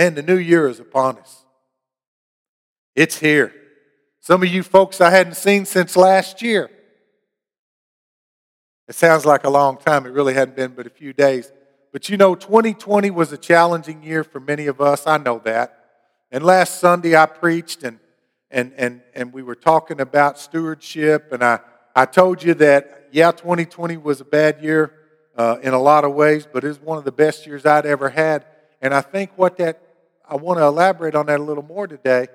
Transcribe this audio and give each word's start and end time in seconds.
Man, 0.00 0.14
the 0.14 0.22
new 0.22 0.38
year 0.38 0.66
is 0.66 0.80
upon 0.80 1.18
us. 1.18 1.44
It's 2.96 3.18
here. 3.18 3.52
Some 4.20 4.42
of 4.42 4.48
you 4.48 4.62
folks 4.62 4.98
I 4.98 5.10
hadn't 5.10 5.34
seen 5.34 5.66
since 5.66 5.94
last 5.94 6.40
year. 6.40 6.70
It 8.88 8.94
sounds 8.94 9.26
like 9.26 9.44
a 9.44 9.50
long 9.50 9.76
time. 9.76 10.06
It 10.06 10.14
really 10.14 10.32
hadn't 10.32 10.56
been 10.56 10.72
but 10.72 10.86
a 10.86 10.88
few 10.88 11.12
days. 11.12 11.52
But 11.92 12.08
you 12.08 12.16
know, 12.16 12.34
2020 12.34 13.10
was 13.10 13.30
a 13.30 13.36
challenging 13.36 14.02
year 14.02 14.24
for 14.24 14.40
many 14.40 14.68
of 14.68 14.80
us. 14.80 15.06
I 15.06 15.18
know 15.18 15.38
that. 15.44 15.78
And 16.30 16.44
last 16.44 16.80
Sunday 16.80 17.14
I 17.14 17.26
preached 17.26 17.82
and 17.82 17.98
and 18.50 18.72
and 18.78 19.02
and 19.14 19.34
we 19.34 19.42
were 19.42 19.54
talking 19.54 20.00
about 20.00 20.38
stewardship 20.38 21.30
and 21.30 21.44
I 21.44 21.60
I 21.94 22.06
told 22.06 22.42
you 22.42 22.54
that 22.54 23.08
yeah, 23.12 23.32
2020 23.32 23.98
was 23.98 24.22
a 24.22 24.24
bad 24.24 24.62
year 24.62 24.94
uh, 25.36 25.58
in 25.62 25.74
a 25.74 25.78
lot 25.78 26.04
of 26.04 26.14
ways, 26.14 26.48
but 26.50 26.64
it 26.64 26.68
was 26.68 26.80
one 26.80 26.96
of 26.96 27.04
the 27.04 27.12
best 27.12 27.46
years 27.46 27.66
I'd 27.66 27.84
ever 27.84 28.08
had. 28.08 28.46
And 28.80 28.94
I 28.94 29.02
think 29.02 29.32
what 29.36 29.58
that 29.58 29.89
I 30.30 30.36
want 30.36 30.58
to 30.58 30.64
elaborate 30.64 31.16
on 31.16 31.26
that 31.26 31.40
a 31.40 31.42
little 31.42 31.64
more 31.64 31.88
today. 31.88 32.28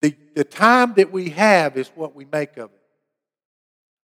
The, 0.00 0.16
the 0.34 0.44
time 0.44 0.94
that 0.94 1.10
we 1.10 1.30
have 1.30 1.76
is 1.76 1.88
what 1.94 2.14
we 2.14 2.24
make 2.24 2.56
of 2.56 2.70
it. 2.70 2.82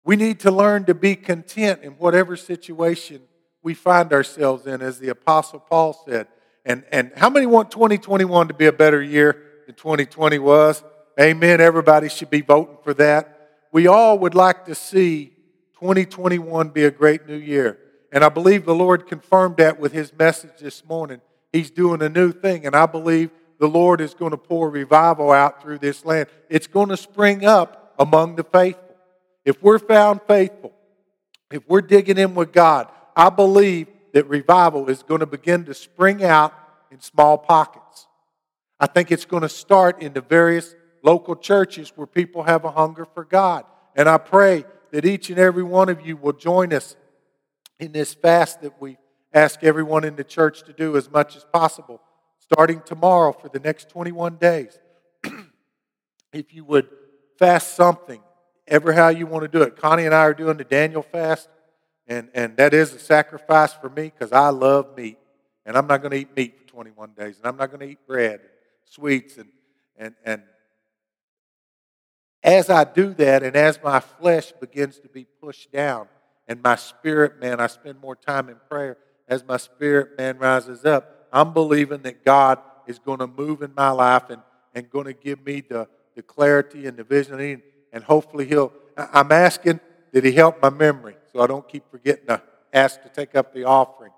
We 0.04 0.16
need 0.16 0.40
to 0.40 0.50
learn 0.50 0.84
to 0.84 0.94
be 0.94 1.16
content 1.16 1.82
in 1.82 1.92
whatever 1.92 2.36
situation 2.36 3.22
we 3.62 3.74
find 3.74 4.12
ourselves 4.12 4.66
in, 4.66 4.80
as 4.80 4.98
the 4.98 5.08
Apostle 5.08 5.58
Paul 5.58 5.92
said. 6.08 6.28
And, 6.64 6.84
and 6.90 7.12
how 7.16 7.28
many 7.28 7.46
want 7.46 7.70
2021 7.70 8.48
to 8.48 8.54
be 8.54 8.66
a 8.66 8.72
better 8.72 9.02
year 9.02 9.42
than 9.66 9.74
2020 9.74 10.38
was? 10.38 10.82
Amen. 11.20 11.60
Everybody 11.60 12.08
should 12.08 12.30
be 12.30 12.40
voting 12.40 12.78
for 12.84 12.94
that. 12.94 13.50
We 13.72 13.86
all 13.86 14.18
would 14.20 14.34
like 14.34 14.64
to 14.66 14.74
see 14.74 15.32
2021 15.80 16.70
be 16.70 16.84
a 16.84 16.90
great 16.90 17.26
new 17.26 17.36
year. 17.36 17.78
And 18.12 18.24
I 18.24 18.28
believe 18.28 18.64
the 18.64 18.74
Lord 18.74 19.06
confirmed 19.06 19.56
that 19.58 19.78
with 19.78 19.92
his 19.92 20.12
message 20.12 20.58
this 20.60 20.84
morning. 20.84 21.20
He's 21.52 21.70
doing 21.70 22.02
a 22.02 22.08
new 22.08 22.32
thing, 22.32 22.66
and 22.66 22.74
I 22.74 22.86
believe 22.86 23.30
the 23.58 23.68
Lord 23.68 24.00
is 24.00 24.14
going 24.14 24.32
to 24.32 24.36
pour 24.36 24.68
revival 24.70 25.32
out 25.32 25.62
through 25.62 25.78
this 25.78 26.04
land. 26.04 26.28
It's 26.48 26.66
going 26.66 26.90
to 26.90 26.96
spring 26.96 27.44
up 27.44 27.94
among 27.98 28.36
the 28.36 28.44
faithful. 28.44 28.96
If 29.44 29.62
we're 29.62 29.78
found 29.78 30.20
faithful, 30.26 30.72
if 31.50 31.66
we're 31.68 31.80
digging 31.80 32.18
in 32.18 32.34
with 32.34 32.52
God, 32.52 32.88
I 33.14 33.30
believe 33.30 33.88
that 34.12 34.28
revival 34.28 34.90
is 34.90 35.02
going 35.02 35.20
to 35.20 35.26
begin 35.26 35.64
to 35.66 35.74
spring 35.74 36.24
out 36.24 36.52
in 36.90 37.00
small 37.00 37.38
pockets. 37.38 38.06
I 38.78 38.86
think 38.86 39.10
it's 39.10 39.24
going 39.24 39.42
to 39.42 39.48
start 39.48 40.02
in 40.02 40.12
the 40.12 40.20
various 40.20 40.74
local 41.02 41.36
churches 41.36 41.92
where 41.94 42.06
people 42.06 42.42
have 42.42 42.64
a 42.64 42.70
hunger 42.70 43.06
for 43.14 43.24
God. 43.24 43.64
And 43.94 44.08
I 44.08 44.18
pray 44.18 44.64
that 44.90 45.04
each 45.04 45.30
and 45.30 45.38
every 45.38 45.62
one 45.62 45.88
of 45.88 46.06
you 46.06 46.16
will 46.16 46.32
join 46.32 46.72
us 46.72 46.96
in 47.78 47.92
this 47.92 48.12
fast 48.12 48.62
that 48.62 48.80
we 48.80 48.98
ask 49.36 49.62
everyone 49.62 50.04
in 50.04 50.16
the 50.16 50.24
church 50.24 50.62
to 50.62 50.72
do 50.72 50.96
as 50.96 51.10
much 51.10 51.36
as 51.36 51.44
possible, 51.52 52.00
starting 52.38 52.80
tomorrow 52.80 53.32
for 53.32 53.50
the 53.50 53.60
next 53.60 53.90
21 53.90 54.36
days. 54.36 54.78
if 56.32 56.54
you 56.54 56.64
would 56.64 56.88
fast 57.38 57.76
something, 57.76 58.20
ever 58.66 58.94
how 58.94 59.08
you 59.08 59.26
want 59.26 59.42
to 59.42 59.48
do 59.48 59.62
it. 59.62 59.76
Connie 59.76 60.06
and 60.06 60.14
I 60.14 60.20
are 60.20 60.34
doing 60.34 60.56
the 60.56 60.64
Daniel 60.64 61.02
fast, 61.02 61.50
and, 62.06 62.30
and 62.34 62.56
that 62.56 62.72
is 62.72 62.94
a 62.94 62.98
sacrifice 62.98 63.74
for 63.74 63.90
me 63.90 64.04
because 64.04 64.32
I 64.32 64.48
love 64.48 64.96
meat. 64.96 65.18
And 65.66 65.76
I'm 65.76 65.86
not 65.86 66.00
going 66.00 66.12
to 66.12 66.18
eat 66.18 66.34
meat 66.34 66.58
for 66.58 66.66
21 66.68 67.10
days, 67.18 67.36
and 67.36 67.46
I'm 67.46 67.56
not 67.56 67.70
going 67.70 67.80
to 67.80 67.86
eat 67.86 68.06
bread 68.06 68.40
and 68.40 68.50
sweets. 68.84 69.36
And, 69.36 69.48
and, 69.98 70.14
and 70.24 70.42
as 72.42 72.70
I 72.70 72.84
do 72.84 73.12
that, 73.14 73.42
and 73.42 73.54
as 73.54 73.78
my 73.82 74.00
flesh 74.00 74.52
begins 74.52 74.98
to 75.00 75.08
be 75.08 75.26
pushed 75.42 75.72
down, 75.72 76.08
and 76.48 76.62
my 76.62 76.76
spirit 76.76 77.40
man, 77.40 77.60
I 77.60 77.66
spend 77.66 78.00
more 78.00 78.14
time 78.16 78.48
in 78.48 78.56
prayer, 78.70 78.96
as 79.28 79.44
my 79.44 79.56
spirit 79.56 80.16
man 80.18 80.38
rises 80.38 80.84
up, 80.84 81.28
I'm 81.32 81.52
believing 81.52 82.02
that 82.02 82.24
God 82.24 82.58
is 82.86 82.98
going 82.98 83.18
to 83.18 83.26
move 83.26 83.62
in 83.62 83.72
my 83.74 83.90
life 83.90 84.30
and, 84.30 84.42
and 84.74 84.88
going 84.90 85.06
to 85.06 85.12
give 85.12 85.44
me 85.44 85.60
the, 85.60 85.88
the 86.14 86.22
clarity 86.22 86.86
and 86.86 86.96
the 86.96 87.04
vision. 87.04 87.40
And 87.40 87.62
and 87.96 88.04
hopefully, 88.04 88.46
He'll. 88.46 88.72
I'm 88.96 89.32
asking 89.32 89.80
that 90.12 90.22
He 90.22 90.32
help 90.32 90.60
my 90.60 90.68
memory 90.68 91.16
so 91.32 91.40
I 91.40 91.46
don't 91.46 91.66
keep 91.66 91.90
forgetting 91.90 92.26
to 92.26 92.42
ask 92.72 93.02
to 93.02 93.08
take 93.08 93.34
up 93.34 93.54
the 93.54 93.64
offering. 93.64 94.12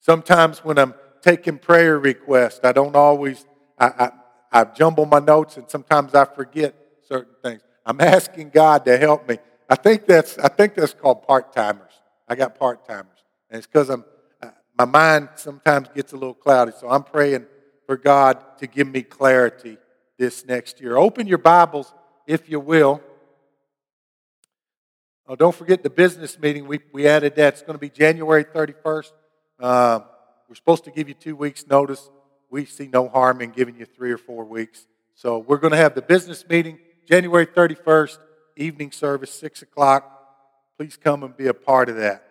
Sometimes 0.00 0.64
when 0.64 0.78
I'm 0.78 0.94
taking 1.20 1.58
prayer 1.58 1.98
requests, 1.98 2.60
I 2.64 2.72
don't 2.72 2.96
always, 2.96 3.44
I, 3.78 3.86
I, 3.86 4.60
I 4.60 4.64
jumble 4.64 5.04
my 5.04 5.18
notes 5.18 5.58
and 5.58 5.70
sometimes 5.70 6.14
I 6.14 6.24
forget 6.24 6.74
certain 7.06 7.34
things. 7.42 7.60
I'm 7.84 8.00
asking 8.00 8.50
God 8.50 8.86
to 8.86 8.96
help 8.96 9.28
me. 9.28 9.38
I 9.68 9.74
think 9.74 10.06
that's, 10.06 10.38
I 10.38 10.48
think 10.48 10.74
that's 10.74 10.94
called 10.94 11.26
part 11.26 11.52
timers. 11.52 11.92
I 12.26 12.36
got 12.36 12.58
part 12.58 12.86
timers. 12.86 13.19
And 13.50 13.58
it's 13.58 13.66
because 13.66 13.90
I'm, 13.90 14.04
uh, 14.40 14.50
my 14.78 14.84
mind 14.84 15.30
sometimes 15.34 15.88
gets 15.94 16.12
a 16.12 16.16
little 16.16 16.34
cloudy. 16.34 16.72
So 16.78 16.88
I'm 16.88 17.02
praying 17.02 17.46
for 17.86 17.96
God 17.96 18.58
to 18.58 18.66
give 18.66 18.88
me 18.88 19.02
clarity 19.02 19.76
this 20.16 20.46
next 20.46 20.80
year. 20.80 20.96
Open 20.96 21.26
your 21.26 21.38
Bibles, 21.38 21.92
if 22.26 22.48
you 22.48 22.60
will. 22.60 23.02
Oh, 25.26 25.34
don't 25.34 25.54
forget 25.54 25.82
the 25.82 25.90
business 25.90 26.38
meeting. 26.38 26.66
We, 26.66 26.80
we 26.92 27.06
added 27.06 27.34
that. 27.36 27.54
It's 27.54 27.62
going 27.62 27.74
to 27.74 27.80
be 27.80 27.90
January 27.90 28.44
31st. 28.44 29.12
Uh, 29.58 30.00
we're 30.48 30.54
supposed 30.54 30.84
to 30.84 30.90
give 30.90 31.08
you 31.08 31.14
two 31.14 31.36
weeks' 31.36 31.66
notice. 31.66 32.10
We 32.50 32.64
see 32.64 32.88
no 32.88 33.08
harm 33.08 33.40
in 33.40 33.50
giving 33.50 33.76
you 33.76 33.86
three 33.86 34.10
or 34.10 34.18
four 34.18 34.44
weeks. 34.44 34.86
So 35.14 35.38
we're 35.38 35.58
going 35.58 35.72
to 35.72 35.76
have 35.76 35.94
the 35.94 36.02
business 36.02 36.48
meeting 36.48 36.78
January 37.06 37.46
31st, 37.46 38.18
evening 38.56 38.92
service, 38.92 39.32
6 39.34 39.62
o'clock. 39.62 40.76
Please 40.76 40.96
come 40.96 41.22
and 41.22 41.36
be 41.36 41.46
a 41.46 41.54
part 41.54 41.88
of 41.88 41.96
that. 41.96 42.29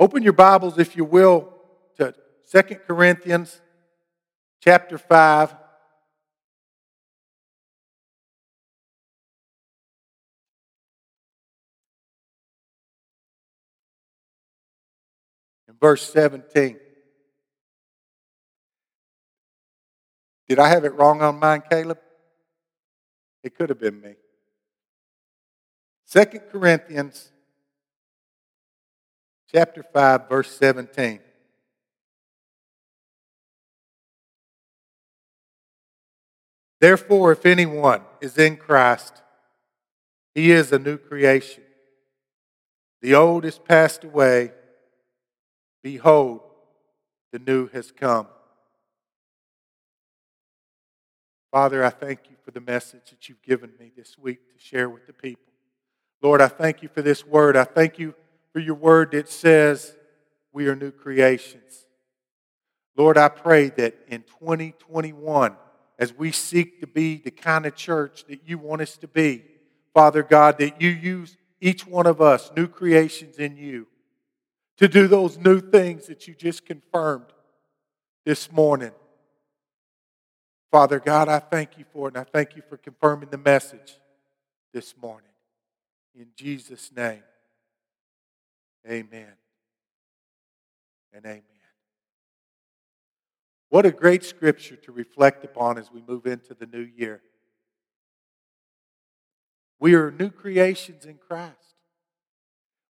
Open 0.00 0.22
your 0.22 0.32
Bibles, 0.32 0.78
if 0.78 0.96
you 0.96 1.04
will, 1.04 1.52
to 1.98 2.14
2 2.50 2.62
Corinthians 2.86 3.60
chapter 4.64 4.96
5. 4.96 5.54
In 15.68 15.74
verse 15.78 16.10
17. 16.10 16.78
Did 20.48 20.58
I 20.58 20.68
have 20.68 20.86
it 20.86 20.94
wrong 20.94 21.20
on 21.20 21.38
mine, 21.38 21.62
Caleb? 21.68 21.98
It 23.44 23.54
could 23.54 23.68
have 23.68 23.78
been 23.78 24.00
me. 24.00 24.14
2 26.10 26.24
Corinthians 26.50 27.32
chapter 29.52 29.82
5 29.82 30.28
verse 30.28 30.50
17. 30.56 31.20
Therefore 36.80 37.32
if 37.32 37.44
anyone 37.44 38.02
is 38.20 38.38
in 38.38 38.56
Christ 38.56 39.22
he 40.34 40.52
is 40.52 40.72
a 40.72 40.78
new 40.78 40.96
creation. 40.96 41.64
The 43.02 43.14
old 43.14 43.44
is 43.44 43.58
passed 43.58 44.04
away 44.04 44.52
behold 45.82 46.40
the 47.32 47.38
new 47.38 47.68
has 47.68 47.90
come. 47.90 48.26
Father, 51.50 51.84
I 51.84 51.90
thank 51.90 52.30
you 52.30 52.36
for 52.44 52.52
the 52.52 52.60
message 52.60 53.10
that 53.10 53.28
you've 53.28 53.42
given 53.42 53.72
me 53.78 53.90
this 53.96 54.16
week 54.16 54.38
to 54.52 54.64
share 54.64 54.88
with 54.88 55.06
the 55.06 55.12
people. 55.12 55.42
Lord, 56.22 56.40
I 56.40 56.48
thank 56.48 56.82
you 56.82 56.88
for 56.88 57.02
this 57.02 57.26
word. 57.26 57.56
I 57.56 57.64
thank 57.64 57.98
you 57.98 58.14
for 58.52 58.60
your 58.60 58.74
word 58.74 59.12
that 59.12 59.28
says 59.28 59.94
we 60.52 60.66
are 60.68 60.76
new 60.76 60.90
creations. 60.90 61.86
Lord, 62.96 63.16
I 63.16 63.28
pray 63.28 63.68
that 63.70 63.96
in 64.08 64.22
2021, 64.22 65.56
as 65.98 66.12
we 66.12 66.32
seek 66.32 66.80
to 66.80 66.86
be 66.86 67.16
the 67.16 67.30
kind 67.30 67.66
of 67.66 67.76
church 67.76 68.24
that 68.28 68.40
you 68.46 68.58
want 68.58 68.82
us 68.82 68.96
to 68.98 69.08
be, 69.08 69.44
Father 69.94 70.22
God, 70.22 70.58
that 70.58 70.80
you 70.80 70.90
use 70.90 71.36
each 71.60 71.86
one 71.86 72.06
of 72.06 72.20
us, 72.20 72.50
new 72.56 72.66
creations 72.66 73.38
in 73.38 73.56
you, 73.56 73.86
to 74.78 74.88
do 74.88 75.06
those 75.06 75.36
new 75.38 75.60
things 75.60 76.06
that 76.06 76.26
you 76.26 76.34
just 76.34 76.64
confirmed 76.64 77.26
this 78.24 78.50
morning. 78.50 78.92
Father 80.70 81.00
God, 81.00 81.28
I 81.28 81.38
thank 81.38 81.76
you 81.78 81.84
for 81.92 82.08
it, 82.08 82.14
and 82.16 82.24
I 82.26 82.30
thank 82.30 82.56
you 82.56 82.62
for 82.68 82.76
confirming 82.76 83.28
the 83.30 83.38
message 83.38 83.98
this 84.72 84.94
morning. 85.00 85.30
In 86.14 86.28
Jesus' 86.36 86.90
name, 86.96 87.22
amen 88.88 89.32
and 91.12 91.24
amen. 91.24 91.42
What 93.68 93.86
a 93.86 93.92
great 93.92 94.24
scripture 94.24 94.76
to 94.76 94.92
reflect 94.92 95.44
upon 95.44 95.78
as 95.78 95.92
we 95.92 96.02
move 96.06 96.26
into 96.26 96.54
the 96.54 96.66
new 96.66 96.88
year. 96.96 97.22
We 99.78 99.94
are 99.94 100.10
new 100.10 100.30
creations 100.30 101.06
in 101.06 101.16
Christ. 101.16 101.54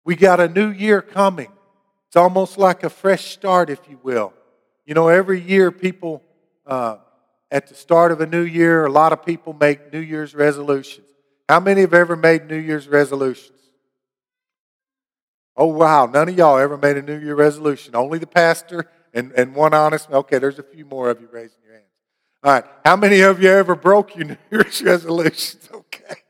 We 0.06 0.16
got 0.16 0.40
a 0.40 0.48
new 0.48 0.70
year 0.70 1.02
coming. 1.02 1.52
It's 2.08 2.16
almost 2.16 2.58
like 2.58 2.84
a 2.84 2.90
fresh 2.90 3.26
start, 3.26 3.70
if 3.70 3.80
you 3.90 4.00
will. 4.02 4.34
You 4.86 4.96
know, 4.96 5.10
every 5.10 5.40
year 5.40 5.72
people 5.72 6.24
uh, 6.66 6.98
at 7.52 7.68
the 7.68 7.76
start 7.76 8.12
of 8.12 8.22
a 8.22 8.26
new 8.26 8.42
year, 8.42 8.86
a 8.86 8.92
lot 8.92 9.14
of 9.14 9.24
people 9.24 9.54
make 9.54 9.94
New 9.94 10.00
Year's 10.00 10.34
resolutions. 10.34 11.08
How 11.48 11.60
many 11.60 11.82
have 11.82 11.94
ever 11.94 12.16
made 12.16 12.48
New 12.48 12.58
Year's 12.58 12.88
resolutions? 12.88 13.59
Oh, 15.56 15.68
wow. 15.68 16.06
None 16.06 16.30
of 16.30 16.38
y'all 16.38 16.58
ever 16.58 16.78
made 16.78 16.98
a 16.98 17.02
New 17.02 17.20
Year 17.20 17.36
resolution. 17.36 17.96
Only 17.96 18.20
the 18.20 18.28
pastor 18.28 18.90
and, 19.14 19.32
and 19.34 19.54
one 19.54 19.74
honest. 19.74 20.10
Okay, 20.10 20.38
there's 20.38 20.60
a 20.60 20.64
few 20.64 20.86
more 20.86 21.10
of 21.10 21.20
you 21.20 21.28
raising 21.32 21.58
your 21.64 21.74
hands. 21.74 21.86
All 22.44 22.54
right. 22.54 22.64
How 22.86 22.96
many 22.96 23.22
of 23.22 23.42
you 23.42 23.50
ever 23.50 23.76
broke 23.76 24.16
your 24.16 24.26
New 24.28 24.38
Year's 24.52 24.82
resolutions? 24.82 25.70
Okay. 25.92 26.22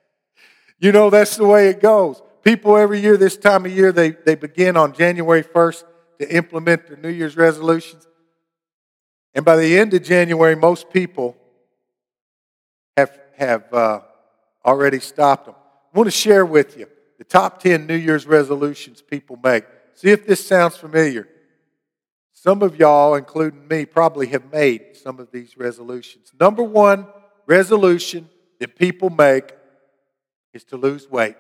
You 0.79 0.93
know, 0.93 1.09
that's 1.09 1.35
the 1.35 1.45
way 1.45 1.67
it 1.67 1.81
goes. 1.81 2.21
People 2.43 2.77
every 2.77 3.01
year, 3.01 3.17
this 3.17 3.35
time 3.35 3.65
of 3.65 3.71
year, 3.71 3.91
they, 3.91 4.11
they 4.11 4.35
begin 4.35 4.77
on 4.77 4.93
January 4.93 5.43
1st 5.43 5.83
to 6.19 6.35
implement 6.35 6.87
their 6.87 6.95
New 6.95 7.09
Year's 7.09 7.35
resolutions. 7.35 8.07
And 9.33 9.43
by 9.43 9.57
the 9.57 9.77
end 9.77 9.93
of 9.93 10.03
January, 10.03 10.55
most 10.55 10.89
people 10.91 11.35
have, 12.95 13.11
have 13.37 13.73
uh, 13.73 14.01
already 14.65 14.99
stopped 14.99 15.45
them. 15.47 15.55
I 15.93 15.97
want 15.97 16.07
to 16.07 16.11
share 16.11 16.45
with 16.45 16.77
you 16.77 16.87
the 17.19 17.25
top 17.25 17.61
10 17.61 17.85
New 17.85 17.95
Year's 17.95 18.25
resolutions 18.25 19.01
people 19.03 19.37
make. 19.43 19.65
See 19.93 20.09
if 20.09 20.25
this 20.25 20.43
sounds 20.43 20.77
familiar. 20.77 21.27
Some 22.31 22.63
of 22.63 22.77
y'all, 22.77 23.15
including 23.15 23.67
me, 23.67 23.85
probably 23.85 24.27
have 24.27 24.51
made 24.51 24.95
some 24.95 25.19
of 25.19 25.29
these 25.29 25.57
resolutions. 25.57 26.31
Number 26.39 26.63
one 26.63 27.05
resolution 27.45 28.29
that 28.59 28.77
people 28.77 29.09
make 29.09 29.51
is 30.53 30.63
to 30.65 30.77
lose 30.77 31.11
weight. 31.11 31.35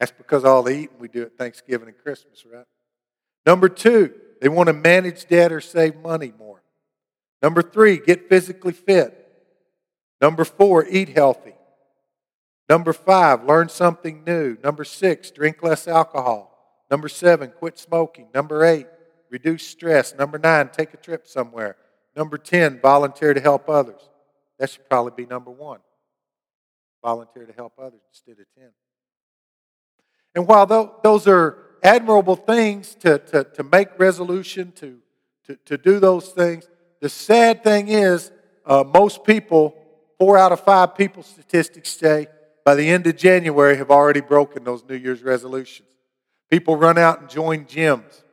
That's 0.00 0.12
because 0.12 0.44
all 0.44 0.62
the 0.62 0.70
eating 0.70 0.96
we 0.98 1.08
do 1.08 1.22
at 1.22 1.36
Thanksgiving 1.36 1.88
and 1.88 1.98
Christmas, 1.98 2.46
right? 2.50 2.64
Number 3.44 3.68
two, 3.68 4.14
they 4.40 4.48
want 4.48 4.68
to 4.68 4.72
manage 4.72 5.26
debt 5.26 5.52
or 5.52 5.60
save 5.60 5.96
money 5.96 6.32
more. 6.38 6.62
Number 7.42 7.60
three, 7.60 7.98
get 7.98 8.30
physically 8.30 8.72
fit. 8.72 9.14
Number 10.22 10.46
four, 10.46 10.86
eat 10.88 11.10
healthy. 11.10 11.52
Number 12.68 12.92
five, 12.92 13.44
learn 13.44 13.68
something 13.68 14.24
new. 14.24 14.58
Number 14.62 14.84
six, 14.84 15.30
drink 15.30 15.62
less 15.62 15.88
alcohol. 15.88 16.84
Number 16.90 17.08
seven, 17.08 17.50
quit 17.50 17.78
smoking. 17.78 18.28
Number 18.34 18.64
eight, 18.64 18.86
reduce 19.30 19.66
stress. 19.66 20.14
Number 20.14 20.38
nine, 20.38 20.68
take 20.68 20.92
a 20.92 20.98
trip 20.98 21.26
somewhere. 21.26 21.76
Number 22.16 22.36
10, 22.36 22.80
volunteer 22.80 23.32
to 23.32 23.40
help 23.40 23.68
others. 23.68 24.00
That 24.58 24.70
should 24.70 24.88
probably 24.88 25.12
be 25.24 25.26
number 25.26 25.50
one. 25.50 25.78
Volunteer 27.02 27.46
to 27.46 27.52
help 27.52 27.74
others 27.78 28.00
instead 28.10 28.40
of 28.40 28.46
10. 28.58 28.70
And 30.34 30.46
while 30.46 30.66
those 31.02 31.28
are 31.28 31.58
admirable 31.82 32.36
things 32.36 32.94
to, 32.96 33.18
to, 33.18 33.44
to 33.44 33.62
make 33.62 33.98
resolution, 33.98 34.72
to, 34.72 34.98
to, 35.46 35.56
to 35.64 35.78
do 35.78 36.00
those 36.00 36.30
things, 36.30 36.68
the 37.00 37.08
sad 37.08 37.62
thing 37.62 37.88
is 37.88 38.32
uh, 38.66 38.84
most 38.84 39.24
people, 39.24 39.76
four 40.18 40.36
out 40.36 40.50
of 40.50 40.60
five 40.60 40.96
people 40.96 41.22
statistics 41.22 41.90
say, 41.90 42.26
by 42.68 42.74
the 42.74 42.90
end 42.90 43.06
of 43.06 43.16
January 43.16 43.78
have 43.78 43.90
already 43.90 44.20
broken 44.20 44.62
those 44.62 44.84
New 44.86 44.94
Year's 44.94 45.22
resolutions. 45.22 45.88
People 46.50 46.76
run 46.76 46.98
out 46.98 47.18
and 47.18 47.30
join 47.30 47.64
gyms. 47.64 48.24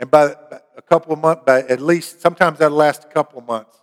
And 0.00 0.10
by 0.10 0.34
a 0.74 0.80
couple 0.80 1.12
of 1.12 1.18
months, 1.18 1.42
by 1.44 1.64
at 1.64 1.82
least, 1.82 2.22
sometimes 2.22 2.60
that'll 2.60 2.78
last 2.78 3.04
a 3.04 3.08
couple 3.08 3.40
of 3.40 3.46
months. 3.46 3.76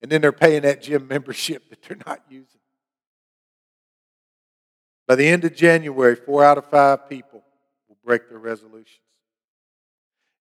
And 0.00 0.10
then 0.10 0.22
they're 0.22 0.32
paying 0.32 0.62
that 0.62 0.80
gym 0.80 1.06
membership 1.10 1.68
that 1.68 1.82
they're 1.82 1.98
not 2.06 2.22
using. 2.30 2.60
By 5.06 5.16
the 5.16 5.28
end 5.28 5.44
of 5.44 5.54
January, 5.54 6.16
four 6.16 6.42
out 6.42 6.56
of 6.56 6.64
five 6.70 7.10
people 7.10 7.44
will 7.90 7.98
break 8.02 8.30
their 8.30 8.38
resolutions. 8.38 9.04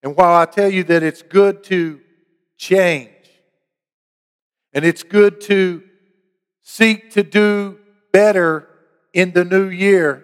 And 0.04 0.16
while 0.16 0.42
I 0.42 0.46
tell 0.46 0.70
you 0.70 0.86
that 0.86 1.04
it's 1.04 1.22
good 1.22 1.66
to 1.66 2.00
change, 2.56 3.10
and 4.72 4.86
it's 4.86 5.04
good 5.04 5.42
to 5.42 5.84
seek 6.65 7.12
to 7.12 7.21
do 7.21 7.77
better 8.12 8.67
in 9.13 9.31
the 9.31 9.45
new 9.45 9.69
year, 9.69 10.23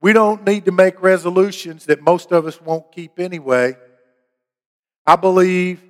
we 0.00 0.12
don't 0.12 0.44
need 0.44 0.64
to 0.64 0.72
make 0.72 1.00
resolutions 1.02 1.84
that 1.86 2.02
most 2.02 2.32
of 2.32 2.46
us 2.46 2.60
won't 2.60 2.90
keep 2.90 3.20
anyway. 3.20 3.76
I 5.06 5.16
believe 5.16 5.82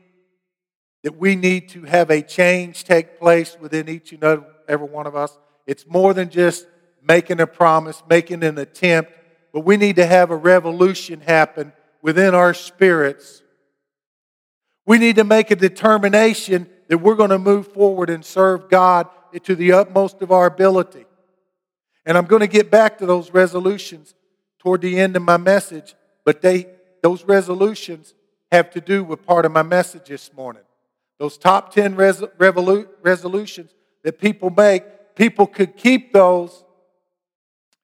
that 1.05 1.17
we 1.17 1.37
need 1.37 1.69
to 1.71 1.83
have 1.83 2.11
a 2.11 2.21
change 2.21 2.85
take 2.85 3.19
place 3.19 3.57
within 3.61 3.89
each 3.89 4.13
and 4.13 4.45
every 4.69 4.89
one 4.89 5.07
of 5.07 5.15
us. 5.15 5.39
It's 5.67 5.87
more 5.87 6.13
than 6.13 6.31
just 6.31 6.67
making 7.01 7.41
a 7.41 7.47
promise, 7.47 8.03
making 8.11 8.43
an 8.43 8.59
attempt, 8.59 9.13
but 9.53 9.61
we 9.61 9.77
need 9.77 9.97
to 9.97 10.07
have 10.07 10.31
a 10.31 10.37
revolution 10.37 11.21
happen 11.21 11.73
within 12.03 12.35
our 12.35 12.55
spirits. 12.55 13.43
We 14.85 14.99
need 14.99 15.17
to 15.17 15.25
make 15.25 15.53
a 15.53 15.57
determination 15.57 16.69
that 16.89 16.99
we're 16.99 17.15
going 17.15 17.31
to 17.31 17.39
move 17.39 17.69
forward 17.69 18.11
and 18.11 18.25
serve 18.25 18.69
God 18.69 19.09
to 19.41 19.57
the 19.57 19.73
utmost 19.73 20.23
of 20.23 20.31
our 20.31 20.47
ability. 20.47 21.07
And 22.07 22.17
I'm 22.17 22.27
going 22.27 22.41
to 22.41 22.47
get 22.47 22.71
back 22.71 22.99
to 22.99 23.07
those 23.07 23.31
resolutions 23.31 24.15
toward 24.59 24.81
the 24.81 24.99
end 24.99 25.17
of 25.17 25.23
my 25.23 25.37
message, 25.37 25.95
but 26.25 26.43
they, 26.43 26.67
those 27.03 27.25
resolutions 27.25 28.15
have 28.53 28.71
to 28.71 28.81
do 28.81 29.03
with 29.03 29.25
part 29.27 29.45
of 29.45 29.53
my 29.53 29.63
message 29.63 30.09
this 30.09 30.33
morning. 30.33 30.63
Those 31.19 31.39
top 31.39 31.73
10 31.73 31.97
res, 31.97 32.21
revolu, 32.39 32.87
resolutions 33.03 33.75
that 34.03 34.19
people 34.19 34.51
make, 34.51 35.15
people 35.15 35.47
could 35.47 35.77
keep 35.77 36.13
those 36.13 36.65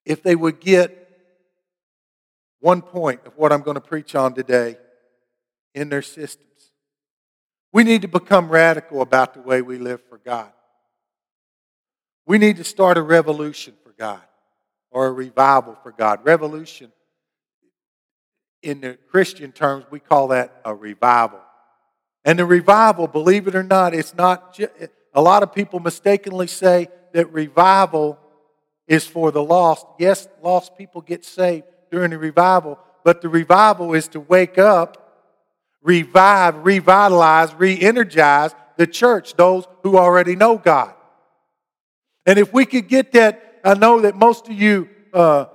if 0.05 0.23
they 0.23 0.35
would 0.35 0.59
get 0.59 0.97
one 2.59 2.81
point 2.81 3.21
of 3.25 3.37
what 3.37 3.51
I'm 3.51 3.61
going 3.61 3.75
to 3.75 3.81
preach 3.81 4.15
on 4.15 4.33
today 4.33 4.77
in 5.73 5.89
their 5.89 6.01
systems. 6.01 6.47
We 7.73 7.83
need 7.83 8.01
to 8.01 8.07
become 8.07 8.49
radical 8.49 9.01
about 9.01 9.33
the 9.33 9.41
way 9.41 9.61
we 9.61 9.77
live 9.77 10.01
for 10.09 10.17
God. 10.17 10.51
We 12.25 12.37
need 12.37 12.57
to 12.57 12.63
start 12.63 12.97
a 12.97 13.01
revolution 13.01 13.73
for 13.83 13.93
God 13.97 14.21
or 14.91 15.07
a 15.07 15.11
revival 15.11 15.77
for 15.81 15.91
God. 15.91 16.19
Revolution, 16.23 16.91
in 18.61 18.81
the 18.81 18.97
Christian 19.09 19.51
terms, 19.51 19.85
we 19.89 19.99
call 19.99 20.29
that 20.29 20.61
a 20.63 20.73
revival. 20.75 21.39
And 22.23 22.37
the 22.37 22.45
revival, 22.45 23.07
believe 23.07 23.47
it 23.47 23.55
or 23.55 23.63
not, 23.63 23.93
it's 23.93 24.13
not, 24.13 24.59
a 25.13 25.21
lot 25.21 25.41
of 25.43 25.53
people 25.53 25.79
mistakenly 25.79 26.47
say 26.47 26.89
that 27.13 27.31
revival 27.33 28.19
is 28.87 29.07
for 29.07 29.31
the 29.31 29.43
lost. 29.43 29.87
Yes, 29.97 30.27
lost 30.43 30.77
people 30.77 31.01
get 31.01 31.25
saved 31.25 31.65
during 31.89 32.11
the 32.11 32.17
revival, 32.17 32.77
but 33.03 33.21
the 33.21 33.29
revival 33.29 33.93
is 33.93 34.07
to 34.09 34.19
wake 34.19 34.57
up, 34.57 34.97
revive, 35.81 36.63
revitalize, 36.63 37.53
re 37.55 37.79
energize 37.79 38.53
the 38.77 38.85
church, 38.85 39.33
those 39.35 39.67
who 39.83 39.97
already 39.97 40.35
know 40.35 40.57
God. 40.57 40.93
And 42.25 42.37
if 42.37 42.53
we 42.53 42.65
could 42.65 42.87
get 42.87 43.11
that, 43.13 43.59
I 43.63 43.73
know 43.73 44.01
that 44.01 44.15
most 44.15 44.47
of 44.47 44.53
you, 44.53 44.89
uh, 45.13 45.45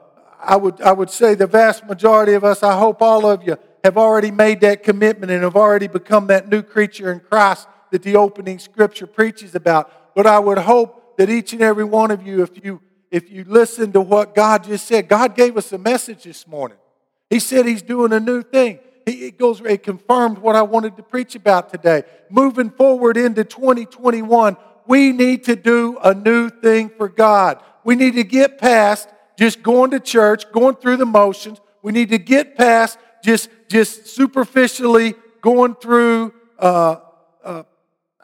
I, 0.41 0.57
would, 0.57 0.81
I 0.81 0.93
would 0.93 1.11
say 1.11 1.35
the 1.35 1.47
vast 1.47 1.85
majority 1.87 2.35
of 2.35 2.45
us, 2.45 2.63
I 2.63 2.79
hope 2.79 3.03
all 3.03 3.27
of 3.27 3.43
you, 3.47 3.57
have 3.85 3.97
already 3.97 4.31
made 4.31 4.61
that 4.63 4.83
commitment 4.83 5.31
and 5.31 5.43
have 5.43 5.57
already 5.57 5.87
become 5.87 6.27
that 6.27 6.49
new 6.49 6.63
creature 6.63 7.13
in 7.13 7.21
Christ 7.21 7.69
that 7.93 8.03
the 8.03 8.17
opening 8.17 8.59
scripture 8.59 9.07
preaches 9.07 9.55
about. 9.55 10.15
But 10.15 10.27
I 10.27 10.39
would 10.39 10.59
hope 10.59 11.17
that 11.19 11.31
each 11.31 11.53
and 11.53 11.63
every 11.63 11.85
one 11.85 12.11
of 12.11 12.27
you, 12.27 12.43
if 12.43 12.65
you 12.65 12.81
if 13.11 13.31
you 13.31 13.45
listen 13.45 13.93
to 13.93 14.01
what 14.01 14.35
God 14.35 14.65
just 14.65 14.87
said, 14.87 15.09
God 15.09 15.35
gave 15.35 15.57
us 15.57 15.73
a 15.73 15.79
message 15.79 16.25
this 16.25 16.47
morning. 16.47 16.79
He 17.31 17.39
said 17.39 17.67
He's 17.67 17.83
doing 17.83 18.13
a 18.13 18.21
new 18.21 18.43
thing. 18.43 18.81
He, 19.05 19.27
it 19.27 19.39
goes, 19.39 19.61
it 19.61 19.83
confirmed 19.83 20.39
what 20.39 20.57
I 20.57 20.63
wanted 20.63 20.97
to 20.97 21.03
preach 21.03 21.35
about 21.35 21.71
today. 21.71 22.03
Moving 22.29 22.71
forward 22.71 23.17
into 23.17 23.45
2021, 23.45 24.57
we 24.87 25.13
need 25.13 25.45
to 25.45 25.57
do 25.57 25.99
a 26.03 26.15
new 26.15 26.49
thing 26.49 26.91
for 26.91 27.09
God. 27.09 27.63
We 27.85 27.97
need 27.97 28.15
to 28.15 28.25
get 28.25 28.59
past 28.59 29.09
just 29.39 29.63
going 29.63 29.91
to 29.91 30.01
church, 30.01 30.51
going 30.53 30.77
through 30.77 30.97
the 30.97 31.07
motions. 31.07 31.61
We 31.83 31.93
need 31.93 32.09
to 32.11 32.19
get 32.19 32.57
past 32.57 32.99
just, 33.23 33.51
just 33.69 34.07
superficially 34.07 35.15
going 35.41 35.75
through, 35.75 36.33
uh, 36.59 36.97
uh, 37.45 37.63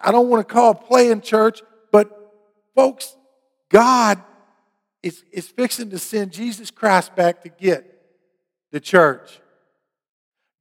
I 0.03 0.11
don't 0.11 0.29
want 0.29 0.47
to 0.47 0.53
call 0.53 0.75
playing 0.75 1.21
church, 1.21 1.63
but 1.91 2.33
folks, 2.75 3.17
God 3.69 4.23
is, 5.03 5.25
is 5.33 5.49
fixing 5.49 5.91
to 5.91 5.99
send 5.99 6.33
Jesus 6.33 6.71
Christ 6.71 7.15
back 7.15 7.43
to 7.43 7.49
get 7.49 7.85
the 8.71 8.81
church. 8.81 9.42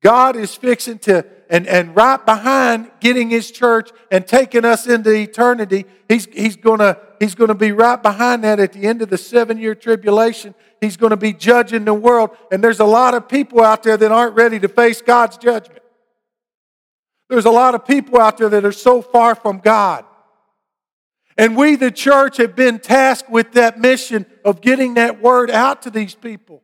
God 0.01 0.35
is 0.35 0.55
fixing 0.55 0.99
to, 0.99 1.25
and, 1.49 1.67
and 1.67 1.95
right 1.95 2.23
behind 2.25 2.89
getting 2.99 3.29
his 3.29 3.51
church 3.51 3.89
and 4.09 4.25
taking 4.25 4.65
us 4.65 4.87
into 4.87 5.11
eternity, 5.13 5.85
he's, 6.09 6.25
he's 6.25 6.55
going 6.55 6.95
he's 7.19 7.35
gonna 7.35 7.55
be 7.55 7.71
right 7.71 8.01
behind 8.01 8.43
that 8.43 8.59
at 8.59 8.73
the 8.73 8.83
end 8.83 9.01
of 9.01 9.09
the 9.09 9.17
seven 9.17 9.57
year 9.57 9.75
tribulation. 9.75 10.55
He's 10.81 10.97
going 10.97 11.11
to 11.11 11.17
be 11.17 11.31
judging 11.31 11.85
the 11.85 11.93
world. 11.93 12.31
And 12.51 12.63
there's 12.63 12.79
a 12.79 12.85
lot 12.85 13.13
of 13.13 13.29
people 13.29 13.61
out 13.61 13.83
there 13.83 13.95
that 13.95 14.11
aren't 14.11 14.35
ready 14.35 14.59
to 14.59 14.67
face 14.67 14.99
God's 14.99 15.37
judgment. 15.37 15.83
There's 17.29 17.45
a 17.45 17.51
lot 17.51 17.75
of 17.75 17.85
people 17.85 18.19
out 18.19 18.39
there 18.39 18.49
that 18.49 18.65
are 18.65 18.71
so 18.71 19.03
far 19.03 19.35
from 19.35 19.59
God. 19.59 20.03
And 21.37 21.55
we, 21.55 21.75
the 21.75 21.91
church, 21.91 22.37
have 22.37 22.55
been 22.55 22.79
tasked 22.79 23.29
with 23.29 23.53
that 23.53 23.79
mission 23.79 24.25
of 24.43 24.59
getting 24.59 24.95
that 24.95 25.21
word 25.21 25.49
out 25.51 25.83
to 25.83 25.91
these 25.91 26.15
people. 26.15 26.61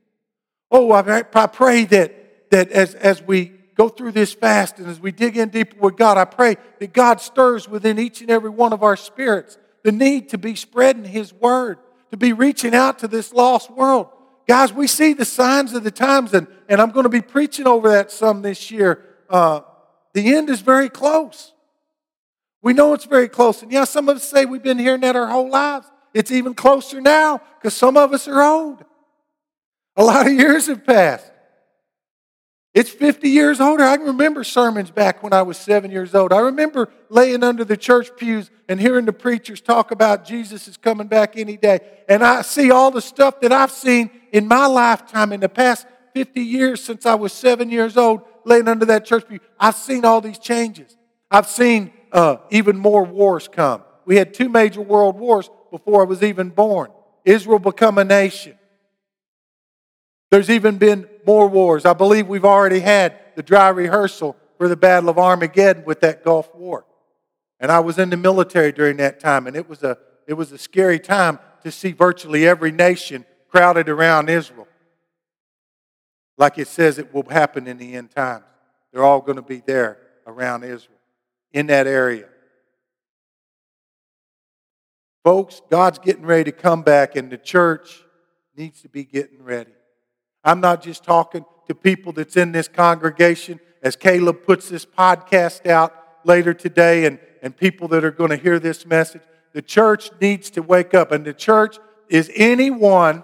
Oh, 0.72 0.92
I, 0.92 1.24
I 1.34 1.48
pray 1.48 1.86
that, 1.86 2.27
that 2.50 2.72
as, 2.72 2.96
as 2.96 3.22
we 3.22 3.54
go 3.76 3.90
through 3.90 4.12
this 4.12 4.34
fast 4.34 4.80
and 4.80 4.88
as 4.88 5.00
we 5.00 5.12
dig 5.12 5.38
in 5.38 5.50
deeper 5.50 5.78
with 5.80 5.98
God, 5.98 6.18
I 6.18 6.26
pray 6.26 6.58
that 6.80 6.94
God 6.94 7.22
stirs 7.22 7.68
within 7.68 8.00
each 8.00 8.22
and 8.22 8.32
every 8.32 8.50
one 8.50 8.74
of 8.74 8.84
our 8.84 8.98
spirits 8.98 9.58
the 9.84 9.92
need 9.92 10.30
to 10.30 10.38
be 10.38 10.56
spreading 10.56 11.06
His 11.06 11.34
word, 11.34 11.78
to 12.12 12.18
be 12.18 12.34
reaching 12.34 12.76
out 12.76 13.00
to 13.00 13.08
this 13.08 13.32
lost 13.32 13.72
world. 13.72 14.08
guys, 14.48 14.74
we 14.74 14.88
see 14.88 15.14
the 15.14 15.24
signs 15.24 15.74
of 15.74 15.84
the 15.84 15.92
times, 15.92 16.34
and, 16.34 16.48
and 16.68 16.82
I'm 16.82 16.92
going 16.92 17.04
to 17.04 17.10
be 17.10 17.22
preaching 17.22 17.68
over 17.68 17.90
that 17.92 18.12
some 18.12 18.42
this 18.42 18.70
year. 18.70 19.06
Uh, 19.30 19.62
the 20.14 20.36
end 20.36 20.50
is 20.50 20.62
very 20.62 20.90
close. 20.90 21.54
We 22.62 22.74
know 22.74 22.94
it's 22.94 23.06
very 23.06 23.30
close. 23.30 23.62
And 23.62 23.72
yeah, 23.72 23.86
some 23.86 24.10
of 24.10 24.18
us 24.18 24.24
say 24.24 24.44
we've 24.44 24.64
been 24.64 24.80
hearing 24.80 25.02
that 25.02 25.16
our 25.16 25.28
whole 25.28 25.50
lives. 25.50 25.88
It's 26.14 26.32
even 26.32 26.54
closer 26.54 27.00
now 27.00 27.40
because 27.60 27.74
some 27.76 27.96
of 27.96 28.12
us 28.12 28.28
are 28.28 28.42
old. 28.42 28.84
A 29.96 30.04
lot 30.04 30.28
of 30.28 30.34
years 30.34 30.68
have 30.68 30.86
passed. 30.86 31.32
It's 32.78 32.92
50 32.92 33.28
years 33.28 33.60
older. 33.60 33.84
I 33.84 33.98
can 33.98 34.06
remember 34.06 34.44
sermons 34.44 34.92
back 34.92 35.24
when 35.24 35.34
I 35.34 35.42
was 35.42 35.58
seven 35.58 35.90
years 35.90 36.14
old. 36.14 36.32
I 36.32 36.42
remember 36.42 36.90
laying 37.10 37.42
under 37.42 37.66
the 37.66 37.76
church 37.76 38.10
pews 38.16 38.52
and 38.70 38.80
hearing 38.80 39.06
the 39.06 39.14
preachers 39.14 39.62
talk 39.62 39.90
about 39.90 40.26
Jesus 40.26 40.68
is 40.68 40.78
coming 40.78 41.08
back 41.08 41.36
any 41.38 41.58
day. 41.58 41.80
And 42.08 42.24
I 42.24 42.44
see 42.44 42.70
all 42.70 42.92
the 42.92 43.02
stuff 43.02 43.42
that 43.42 43.52
I've 43.52 43.72
seen 43.72 44.12
in 44.32 44.48
my 44.48 44.68
lifetime 44.68 45.34
in 45.34 45.40
the 45.40 45.50
past 45.50 45.88
50 46.14 46.40
years 46.40 46.84
since 46.84 47.08
I 47.08 47.16
was 47.16 47.34
seven 47.34 47.72
years 47.72 47.98
old, 47.98 48.22
laying 48.46 48.68
under 48.68 48.86
that 48.86 49.06
church 49.06 49.28
pew. 49.28 49.40
I've 49.60 49.76
seen 49.76 50.06
all 50.06 50.22
these 50.22 50.38
changes. 50.38 50.96
I've 51.32 51.48
seen 51.48 51.92
uh, 52.12 52.38
even 52.52 52.78
more 52.78 53.04
wars 53.04 53.48
come. 53.48 53.82
We 54.06 54.18
had 54.18 54.36
two 54.36 54.50
major 54.50 54.82
world 54.82 55.18
wars 55.18 55.50
before 55.72 56.04
I 56.04 56.06
was 56.06 56.22
even 56.22 56.50
born. 56.50 56.92
Israel 57.26 57.58
become 57.58 57.98
a 57.98 58.04
nation. 58.04 58.56
There's 60.30 60.52
even 60.52 60.78
been 60.78 61.08
more 61.28 61.48
wars. 61.48 61.86
I 61.86 61.94
believe 61.94 62.28
we've 62.28 62.46
already 62.46 62.80
had 62.80 63.20
the 63.36 63.44
dry 63.44 63.68
rehearsal 63.68 64.38
for 64.58 64.70
the 64.70 64.78
Battle 64.78 65.10
of 65.10 65.20
Armageddon 65.20 65.84
with 65.86 66.00
that 66.00 66.24
Gulf 66.24 66.56
War. 66.56 66.86
And 67.60 67.72
I 67.72 67.82
was 67.82 68.00
in 68.00 68.10
the 68.10 68.18
military 68.18 68.72
during 68.72 68.98
that 68.98 69.20
time, 69.20 69.46
and 69.46 69.56
it 69.56 69.68
was 69.68 69.84
a, 69.84 69.98
it 70.26 70.34
was 70.34 70.52
a 70.54 70.58
scary 70.58 71.00
time 71.00 71.38
to 71.64 71.72
see 71.72 71.92
virtually 71.92 72.48
every 72.48 72.72
nation 72.72 73.26
crowded 73.50 73.90
around 73.90 74.30
Israel. 74.30 74.68
Like 76.38 76.58
it 76.58 76.68
says 76.68 76.98
it 76.98 77.14
will 77.14 77.28
happen 77.30 77.68
in 77.68 77.78
the 77.78 77.96
end 77.96 78.12
times. 78.12 78.46
They're 78.94 79.04
all 79.04 79.22
going 79.22 79.36
to 79.36 79.42
be 79.42 79.62
there 79.66 79.98
around 80.26 80.64
Israel, 80.64 81.00
in 81.52 81.68
that 81.68 81.88
area. 81.88 82.28
Folks, 85.24 85.62
God's 85.70 86.00
getting 86.00 86.26
ready 86.26 86.46
to 86.46 86.52
come 86.54 86.84
back, 86.84 87.18
and 87.18 87.30
the 87.30 87.38
church 87.38 88.02
needs 88.56 88.82
to 88.84 88.90
be 88.90 89.04
getting 89.04 89.44
ready. 89.44 89.72
I'm 90.44 90.62
not 90.62 90.82
just 90.82 91.04
talking 91.04 91.46
to 91.68 91.76
people 91.76 92.14
that's 92.14 92.38
in 92.38 92.52
this 92.52 92.68
congregation, 92.68 93.60
as 93.82 93.96
Caleb 93.96 94.44
puts 94.44 94.70
this 94.70 94.86
podcast 94.86 95.68
out 95.68 95.94
later 96.24 96.54
today, 96.54 97.06
and, 97.06 97.20
and 97.42 97.56
people 97.56 97.88
that 97.90 98.04
are 98.04 98.12
going 98.12 98.30
to 98.30 98.38
hear 98.38 98.60
this 98.60 98.86
message. 98.86 99.22
The 99.54 99.62
church 99.62 100.10
needs 100.22 100.50
to 100.52 100.62
wake 100.62 100.94
up, 100.94 101.12
and 101.12 101.26
the 101.26 101.34
church 101.34 101.78
is 102.10 102.32
anyone 102.36 103.24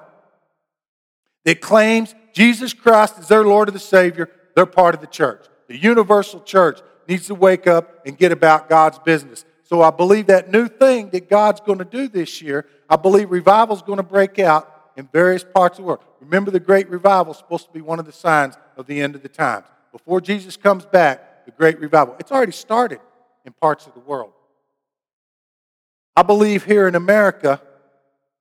that 1.45 1.61
claims 1.61 2.15
Jesus 2.33 2.73
Christ 2.73 3.19
is 3.19 3.27
their 3.27 3.43
Lord 3.43 3.69
and 3.69 3.75
the 3.75 3.79
Savior, 3.79 4.29
they're 4.55 4.65
part 4.65 4.95
of 4.95 5.01
the 5.01 5.07
church. 5.07 5.45
The 5.67 5.77
universal 5.77 6.41
church 6.41 6.79
needs 7.07 7.27
to 7.27 7.35
wake 7.35 7.67
up 7.67 8.05
and 8.05 8.17
get 8.17 8.31
about 8.31 8.69
God's 8.69 8.99
business. 8.99 9.45
So 9.63 9.81
I 9.81 9.91
believe 9.91 10.27
that 10.27 10.51
new 10.51 10.67
thing 10.67 11.09
that 11.11 11.29
God's 11.29 11.61
going 11.61 11.79
to 11.79 11.85
do 11.85 12.07
this 12.07 12.41
year, 12.41 12.67
I 12.89 12.95
believe 12.95 13.31
revival 13.31 13.75
is 13.75 13.81
going 13.81 13.97
to 13.97 14.03
break 14.03 14.39
out 14.39 14.69
in 14.95 15.09
various 15.11 15.43
parts 15.43 15.77
of 15.77 15.83
the 15.83 15.87
world. 15.87 16.03
Remember, 16.19 16.51
the 16.51 16.59
great 16.59 16.89
revival 16.89 17.33
is 17.33 17.37
supposed 17.37 17.65
to 17.67 17.73
be 17.73 17.81
one 17.81 17.99
of 17.99 18.05
the 18.05 18.11
signs 18.11 18.55
of 18.77 18.85
the 18.85 19.01
end 19.01 19.15
of 19.15 19.23
the 19.23 19.29
times. 19.29 19.65
Before 19.91 20.21
Jesus 20.21 20.57
comes 20.57 20.85
back, 20.85 21.45
the 21.45 21.51
great 21.51 21.79
revival. 21.79 22.15
It's 22.19 22.31
already 22.31 22.51
started 22.51 22.99
in 23.45 23.53
parts 23.53 23.87
of 23.87 23.93
the 23.93 23.99
world. 23.99 24.33
I 26.15 26.23
believe 26.23 26.63
here 26.63 26.87
in 26.87 26.95
America, 26.95 27.61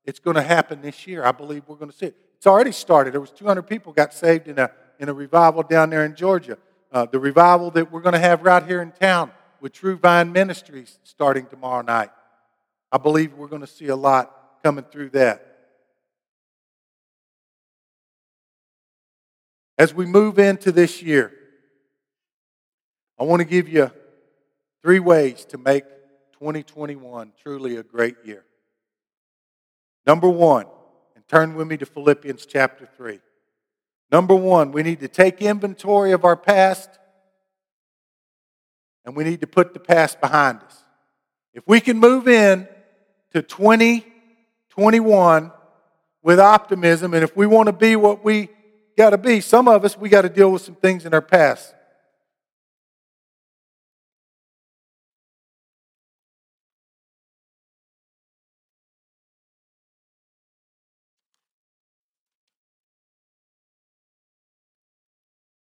it's 0.04 0.18
going 0.18 0.36
to 0.36 0.42
happen 0.42 0.82
this 0.82 1.06
year. 1.06 1.24
I 1.24 1.32
believe 1.32 1.64
we're 1.66 1.76
going 1.76 1.90
to 1.90 1.96
see 1.96 2.06
it. 2.06 2.16
It's 2.36 2.46
already 2.46 2.72
started. 2.72 3.14
There 3.14 3.20
was 3.20 3.30
200 3.30 3.62
people 3.62 3.92
got 3.92 4.12
saved 4.12 4.48
in 4.48 4.58
a, 4.58 4.70
in 4.98 5.08
a 5.08 5.14
revival 5.14 5.62
down 5.62 5.90
there 5.90 6.04
in 6.04 6.14
Georgia. 6.14 6.58
Uh, 6.90 7.06
the 7.06 7.18
revival 7.18 7.70
that 7.70 7.90
we're 7.90 8.00
going 8.00 8.14
to 8.14 8.18
have 8.18 8.42
right 8.42 8.64
here 8.64 8.82
in 8.82 8.92
town 8.92 9.30
with 9.60 9.72
True 9.72 9.96
Vine 9.96 10.32
Ministries 10.32 10.98
starting 11.04 11.46
tomorrow 11.46 11.82
night. 11.82 12.10
I 12.90 12.98
believe 12.98 13.32
we're 13.34 13.48
going 13.48 13.62
to 13.62 13.66
see 13.66 13.86
a 13.86 13.96
lot 13.96 14.60
coming 14.62 14.84
through 14.84 15.10
that. 15.10 15.51
As 19.78 19.94
we 19.94 20.06
move 20.06 20.38
into 20.38 20.72
this 20.72 21.02
year, 21.02 21.32
I 23.18 23.24
want 23.24 23.40
to 23.40 23.46
give 23.46 23.68
you 23.68 23.90
three 24.82 24.98
ways 24.98 25.44
to 25.46 25.58
make 25.58 25.84
2021 26.38 27.32
truly 27.42 27.76
a 27.76 27.82
great 27.82 28.16
year. 28.24 28.44
Number 30.06 30.28
one, 30.28 30.66
and 31.14 31.26
turn 31.28 31.54
with 31.54 31.68
me 31.68 31.76
to 31.76 31.86
Philippians 31.86 32.46
chapter 32.46 32.88
3. 32.96 33.20
Number 34.10 34.34
one, 34.34 34.72
we 34.72 34.82
need 34.82 35.00
to 35.00 35.08
take 35.08 35.40
inventory 35.40 36.12
of 36.12 36.24
our 36.24 36.36
past 36.36 36.90
and 39.04 39.16
we 39.16 39.24
need 39.24 39.40
to 39.40 39.46
put 39.46 39.74
the 39.74 39.80
past 39.80 40.20
behind 40.20 40.62
us. 40.62 40.84
If 41.54 41.64
we 41.66 41.80
can 41.80 41.98
move 41.98 42.28
in 42.28 42.68
to 43.32 43.42
2021 43.42 45.52
with 46.22 46.38
optimism, 46.38 47.14
and 47.14 47.24
if 47.24 47.36
we 47.36 47.46
want 47.46 47.66
to 47.66 47.72
be 47.72 47.96
what 47.96 48.24
we 48.24 48.48
got 48.96 49.10
to 49.10 49.18
be. 49.18 49.40
Some 49.40 49.68
of 49.68 49.84
us, 49.84 49.96
we 49.96 50.08
got 50.08 50.22
to 50.22 50.28
deal 50.28 50.52
with 50.52 50.62
some 50.62 50.74
things 50.74 51.06
in 51.06 51.14
our 51.14 51.20
past. 51.20 51.74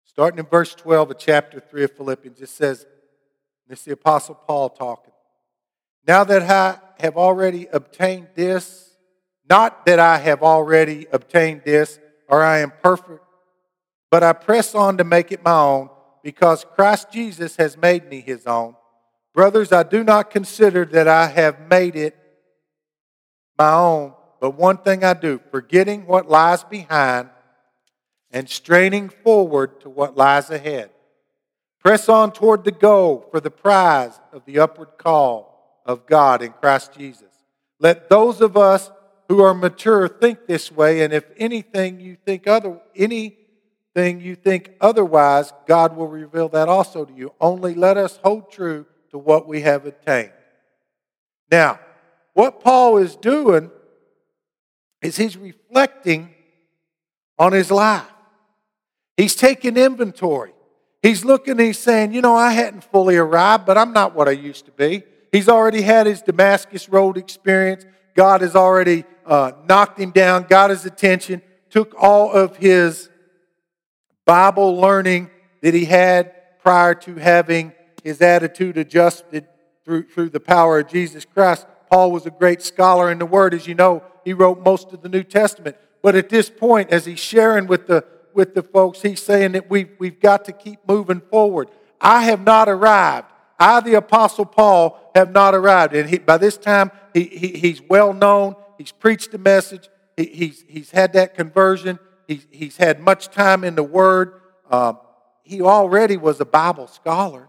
Starting 0.05 0.39
in 0.39 0.45
verse 0.45 0.73
12 0.75 1.11
of 1.11 1.17
chapter 1.19 1.59
3 1.59 1.83
of 1.83 1.91
Philippians, 1.91 2.39
it 2.39 2.47
says, 2.47 2.85
this 3.67 3.79
is 3.79 3.85
the 3.85 3.91
Apostle 3.91 4.35
Paul 4.35 4.69
talking. 4.69 5.11
Now 6.07 6.23
that 6.23 6.43
I 6.43 6.79
have 7.03 7.17
already 7.17 7.67
obtained 7.73 8.27
this, 8.33 8.95
not 9.49 9.85
that 9.85 9.99
I 9.99 10.19
have 10.19 10.41
already 10.41 11.05
obtained 11.11 11.63
this, 11.65 11.99
or 12.27 12.43
I 12.43 12.59
am 12.59 12.73
perfect, 12.81 13.23
but 14.09 14.23
I 14.23 14.33
press 14.33 14.75
on 14.75 14.97
to 14.97 15.03
make 15.03 15.31
it 15.31 15.43
my 15.43 15.59
own 15.59 15.89
because 16.23 16.65
Christ 16.75 17.11
Jesus 17.11 17.55
has 17.57 17.77
made 17.77 18.09
me 18.09 18.21
his 18.21 18.47
own. 18.47 18.75
Brothers, 19.33 19.71
I 19.71 19.83
do 19.83 20.03
not 20.03 20.31
consider 20.31 20.85
that 20.85 21.07
I 21.07 21.27
have 21.27 21.69
made 21.69 21.95
it 21.95 22.15
my 23.57 23.73
own, 23.73 24.13
but 24.39 24.51
one 24.51 24.77
thing 24.77 25.03
I 25.03 25.13
do, 25.13 25.39
forgetting 25.51 26.05
what 26.07 26.29
lies 26.29 26.63
behind 26.63 27.29
and 28.31 28.49
straining 28.49 29.09
forward 29.09 29.79
to 29.81 29.89
what 29.89 30.17
lies 30.17 30.49
ahead. 30.49 30.89
Press 31.79 32.09
on 32.09 32.31
toward 32.31 32.63
the 32.63 32.71
goal 32.71 33.27
for 33.29 33.39
the 33.39 33.51
prize 33.51 34.19
of 34.33 34.43
the 34.45 34.59
upward 34.59 34.97
call 34.97 35.81
of 35.85 36.05
God 36.07 36.41
in 36.41 36.51
Christ 36.51 36.93
Jesus. 36.97 37.31
Let 37.79 38.09
those 38.09 38.41
of 38.41 38.57
us 38.57 38.89
who 39.27 39.41
are 39.41 39.53
mature 39.53 40.07
think 40.07 40.47
this 40.47 40.71
way, 40.71 41.01
and 41.01 41.13
if 41.13 41.25
anything 41.37 41.99
you 41.99 42.17
think 42.25 42.47
other 42.47 42.79
anything 42.95 44.21
you 44.21 44.35
think 44.35 44.71
otherwise, 44.79 45.51
God 45.67 45.95
will 45.95 46.07
reveal 46.07 46.49
that 46.49 46.69
also 46.69 47.05
to 47.05 47.13
you. 47.13 47.33
Only 47.39 47.73
let 47.73 47.97
us 47.97 48.19
hold 48.23 48.51
true 48.51 48.85
to 49.11 49.17
what 49.17 49.47
we 49.47 49.61
have 49.61 49.85
attained. 49.85 50.31
Now, 51.51 51.79
what 52.33 52.59
Paul 52.59 52.97
is 52.97 53.15
doing 53.15 53.71
is 55.01 55.15
he's 55.15 55.37
reflecting 55.37 56.33
on 57.39 57.53
his 57.53 57.71
life. 57.71 58.05
He's 59.17 59.35
taking 59.35 59.77
inventory. 59.77 60.51
He's 61.01 61.23
looking 61.23 61.59
he's 61.59 61.79
saying, 61.79 62.13
you 62.13 62.21
know, 62.21 62.35
I 62.35 62.51
hadn't 62.51 62.83
fully 62.85 63.15
arrived, 63.15 63.65
but 63.65 63.77
I'm 63.77 63.93
not 63.93 64.15
what 64.15 64.27
I 64.27 64.31
used 64.31 64.65
to 64.65 64.71
be. 64.71 65.03
He's 65.31 65.47
already 65.47 65.81
had 65.81 66.07
his 66.07 66.21
Damascus 66.21 66.89
Road 66.89 67.17
experience. 67.17 67.85
God 68.15 68.41
has 68.41 68.55
already 68.55 69.05
uh, 69.25 69.51
knocked 69.67 69.99
him 69.99 70.11
down, 70.11 70.43
got 70.43 70.69
his 70.69 70.85
attention, 70.85 71.41
took 71.69 71.93
all 71.97 72.31
of 72.31 72.57
his 72.57 73.09
Bible 74.25 74.77
learning 74.77 75.29
that 75.61 75.73
he 75.73 75.85
had 75.85 76.33
prior 76.59 76.95
to 76.95 77.15
having 77.15 77.73
his 78.03 78.21
attitude 78.21 78.77
adjusted 78.77 79.47
through, 79.83 80.03
through 80.03 80.29
the 80.29 80.39
power 80.39 80.79
of 80.79 80.87
Jesus 80.87 81.25
Christ. 81.25 81.67
Paul 81.89 82.11
was 82.11 82.25
a 82.25 82.31
great 82.31 82.61
scholar 82.61 83.11
in 83.11 83.19
the 83.19 83.25
Word. 83.25 83.53
As 83.53 83.67
you 83.67 83.75
know, 83.75 84.03
he 84.23 84.33
wrote 84.33 84.63
most 84.63 84.91
of 84.93 85.01
the 85.01 85.09
New 85.09 85.23
Testament. 85.23 85.75
But 86.01 86.15
at 86.15 86.29
this 86.29 86.49
point, 86.49 86.91
as 86.91 87.05
he's 87.05 87.19
sharing 87.19 87.67
with 87.67 87.87
the, 87.87 88.05
with 88.33 88.53
the 88.53 88.63
folks, 88.63 89.01
he's 89.01 89.21
saying 89.21 89.53
that 89.53 89.69
we've, 89.69 89.89
we've 89.99 90.19
got 90.19 90.45
to 90.45 90.51
keep 90.51 90.79
moving 90.87 91.21
forward. 91.21 91.69
I 92.01 92.23
have 92.23 92.41
not 92.41 92.67
arrived. 92.67 93.27
I, 93.59 93.79
the 93.79 93.95
Apostle 93.95 94.45
Paul, 94.45 95.11
have 95.15 95.31
not 95.31 95.55
arrived. 95.55 95.95
And 95.95 96.09
he, 96.09 96.17
by 96.17 96.37
this 96.37 96.57
time, 96.57 96.91
he, 97.13 97.23
he, 97.23 97.47
he's 97.59 97.81
well 97.81 98.13
known. 98.13 98.55
He's 98.77 98.91
preached 98.91 99.31
the 99.31 99.37
message. 99.37 99.89
He, 100.17 100.25
he's, 100.25 100.63
he's 100.67 100.91
had 100.91 101.13
that 101.13 101.35
conversion. 101.35 101.99
He's, 102.27 102.45
he's 102.51 102.77
had 102.77 102.99
much 102.99 103.29
time 103.29 103.63
in 103.63 103.75
the 103.75 103.83
Word. 103.83 104.41
Uh, 104.69 104.93
he 105.43 105.61
already 105.61 106.17
was 106.17 106.39
a 106.41 106.45
Bible 106.45 106.87
scholar, 106.87 107.47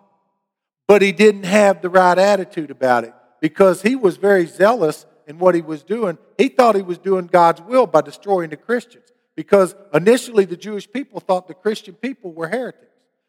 but 0.86 1.02
he 1.02 1.12
didn't 1.12 1.44
have 1.44 1.82
the 1.82 1.88
right 1.88 2.18
attitude 2.18 2.70
about 2.70 3.04
it 3.04 3.14
because 3.40 3.82
he 3.82 3.96
was 3.96 4.16
very 4.16 4.46
zealous 4.46 5.06
in 5.26 5.38
what 5.38 5.54
he 5.54 5.62
was 5.62 5.82
doing. 5.82 6.18
He 6.38 6.48
thought 6.48 6.76
he 6.76 6.82
was 6.82 6.98
doing 6.98 7.26
God's 7.26 7.62
will 7.62 7.86
by 7.86 8.02
destroying 8.02 8.50
the 8.50 8.56
Christians. 8.56 9.12
because 9.36 9.74
initially 9.92 10.46
the 10.46 10.56
Jewish 10.56 10.90
people 10.90 11.20
thought 11.20 11.46
the 11.46 11.54
Christian 11.54 11.94
people 11.94 12.32
were 12.32 12.48
heretics. 12.48 12.82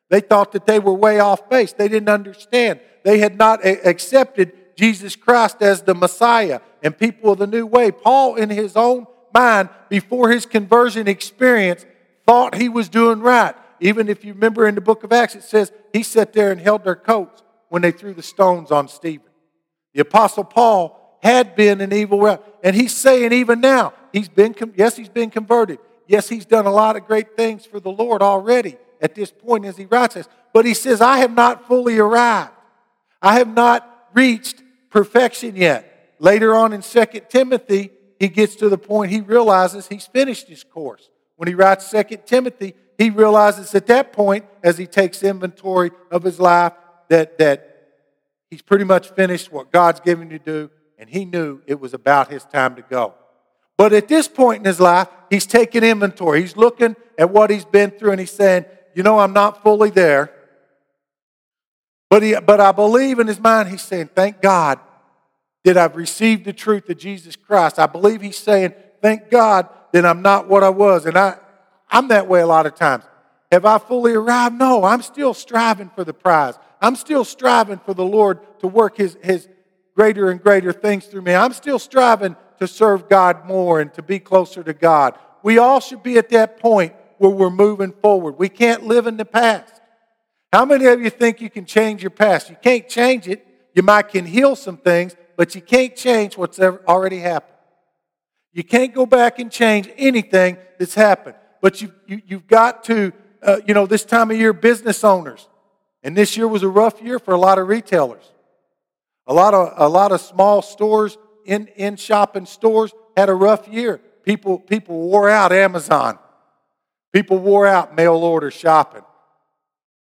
They 0.10 0.22
thought 0.22 0.54
that 0.54 0.66
they 0.66 0.80
were 0.80 0.94
way 0.94 1.20
off 1.20 1.50
base. 1.50 1.74
They 1.74 1.90
didn't 1.90 2.10
understand. 2.10 2.80
They 3.04 3.20
had 3.20 3.38
not 3.38 3.66
accepted 3.66 4.54
Jesus 4.78 5.18
Christ 5.18 5.62
as 5.62 5.82
the 5.82 5.94
Messiah 5.94 6.62
and 6.84 6.98
people 6.98 7.32
of 7.32 7.40
the 7.40 7.48
new 7.48 7.66
way. 7.66 7.92
Paul, 7.92 8.36
in 8.36 8.50
his 8.50 8.76
own 8.76 9.08
mind, 9.34 9.70
before 9.90 10.30
his 10.30 10.46
conversion 10.46 11.08
experience, 11.08 11.86
thought 12.26 12.56
he 12.56 12.70
was 12.70 12.90
doing 12.90 13.20
right. 13.20 13.56
Even 13.80 14.10
if 14.10 14.26
you 14.26 14.34
remember 14.34 14.68
in 14.68 14.76
the 14.76 14.82
book 14.82 15.04
of 15.04 15.12
Acts, 15.12 15.36
it 15.36 15.44
says 15.44 15.72
he 15.94 16.04
sat 16.04 16.34
there 16.34 16.52
and 16.52 16.60
held 16.60 16.84
their 16.84 16.96
coats 16.96 17.44
when 17.70 17.82
they 17.82 17.92
threw 17.92 18.14
the 18.14 18.24
stones 18.24 18.72
on 18.72 18.88
Stephen. 18.88 19.28
The 19.94 20.02
Apostle 20.02 20.44
Paul 20.44 21.18
had 21.22 21.56
been 21.56 21.82
an 21.82 21.94
evil 21.94 22.20
route. 22.20 22.44
And 22.64 22.76
he's 22.76 22.96
saying 22.96 23.34
even 23.34 23.62
now, 23.62 23.94
he's 24.14 24.30
been, 24.30 24.56
yes, 24.76 24.96
he's 24.96 25.10
been 25.10 25.30
converted. 25.30 25.80
Yes, 26.08 26.30
he's 26.30 26.46
done 26.46 26.66
a 26.66 26.72
lot 26.72 26.96
of 26.96 27.06
great 27.06 27.36
things 27.36 27.66
for 27.66 27.80
the 27.80 27.92
Lord 27.92 28.22
already 28.22 28.78
at 29.02 29.16
this 29.16 29.32
point 29.32 29.66
as 29.66 29.78
he 29.78 29.86
writes 29.86 30.16
this. 30.16 30.28
But 30.54 30.66
he 30.66 30.74
says, 30.74 31.02
I 31.02 31.18
have 31.18 31.34
not 31.34 31.68
fully 31.68 31.98
arrived. 31.98 32.52
I 33.22 33.38
have 33.40 33.54
not 33.54 34.10
reached 34.14 34.62
perfection 34.90 35.56
yet. 35.56 35.97
Later 36.20 36.56
on 36.56 36.74
in 36.74 36.82
2 36.82 37.06
Timothy, 37.30 37.92
he 38.20 38.28
gets 38.28 38.56
to 38.56 38.70
the 38.70 38.78
point 38.78 39.12
he 39.12 39.22
realizes 39.22 39.88
he's 39.88 40.08
finished 40.08 40.48
his 40.48 40.64
course. 40.64 41.10
When 41.36 41.48
he 41.48 41.54
writes 41.54 41.90
2 41.92 42.04
Timothy, 42.26 42.74
he 42.98 43.12
realizes 43.12 43.76
at 43.76 43.88
that 43.88 44.12
point, 44.12 44.46
as 44.64 44.78
he 44.78 44.88
takes 44.88 45.22
inventory 45.22 45.92
of 46.10 46.24
his 46.24 46.40
life, 46.40 46.74
that, 47.10 47.38
that 47.38 47.90
he's 48.50 48.64
pretty 48.64 48.86
much 48.86 49.10
finished 49.12 49.52
what 49.52 49.72
God's 49.72 50.00
given 50.00 50.32
him 50.32 50.40
to 50.40 50.44
do, 50.44 50.72
and 50.98 51.10
he 51.10 51.26
knew 51.26 51.62
it 51.68 51.80
was 51.80 51.94
about 51.94 52.32
his 52.32 52.44
time 52.46 52.76
to 52.76 52.82
go. 52.82 53.14
But 53.78 53.94
at 53.94 54.08
this 54.08 54.28
point 54.28 54.60
in 54.60 54.66
his 54.66 54.80
life, 54.80 55.08
he's 55.30 55.46
taking 55.46 55.84
inventory. 55.84 56.42
He's 56.42 56.58
looking 56.58 56.96
at 57.20 57.30
what 57.30 57.52
he's 57.52 57.66
been 57.66 57.92
through, 57.92 58.12
and 58.12 58.20
he's 58.20 58.32
saying, 58.32 58.66
You 58.96 59.04
know, 59.04 59.20
I'm 59.20 59.34
not 59.34 59.62
fully 59.62 59.92
there. 59.92 60.34
But, 62.10 62.24
he, 62.24 62.36
but 62.40 62.60
I 62.60 62.72
believe 62.72 63.20
in 63.20 63.28
his 63.28 63.40
mind, 63.40 63.70
he's 63.70 63.84
saying, 63.84 64.10
Thank 64.16 64.42
God 64.42 64.80
that 65.68 65.76
I've 65.76 65.98
received 65.98 66.46
the 66.46 66.54
truth 66.54 66.90
of 66.90 66.98
Jesus 66.98 67.36
Christ. 67.36 67.78
I 67.78 67.88
believe 67.88 68.22
he's 68.22 68.38
saying, 68.38 68.74
Thank 69.02 69.30
God 69.30 69.68
that 69.92 70.06
I'm 70.06 70.22
not 70.22 70.48
what 70.48 70.64
I 70.64 70.70
was. 70.70 71.06
And 71.06 71.18
I, 71.18 71.36
I'm 71.92 72.08
that 72.08 72.30
way 72.30 72.40
a 72.40 72.48
lot 72.48 72.66
of 72.66 72.74
times. 72.74 73.04
Have 73.52 73.66
I 73.66 73.78
fully 73.78 74.14
arrived? 74.14 74.56
No, 74.56 74.86
I'm 74.86 75.02
still 75.02 75.34
striving 75.34 75.90
for 75.90 76.06
the 76.06 76.14
prize. 76.14 76.54
I'm 76.82 76.96
still 76.96 77.26
striving 77.26 77.80
for 77.80 77.94
the 77.94 78.06
Lord 78.06 78.40
to 78.60 78.68
work 78.68 78.96
his, 78.96 79.18
his 79.22 79.50
greater 79.94 80.32
and 80.32 80.42
greater 80.42 80.72
things 80.72 81.06
through 81.06 81.24
me. 81.24 81.36
I'm 81.36 81.52
still 81.52 81.80
striving 81.80 82.38
to 82.60 82.68
serve 82.68 83.10
God 83.10 83.46
more 83.46 83.82
and 83.82 83.94
to 83.96 84.02
be 84.02 84.20
closer 84.20 84.64
to 84.64 84.74
God. 84.74 85.20
We 85.44 85.58
all 85.58 85.82
should 85.82 86.02
be 86.02 86.18
at 86.18 86.30
that 86.30 86.62
point 86.62 86.94
where 87.18 87.32
we're 87.32 87.50
moving 87.50 87.92
forward. 87.92 88.38
We 88.38 88.48
can't 88.48 88.84
live 88.84 89.06
in 89.06 89.18
the 89.18 89.26
past. 89.26 89.82
How 90.54 90.64
many 90.64 90.86
of 90.86 91.02
you 91.02 91.10
think 91.10 91.42
you 91.42 91.50
can 91.50 91.66
change 91.66 92.04
your 92.04 92.12
past? 92.12 92.50
You 92.50 92.56
can't 92.62 92.88
change 92.88 93.28
it. 93.28 93.46
You 93.76 93.84
might 93.84 94.08
can 94.08 94.26
heal 94.26 94.56
some 94.56 94.78
things, 94.78 95.16
but 95.38 95.56
you 95.56 95.62
can't 95.62 95.96
change 95.96 96.38
what's 96.38 96.60
already 96.60 97.20
happened. 97.20 97.54
You 98.52 98.64
can't 98.64 98.94
go 98.94 99.06
back 99.06 99.38
and 99.38 99.52
change 99.52 99.90
anything 99.96 100.58
that's 100.80 100.96
happened. 100.96 101.36
But 101.62 101.80
you, 101.82 101.94
you, 102.08 102.22
you've 102.26 102.48
got 102.48 102.84
to, 102.86 103.14
uh, 103.44 103.58
you 103.68 103.76
know, 103.76 103.86
this 103.86 104.04
time 104.04 104.32
of 104.32 104.38
year, 104.38 104.52
business 104.52 105.04
owners. 105.04 105.48
And 106.02 106.18
this 106.18 106.36
year 106.36 106.48
was 106.48 106.64
a 106.64 106.68
rough 106.68 107.02
year 107.02 107.20
for 107.20 107.36
a 107.36 107.38
lot 107.38 107.60
of 107.60 107.68
retailers. 107.68 108.24
A 109.28 109.34
lot 109.34 109.54
of, 109.54 109.74
a 109.78 109.88
lot 109.88 110.12
of 110.12 110.22
small 110.22 110.64
stores, 110.64 111.18
in, 111.46 111.68
in 111.76 111.98
shopping 111.98 112.48
stores, 112.48 112.92
had 113.16 113.30
a 113.30 113.34
rough 113.34 113.68
year. 113.68 114.02
People, 114.24 114.58
people 114.58 115.00
wore 115.00 115.30
out 115.30 115.52
Amazon. 115.52 116.18
People 117.14 117.38
wore 117.38 117.68
out 117.68 117.96
mail 117.96 118.16
order 118.16 118.50
shopping. 118.50 119.04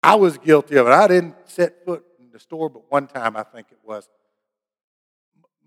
I 0.01 0.15
was 0.15 0.38
guilty 0.38 0.77
of 0.77 0.88
it. 0.88 0.92
I 0.92 1.08
didn't 1.08 1.36
set 1.46 1.84
foot 1.84 2.06
in 2.20 2.32
the 2.32 2.39
store 2.39 2.70
but 2.70 2.89
one 2.89 3.08
time, 3.08 3.36
I 3.36 3.44
think 3.44 3.68
it 3.72 3.80
was. 3.84 4.08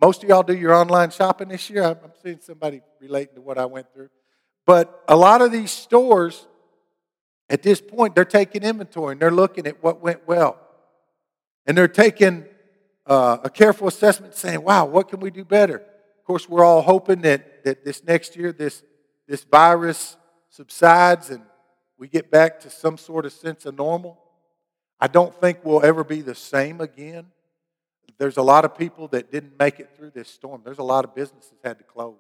Most 0.01 0.23
of 0.23 0.29
y'all 0.29 0.45
do 0.45 0.57
your 0.57 0.75
online 0.75 1.11
shopping 1.11 1.49
this 1.49 1.69
year. 1.69 1.83
I'm 1.83 1.99
seeing 2.23 2.41
somebody 2.41 2.83
relating 3.01 3.35
to 3.35 3.41
what 3.41 3.59
I 3.59 3.67
went 3.67 3.93
through. 3.93 4.11
But 4.65 5.03
a 5.09 5.17
lot 5.17 5.43
of 5.43 5.51
these 5.51 5.73
stores, 5.73 6.47
at 7.51 7.63
this 7.63 7.81
point, 7.81 8.15
they're 8.15 8.25
taking 8.25 8.63
inventory 8.63 9.13
and 9.13 9.21
they're 9.21 9.31
looking 9.31 9.67
at 9.67 9.83
what 9.83 10.01
went 10.01 10.27
well. 10.29 10.59
And 11.67 11.77
they're 11.77 11.89
taking 11.89 12.45
uh, 13.07 13.39
a 13.43 13.51
careful 13.51 13.89
assessment 13.89 14.35
saying, 14.35 14.63
wow, 14.63 14.85
what 14.85 15.09
can 15.09 15.19
we 15.19 15.31
do 15.31 15.45
better? 15.45 15.77
Of 15.77 16.25
course, 16.25 16.49
we're 16.49 16.65
all 16.65 16.83
hoping 16.83 17.23
that, 17.23 17.65
that 17.65 17.85
this 17.85 18.05
next 18.05 18.37
year, 18.37 18.53
this, 18.53 18.83
this 19.27 19.43
virus 19.45 20.17
subsides 20.51 21.31
and 21.31 21.43
we 21.99 22.07
get 22.07 22.31
back 22.31 22.61
to 22.61 22.71
some 22.71 22.97
sort 22.97 23.27
of 23.27 23.33
sense 23.33 23.67
of 23.67 23.77
normal. 23.77 24.19
I 25.01 25.09
don't 25.09 25.35
think 25.35 25.65
we'll 25.65 25.85
ever 25.85 26.05
be 26.05 26.21
the 26.21 26.35
same 26.35 26.81
again. 26.81 27.27
There's 28.17 28.37
a 28.37 28.43
lot 28.43 28.65
of 28.65 28.77
people 28.77 29.09
that 29.09 29.31
didn't 29.31 29.59
make 29.59 29.81
it 29.81 29.91
through 29.97 30.11
this 30.11 30.29
storm. 30.29 30.63
There's 30.65 30.79
a 30.79 30.85
lot 30.85 31.05
of 31.05 31.15
businesses 31.15 31.59
had 31.63 31.79
to 31.79 31.85
close 31.85 32.19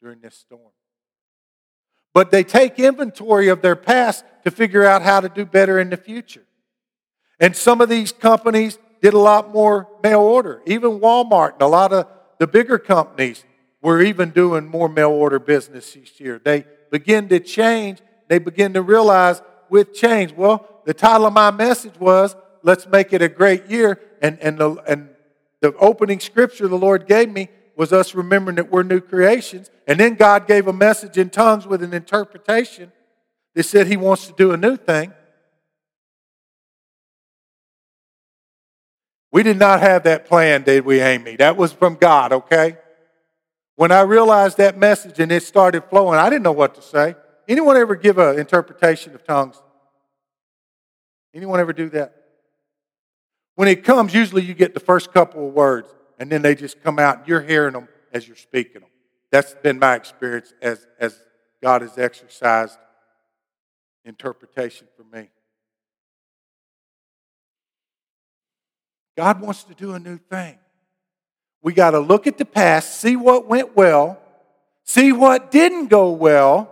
during 0.00 0.20
this 0.20 0.36
storm. 0.36 0.70
But 2.14 2.30
they 2.30 2.44
take 2.44 2.78
inventory 2.78 3.48
of 3.48 3.60
their 3.60 3.76
past 3.76 4.24
to 4.44 4.50
figure 4.50 4.84
out 4.84 5.02
how 5.02 5.20
to 5.20 5.28
do 5.28 5.44
better 5.44 5.78
in 5.78 5.90
the 5.90 5.96
future. 5.96 6.44
And 7.40 7.54
some 7.54 7.80
of 7.80 7.88
these 7.88 8.12
companies 8.12 8.78
did 9.00 9.14
a 9.14 9.18
lot 9.18 9.52
more 9.52 9.88
mail 10.02 10.20
order. 10.20 10.62
Even 10.66 10.98
Walmart 10.98 11.54
and 11.54 11.62
a 11.62 11.66
lot 11.66 11.92
of 11.92 12.06
the 12.38 12.46
bigger 12.46 12.78
companies 12.78 13.44
were 13.82 14.02
even 14.02 14.30
doing 14.30 14.66
more 14.66 14.88
mail 14.88 15.10
order 15.10 15.38
business 15.38 15.96
each 15.96 16.20
year. 16.20 16.40
They 16.42 16.64
begin 16.90 17.28
to 17.28 17.40
change. 17.40 18.00
They 18.28 18.38
begin 18.38 18.74
to 18.74 18.82
realize 18.82 19.42
with 19.70 19.94
change. 19.94 20.32
Well, 20.32 20.82
the 20.84 20.94
title 20.94 21.26
of 21.26 21.32
my 21.32 21.50
message 21.50 21.98
was, 22.00 22.34
Let's 22.62 22.86
Make 22.86 23.12
It 23.12 23.22
a 23.22 23.28
Great 23.28 23.66
Year. 23.66 24.00
And, 24.20 24.38
and, 24.40 24.58
the, 24.58 24.70
and 24.88 25.10
the 25.60 25.74
opening 25.76 26.20
scripture 26.20 26.68
the 26.68 26.78
Lord 26.78 27.06
gave 27.06 27.28
me 27.30 27.48
was 27.76 27.92
us 27.92 28.14
remembering 28.14 28.56
that 28.56 28.70
we're 28.70 28.82
new 28.82 29.00
creations. 29.00 29.70
And 29.86 30.00
then 30.00 30.14
God 30.14 30.46
gave 30.46 30.66
a 30.66 30.72
message 30.72 31.16
in 31.16 31.30
tongues 31.30 31.66
with 31.66 31.82
an 31.82 31.94
interpretation 31.94 32.92
that 33.54 33.62
said 33.62 33.86
He 33.86 33.96
wants 33.96 34.26
to 34.26 34.32
do 34.32 34.52
a 34.52 34.56
new 34.56 34.76
thing. 34.76 35.12
We 39.30 39.42
did 39.42 39.58
not 39.58 39.80
have 39.80 40.04
that 40.04 40.26
plan, 40.26 40.62
did 40.62 40.84
we, 40.84 41.00
Amy? 41.00 41.36
That 41.36 41.56
was 41.56 41.72
from 41.72 41.94
God, 41.94 42.32
okay? 42.32 42.78
When 43.76 43.92
I 43.92 44.00
realized 44.00 44.56
that 44.56 44.76
message 44.76 45.20
and 45.20 45.30
it 45.30 45.44
started 45.44 45.84
flowing, 45.84 46.18
I 46.18 46.28
didn't 46.30 46.42
know 46.42 46.52
what 46.52 46.74
to 46.74 46.82
say. 46.82 47.14
Anyone 47.46 47.76
ever 47.76 47.94
give 47.94 48.18
an 48.18 48.38
interpretation 48.38 49.14
of 49.14 49.24
tongues? 49.24 49.62
Anyone 51.32 51.60
ever 51.60 51.72
do 51.72 51.88
that? 51.90 52.17
When 53.58 53.66
it 53.66 53.82
comes, 53.82 54.14
usually 54.14 54.42
you 54.42 54.54
get 54.54 54.72
the 54.72 54.78
first 54.78 55.12
couple 55.12 55.48
of 55.48 55.52
words, 55.52 55.92
and 56.20 56.30
then 56.30 56.42
they 56.42 56.54
just 56.54 56.80
come 56.80 57.00
out, 57.00 57.18
and 57.18 57.26
you're 57.26 57.40
hearing 57.40 57.72
them 57.72 57.88
as 58.12 58.24
you're 58.24 58.36
speaking 58.36 58.82
them. 58.82 58.90
That's 59.32 59.52
been 59.52 59.80
my 59.80 59.96
experience 59.96 60.54
as, 60.62 60.86
as 61.00 61.20
God 61.60 61.82
has 61.82 61.98
exercised 61.98 62.78
interpretation 64.04 64.86
for 64.96 65.02
me. 65.12 65.28
God 69.16 69.40
wants 69.40 69.64
to 69.64 69.74
do 69.74 69.94
a 69.94 69.98
new 69.98 70.18
thing. 70.18 70.56
We 71.60 71.72
got 71.72 71.90
to 71.90 71.98
look 71.98 72.28
at 72.28 72.38
the 72.38 72.44
past, 72.44 73.00
see 73.00 73.16
what 73.16 73.48
went 73.48 73.74
well, 73.74 74.22
see 74.84 75.10
what 75.10 75.50
didn't 75.50 75.88
go 75.88 76.12
well. 76.12 76.70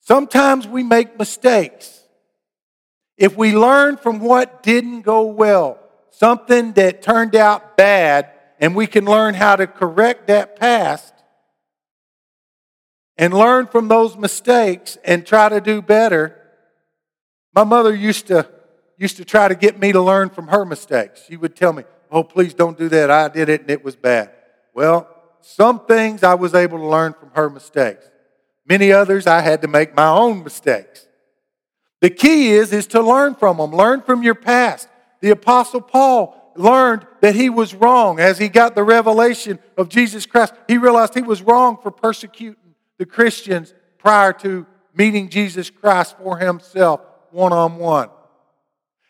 Sometimes 0.00 0.68
we 0.68 0.82
make 0.82 1.18
mistakes. 1.18 2.03
If 3.16 3.36
we 3.36 3.56
learn 3.56 3.96
from 3.96 4.20
what 4.20 4.62
didn't 4.62 5.02
go 5.02 5.22
well, 5.22 5.78
something 6.10 6.72
that 6.72 7.02
turned 7.02 7.36
out 7.36 7.76
bad, 7.76 8.30
and 8.60 8.74
we 8.74 8.86
can 8.86 9.04
learn 9.04 9.34
how 9.34 9.56
to 9.56 9.66
correct 9.66 10.28
that 10.28 10.58
past 10.58 11.12
and 13.16 13.32
learn 13.32 13.66
from 13.66 13.88
those 13.88 14.16
mistakes 14.16 14.96
and 15.04 15.26
try 15.26 15.48
to 15.48 15.60
do 15.60 15.80
better. 15.82 16.40
My 17.54 17.64
mother 17.64 17.94
used 17.94 18.26
to 18.28 18.48
used 18.96 19.16
to 19.16 19.24
try 19.24 19.48
to 19.48 19.56
get 19.56 19.78
me 19.78 19.90
to 19.90 20.00
learn 20.00 20.30
from 20.30 20.48
her 20.48 20.64
mistakes. 20.64 21.24
She 21.26 21.36
would 21.36 21.56
tell 21.56 21.72
me, 21.72 21.82
"Oh, 22.10 22.22
please 22.22 22.54
don't 22.54 22.78
do 22.78 22.88
that. 22.90 23.10
I 23.10 23.28
did 23.28 23.48
it 23.48 23.62
and 23.62 23.70
it 23.70 23.84
was 23.84 23.96
bad." 23.96 24.30
Well, 24.72 25.08
some 25.40 25.84
things 25.84 26.22
I 26.22 26.34
was 26.34 26.54
able 26.54 26.78
to 26.78 26.86
learn 26.86 27.12
from 27.12 27.30
her 27.34 27.50
mistakes. 27.50 28.08
Many 28.66 28.92
others 28.92 29.26
I 29.26 29.40
had 29.40 29.62
to 29.62 29.68
make 29.68 29.94
my 29.94 30.08
own 30.08 30.42
mistakes. 30.42 31.06
The 32.04 32.10
key 32.10 32.50
is, 32.50 32.70
is 32.70 32.86
to 32.88 33.00
learn 33.00 33.34
from 33.34 33.56
them. 33.56 33.70
Learn 33.70 34.02
from 34.02 34.22
your 34.22 34.34
past. 34.34 34.90
The 35.20 35.30
Apostle 35.30 35.80
Paul 35.80 36.52
learned 36.54 37.06
that 37.22 37.34
he 37.34 37.48
was 37.48 37.74
wrong 37.74 38.20
as 38.20 38.36
he 38.36 38.50
got 38.50 38.74
the 38.74 38.84
revelation 38.84 39.58
of 39.78 39.88
Jesus 39.88 40.26
Christ. 40.26 40.52
He 40.68 40.76
realized 40.76 41.14
he 41.14 41.22
was 41.22 41.40
wrong 41.40 41.78
for 41.82 41.90
persecuting 41.90 42.74
the 42.98 43.06
Christians 43.06 43.72
prior 43.96 44.34
to 44.34 44.66
meeting 44.94 45.30
Jesus 45.30 45.70
Christ 45.70 46.18
for 46.18 46.36
himself 46.36 47.00
one 47.30 47.54
on 47.54 47.78
one. 47.78 48.10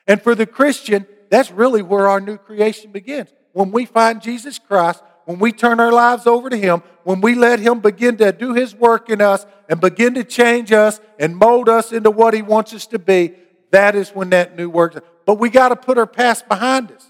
And 0.07 0.23
for 0.23 0.37
the 0.37 0.47
Christian, 0.47 1.05
that's 1.31 1.51
really 1.51 1.83
where 1.83 2.09
our 2.09 2.21
new 2.21 2.37
creation 2.37 2.93
begins. 2.93 3.35
When 3.55 3.73
we 3.73 3.87
find 3.87 4.23
Jesus 4.23 4.61
Christ, 4.61 5.03
when 5.25 5.39
we 5.39 5.53
turn 5.53 5.81
our 5.81 5.93
lives 5.93 6.27
over 6.27 6.51
to 6.51 6.57
Him, 6.57 6.83
when 7.05 7.21
we 7.21 7.35
let 7.35 7.61
Him 7.61 7.81
begin 7.81 8.17
to 8.19 8.33
do 8.33 8.55
His 8.55 8.75
work 8.75 9.09
in 9.11 9.21
us 9.21 9.47
and 9.69 9.81
begin 9.81 10.15
to 10.15 10.25
change 10.25 10.73
us 10.73 11.01
and 11.19 11.37
mold 11.37 11.69
us 11.69 11.93
into 11.93 12.11
what 12.11 12.35
He 12.35 12.43
wants 12.43 12.75
us 12.75 12.87
to 12.89 12.99
be, 12.99 13.35
that 13.71 13.95
is 13.95 14.11
when 14.11 14.31
that 14.31 14.57
new 14.57 14.69
work. 14.69 15.05
But 15.25 15.37
we 15.37 15.51
got 15.51 15.71
to 15.71 15.77
put 15.77 15.99
our 15.99 16.07
past 16.07 16.49
behind 16.49 16.93
us. 16.93 17.07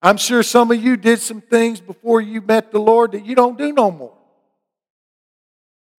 I'm 0.00 0.16
sure 0.16 0.42
some 0.42 0.70
of 0.70 0.82
you 0.82 0.96
did 0.96 1.20
some 1.20 1.40
things 1.40 1.80
before 1.80 2.20
you 2.20 2.40
met 2.42 2.70
the 2.70 2.78
Lord 2.78 3.12
that 3.12 3.24
you 3.24 3.34
don't 3.34 3.56
do 3.56 3.72
no 3.72 3.90
more. 3.90 4.16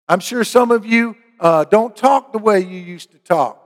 I'm 0.07 0.19
sure 0.19 0.43
some 0.43 0.71
of 0.71 0.85
you 0.85 1.15
uh, 1.39 1.65
don't 1.65 1.95
talk 1.95 2.31
the 2.31 2.37
way 2.37 2.59
you 2.59 2.79
used 2.79 3.11
to 3.11 3.17
talk. 3.17 3.61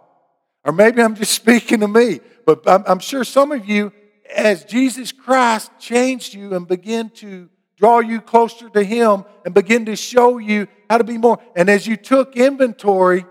Or 0.64 0.72
maybe 0.72 1.02
I'm 1.02 1.16
just 1.16 1.32
speaking 1.44 1.82
to 1.82 1.88
me, 1.88 2.22
but 2.46 2.68
I'm, 2.68 2.84
I'm 2.88 3.00
sure 3.00 3.24
some 3.24 3.52
of 3.52 3.68
you, 3.68 3.92
as 4.34 4.64
Jesus 4.64 5.12
Christ 5.12 5.72
changed 5.80 6.34
you 6.34 6.56
and 6.56 6.68
began 6.68 7.10
to 7.12 7.50
draw 7.80 8.00
you 8.00 8.20
closer 8.20 8.70
to 8.70 8.84
Him 8.84 9.24
and 9.46 9.54
begin 9.54 9.86
to 9.86 9.96
show 9.96 10.38
you 10.38 10.68
how 10.90 10.98
to 10.98 11.04
be 11.04 11.18
more. 11.18 11.40
And 11.56 11.70
as 11.70 11.88
you 11.88 11.96
took 11.96 12.36
inventory, 12.36 13.26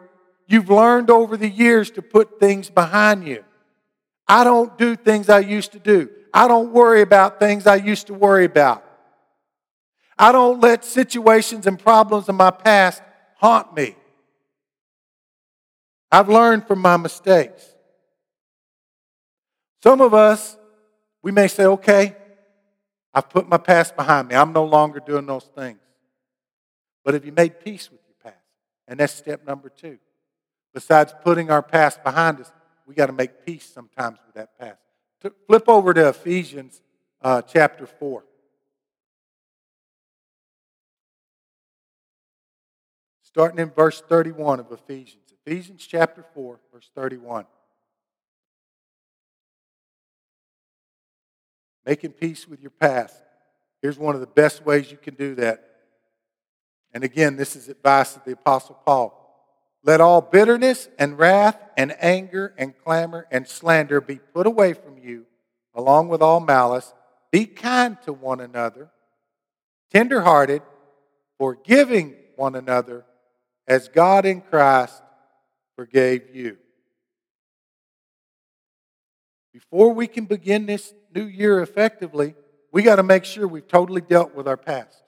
you've 0.47 0.71
learned 0.71 1.11
over 1.11 1.37
the 1.37 1.49
years 1.49 1.91
to 1.93 2.03
put 2.03 2.41
things 2.41 2.71
behind 2.71 3.29
you. 3.29 3.45
I 4.27 4.45
don't 4.45 4.77
do 4.79 4.97
things 4.97 5.29
I 5.29 5.41
used 5.41 5.73
to 5.73 5.79
do. 5.79 6.09
I 6.33 6.49
don't 6.49 6.73
worry 6.73 7.03
about 7.03 7.39
things 7.39 7.67
I 7.67 7.77
used 7.77 8.07
to 8.07 8.15
worry 8.15 8.47
about. 8.47 8.85
I 10.19 10.33
don't 10.33 10.61
let 10.61 10.85
situations 10.85 11.67
and 11.67 11.79
problems 11.79 12.29
in 12.29 12.35
my 12.35 12.51
past 12.51 13.03
haunt 13.37 13.75
me. 13.75 13.97
I've 16.11 16.29
learned 16.29 16.67
from 16.67 16.81
my 16.81 16.97
mistakes. 16.97 17.65
Some 19.83 20.01
of 20.01 20.15
us, 20.15 20.57
we 21.23 21.33
may 21.33 21.49
say, 21.49 21.67
okay, 21.67 22.17
I've 23.14 23.31
put 23.31 23.49
my 23.49 23.57
past 23.57 23.97
behind 23.97 24.29
me. 24.29 24.35
I'm 24.35 24.53
no 24.53 24.64
longer 24.64 25.01
doing 25.01 25.27
those 25.27 25.44
things. 25.55 25.79
But 27.05 27.14
have 27.14 27.25
you 27.25 27.33
made 27.33 27.61
peace 27.61 27.90
with 27.90 28.01
your 28.07 28.33
past? 28.33 28.44
And 28.87 29.01
that's 29.01 29.12
step 29.12 29.47
number 29.47 29.68
two. 29.68 29.99
Besides 30.75 31.14
putting 31.25 31.51
our 31.51 31.62
past 31.62 32.03
behind 32.05 32.40
us, 32.40 32.53
we 32.87 32.94
got 32.94 33.07
to 33.07 33.12
make 33.12 33.44
peace 33.44 33.64
sometimes 33.64 34.18
with 34.27 34.35
that 34.35 34.59
past. 34.59 34.79
To 35.23 35.33
Flip 35.47 35.64
over 35.68 35.94
to 35.94 36.09
Ephesians 36.09 36.81
uh, 37.23 37.42
chapter 37.42 37.87
4. 37.87 38.25
Starting 43.23 43.59
in 43.59 43.71
verse 43.71 44.01
31 44.01 44.61
of 44.61 44.73
Ephesians. 44.73 45.23
Ephesians 45.47 45.87
chapter 45.87 46.25
4, 46.35 46.61
verse 46.73 46.90
31. 46.94 47.47
Making 51.87 52.12
peace 52.12 52.47
with 52.47 52.61
your 52.61 52.71
past. 52.71 53.17
Here's 53.83 53.99
one 53.99 54.14
of 54.14 54.21
the 54.21 54.27
best 54.27 54.64
ways 54.64 54.91
you 54.91 54.97
can 54.97 55.14
do 55.14 55.35
that. 55.37 55.64
And 56.93 57.05
again, 57.05 57.37
this 57.37 57.55
is 57.57 57.69
advice 57.69 58.17
of 58.17 58.25
the 58.25 58.33
Apostle 58.33 58.79
Paul. 58.85 59.14
Let 59.85 60.01
all 60.01 60.21
bitterness 60.21 60.88
and 60.99 61.19
wrath 61.19 61.59
and 61.77 61.95
anger 62.01 62.55
and 62.59 62.77
clamor 62.77 63.27
and 63.31 63.47
slander 63.47 64.01
be 64.01 64.17
put 64.17 64.47
away 64.47 64.73
from 64.73 64.99
you, 64.99 65.27
along 65.75 66.09
with 66.09 66.21
all 66.21 66.41
malice. 66.41 66.93
Be 67.31 67.47
kind 67.47 67.97
to 68.03 68.12
one 68.12 68.41
another, 68.41 68.91
tenderhearted, 69.93 70.62
forgiving 71.38 72.17
one 72.37 72.55
another, 72.55 73.05
as 73.67 73.88
God 73.88 74.25
in 74.27 74.41
Christ 74.41 75.03
forgave 75.77 76.35
you. 76.35 76.57
Before 79.59 79.92
we 79.92 80.07
can 80.07 80.27
begin 80.27 80.66
this 80.66 80.94
new 81.12 81.25
year 81.25 81.61
effectively, 81.61 82.37
we 82.73 82.83
got 82.83 82.97
to 82.97 83.03
make 83.03 83.25
sure 83.25 83.49
we've 83.49 83.66
totally 83.66 84.01
dealt 84.01 84.33
with 84.33 84.47
our 84.47 84.57
past. 84.57 85.03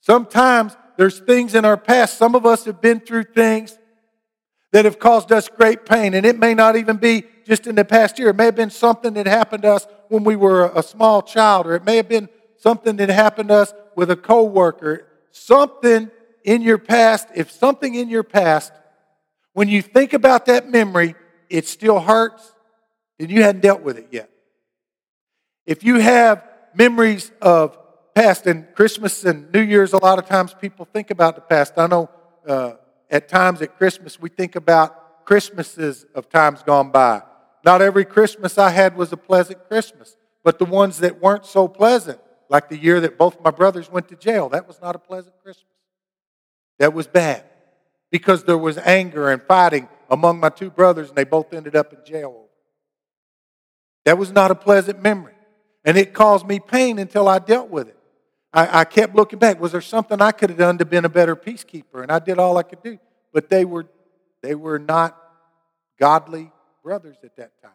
Sometimes 0.00 0.76
there's 0.96 1.20
things 1.20 1.54
in 1.54 1.64
our 1.64 1.76
past, 1.76 2.18
some 2.18 2.34
of 2.34 2.44
us 2.46 2.64
have 2.64 2.80
been 2.80 2.98
through 2.98 3.22
things 3.32 3.78
that 4.72 4.84
have 4.84 4.98
caused 4.98 5.30
us 5.30 5.48
great 5.48 5.86
pain, 5.86 6.14
and 6.14 6.26
it 6.26 6.36
may 6.36 6.52
not 6.52 6.74
even 6.74 6.96
be 6.96 7.22
just 7.46 7.68
in 7.68 7.76
the 7.76 7.84
past 7.84 8.18
year. 8.18 8.30
It 8.30 8.36
may 8.36 8.46
have 8.46 8.56
been 8.56 8.70
something 8.70 9.14
that 9.14 9.26
happened 9.26 9.62
to 9.62 9.74
us 9.74 9.86
when 10.08 10.24
we 10.24 10.34
were 10.34 10.72
a 10.74 10.82
small 10.82 11.22
child, 11.22 11.68
or 11.68 11.76
it 11.76 11.84
may 11.84 11.94
have 11.94 12.08
been 12.08 12.28
something 12.56 12.96
that 12.96 13.08
happened 13.08 13.50
to 13.50 13.54
us 13.54 13.72
with 13.94 14.10
a 14.10 14.16
coworker. 14.16 15.06
Something 15.30 16.10
in 16.42 16.60
your 16.60 16.78
past, 16.78 17.28
if 17.36 17.52
something 17.52 17.94
in 17.94 18.08
your 18.08 18.24
past 18.24 18.72
when 19.52 19.68
you 19.68 19.80
think 19.80 20.12
about 20.12 20.46
that 20.46 20.68
memory, 20.68 21.14
it 21.48 21.68
still 21.68 22.00
hurts, 22.00 22.53
then 23.18 23.30
you 23.30 23.42
hadn't 23.42 23.60
dealt 23.60 23.82
with 23.82 23.98
it 23.98 24.08
yet. 24.10 24.30
If 25.66 25.84
you 25.84 25.98
have 25.98 26.46
memories 26.74 27.30
of 27.40 27.78
past 28.14 28.46
and 28.46 28.66
Christmas 28.74 29.24
and 29.24 29.52
New 29.52 29.62
Year's, 29.62 29.92
a 29.92 29.98
lot 29.98 30.18
of 30.18 30.26
times 30.26 30.54
people 30.54 30.84
think 30.84 31.10
about 31.10 31.34
the 31.34 31.40
past. 31.40 31.74
I 31.76 31.86
know 31.86 32.10
uh, 32.46 32.72
at 33.10 33.28
times 33.28 33.62
at 33.62 33.76
Christmas 33.78 34.20
we 34.20 34.28
think 34.28 34.56
about 34.56 35.24
Christmases 35.24 36.04
of 36.14 36.28
times 36.28 36.62
gone 36.62 36.90
by. 36.90 37.22
Not 37.64 37.80
every 37.80 38.04
Christmas 38.04 38.58
I 38.58 38.70
had 38.70 38.96
was 38.96 39.12
a 39.12 39.16
pleasant 39.16 39.66
Christmas, 39.68 40.16
but 40.42 40.58
the 40.58 40.66
ones 40.66 40.98
that 40.98 41.22
weren't 41.22 41.46
so 41.46 41.66
pleasant, 41.66 42.20
like 42.50 42.68
the 42.68 42.76
year 42.76 43.00
that 43.00 43.16
both 43.16 43.40
my 43.40 43.50
brothers 43.50 43.90
went 43.90 44.08
to 44.08 44.16
jail, 44.16 44.50
that 44.50 44.68
was 44.68 44.80
not 44.82 44.94
a 44.94 44.98
pleasant 44.98 45.34
Christmas. 45.42 45.64
That 46.78 46.92
was 46.92 47.06
bad 47.06 47.44
because 48.10 48.44
there 48.44 48.58
was 48.58 48.76
anger 48.78 49.30
and 49.30 49.42
fighting 49.42 49.88
among 50.10 50.40
my 50.40 50.50
two 50.50 50.70
brothers, 50.70 51.08
and 51.08 51.16
they 51.16 51.24
both 51.24 51.54
ended 51.54 51.74
up 51.74 51.92
in 51.92 51.98
jail. 52.04 52.43
That 54.04 54.18
was 54.18 54.32
not 54.32 54.50
a 54.50 54.54
pleasant 54.54 55.02
memory. 55.02 55.34
And 55.84 55.96
it 55.96 56.14
caused 56.14 56.46
me 56.46 56.60
pain 56.60 56.98
until 56.98 57.28
I 57.28 57.38
dealt 57.38 57.70
with 57.70 57.88
it. 57.88 57.96
I, 58.52 58.80
I 58.80 58.84
kept 58.84 59.14
looking 59.14 59.38
back. 59.38 59.60
Was 59.60 59.72
there 59.72 59.80
something 59.80 60.20
I 60.22 60.32
could 60.32 60.50
have 60.50 60.58
done 60.58 60.78
to 60.78 60.84
been 60.84 61.04
a 61.04 61.08
better 61.08 61.34
peacekeeper? 61.36 62.02
And 62.02 62.10
I 62.10 62.20
did 62.20 62.38
all 62.38 62.56
I 62.56 62.62
could 62.62 62.82
do. 62.82 62.98
But 63.32 63.50
they 63.50 63.64
were, 63.64 63.86
they 64.42 64.54
were 64.54 64.78
not 64.78 65.18
godly 65.98 66.52
brothers 66.82 67.16
at 67.24 67.36
that 67.36 67.60
time. 67.60 67.70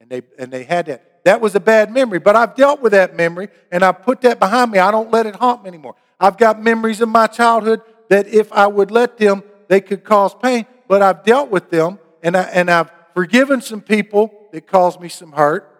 And 0.00 0.10
they, 0.10 0.22
and 0.38 0.52
they 0.52 0.64
had 0.64 0.86
that. 0.86 1.24
That 1.24 1.40
was 1.40 1.54
a 1.54 1.60
bad 1.60 1.90
memory, 1.92 2.20
but 2.20 2.36
I've 2.36 2.54
dealt 2.54 2.80
with 2.80 2.92
that 2.92 3.16
memory 3.16 3.48
and 3.72 3.84
I 3.84 3.92
put 3.92 4.20
that 4.22 4.38
behind 4.38 4.70
me. 4.70 4.78
I 4.78 4.90
don't 4.90 5.10
let 5.10 5.26
it 5.26 5.34
haunt 5.34 5.64
me 5.64 5.68
anymore. 5.68 5.96
I've 6.20 6.36
got 6.36 6.62
memories 6.62 7.00
of 7.00 7.08
my 7.08 7.26
childhood 7.26 7.82
that 8.08 8.28
if 8.28 8.52
I 8.52 8.66
would 8.66 8.90
let 8.90 9.18
them, 9.18 9.42
they 9.68 9.80
could 9.80 10.04
cause 10.04 10.34
pain. 10.34 10.66
But 10.86 11.02
I've 11.02 11.24
dealt 11.24 11.50
with 11.50 11.70
them 11.70 11.98
and, 12.22 12.36
I, 12.36 12.42
and 12.44 12.70
I've 12.70 12.90
forgiven 13.14 13.60
some 13.60 13.80
people 13.80 14.48
that 14.52 14.66
caused 14.66 15.00
me 15.00 15.08
some 15.08 15.32
hurt. 15.32 15.74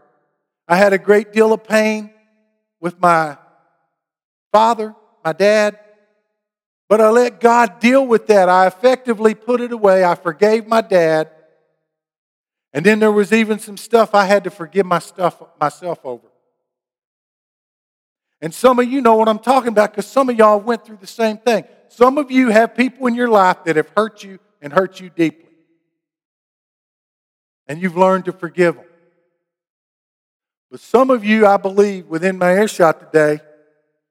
I 0.66 0.76
had 0.76 0.92
a 0.92 0.98
great 0.98 1.32
deal 1.32 1.52
of 1.52 1.64
pain 1.64 2.10
with 2.80 3.00
my 3.00 3.36
father, 4.52 4.94
my 5.24 5.32
dad, 5.32 5.78
but 6.88 7.00
I 7.00 7.10
let 7.10 7.40
God 7.40 7.80
deal 7.80 8.06
with 8.06 8.26
that. 8.28 8.48
I 8.48 8.66
effectively 8.66 9.34
put 9.34 9.60
it 9.60 9.72
away. 9.72 10.04
I 10.04 10.14
forgave 10.14 10.66
my 10.66 10.80
dad. 10.80 11.30
And 12.72 12.84
then 12.84 12.98
there 12.98 13.12
was 13.12 13.32
even 13.32 13.58
some 13.58 13.76
stuff 13.76 14.14
I 14.14 14.24
had 14.24 14.44
to 14.44 14.50
forgive 14.50 14.86
my 14.86 14.98
stuff, 14.98 15.42
myself 15.60 16.00
over. 16.04 16.26
And 18.40 18.54
some 18.54 18.78
of 18.78 18.88
you 18.88 19.00
know 19.00 19.16
what 19.16 19.28
I'm 19.28 19.38
talking 19.38 19.68
about 19.68 19.90
because 19.90 20.06
some 20.06 20.28
of 20.28 20.38
y'all 20.38 20.60
went 20.60 20.84
through 20.84 20.98
the 21.00 21.06
same 21.06 21.38
thing. 21.38 21.64
Some 21.88 22.18
of 22.18 22.30
you 22.30 22.50
have 22.50 22.74
people 22.74 23.06
in 23.06 23.14
your 23.14 23.28
life 23.28 23.64
that 23.64 23.76
have 23.76 23.90
hurt 23.96 24.22
you 24.22 24.38
and 24.62 24.72
hurt 24.72 25.00
you 25.00 25.10
deeply. 25.10 25.47
And 27.68 27.82
you've 27.82 27.96
learned 27.96 28.24
to 28.24 28.32
forgive 28.32 28.76
them. 28.76 28.84
But 30.70 30.80
some 30.80 31.10
of 31.10 31.24
you, 31.24 31.46
I 31.46 31.56
believe, 31.56 32.06
within 32.06 32.38
my 32.38 32.52
earshot 32.52 33.00
today, 33.00 33.40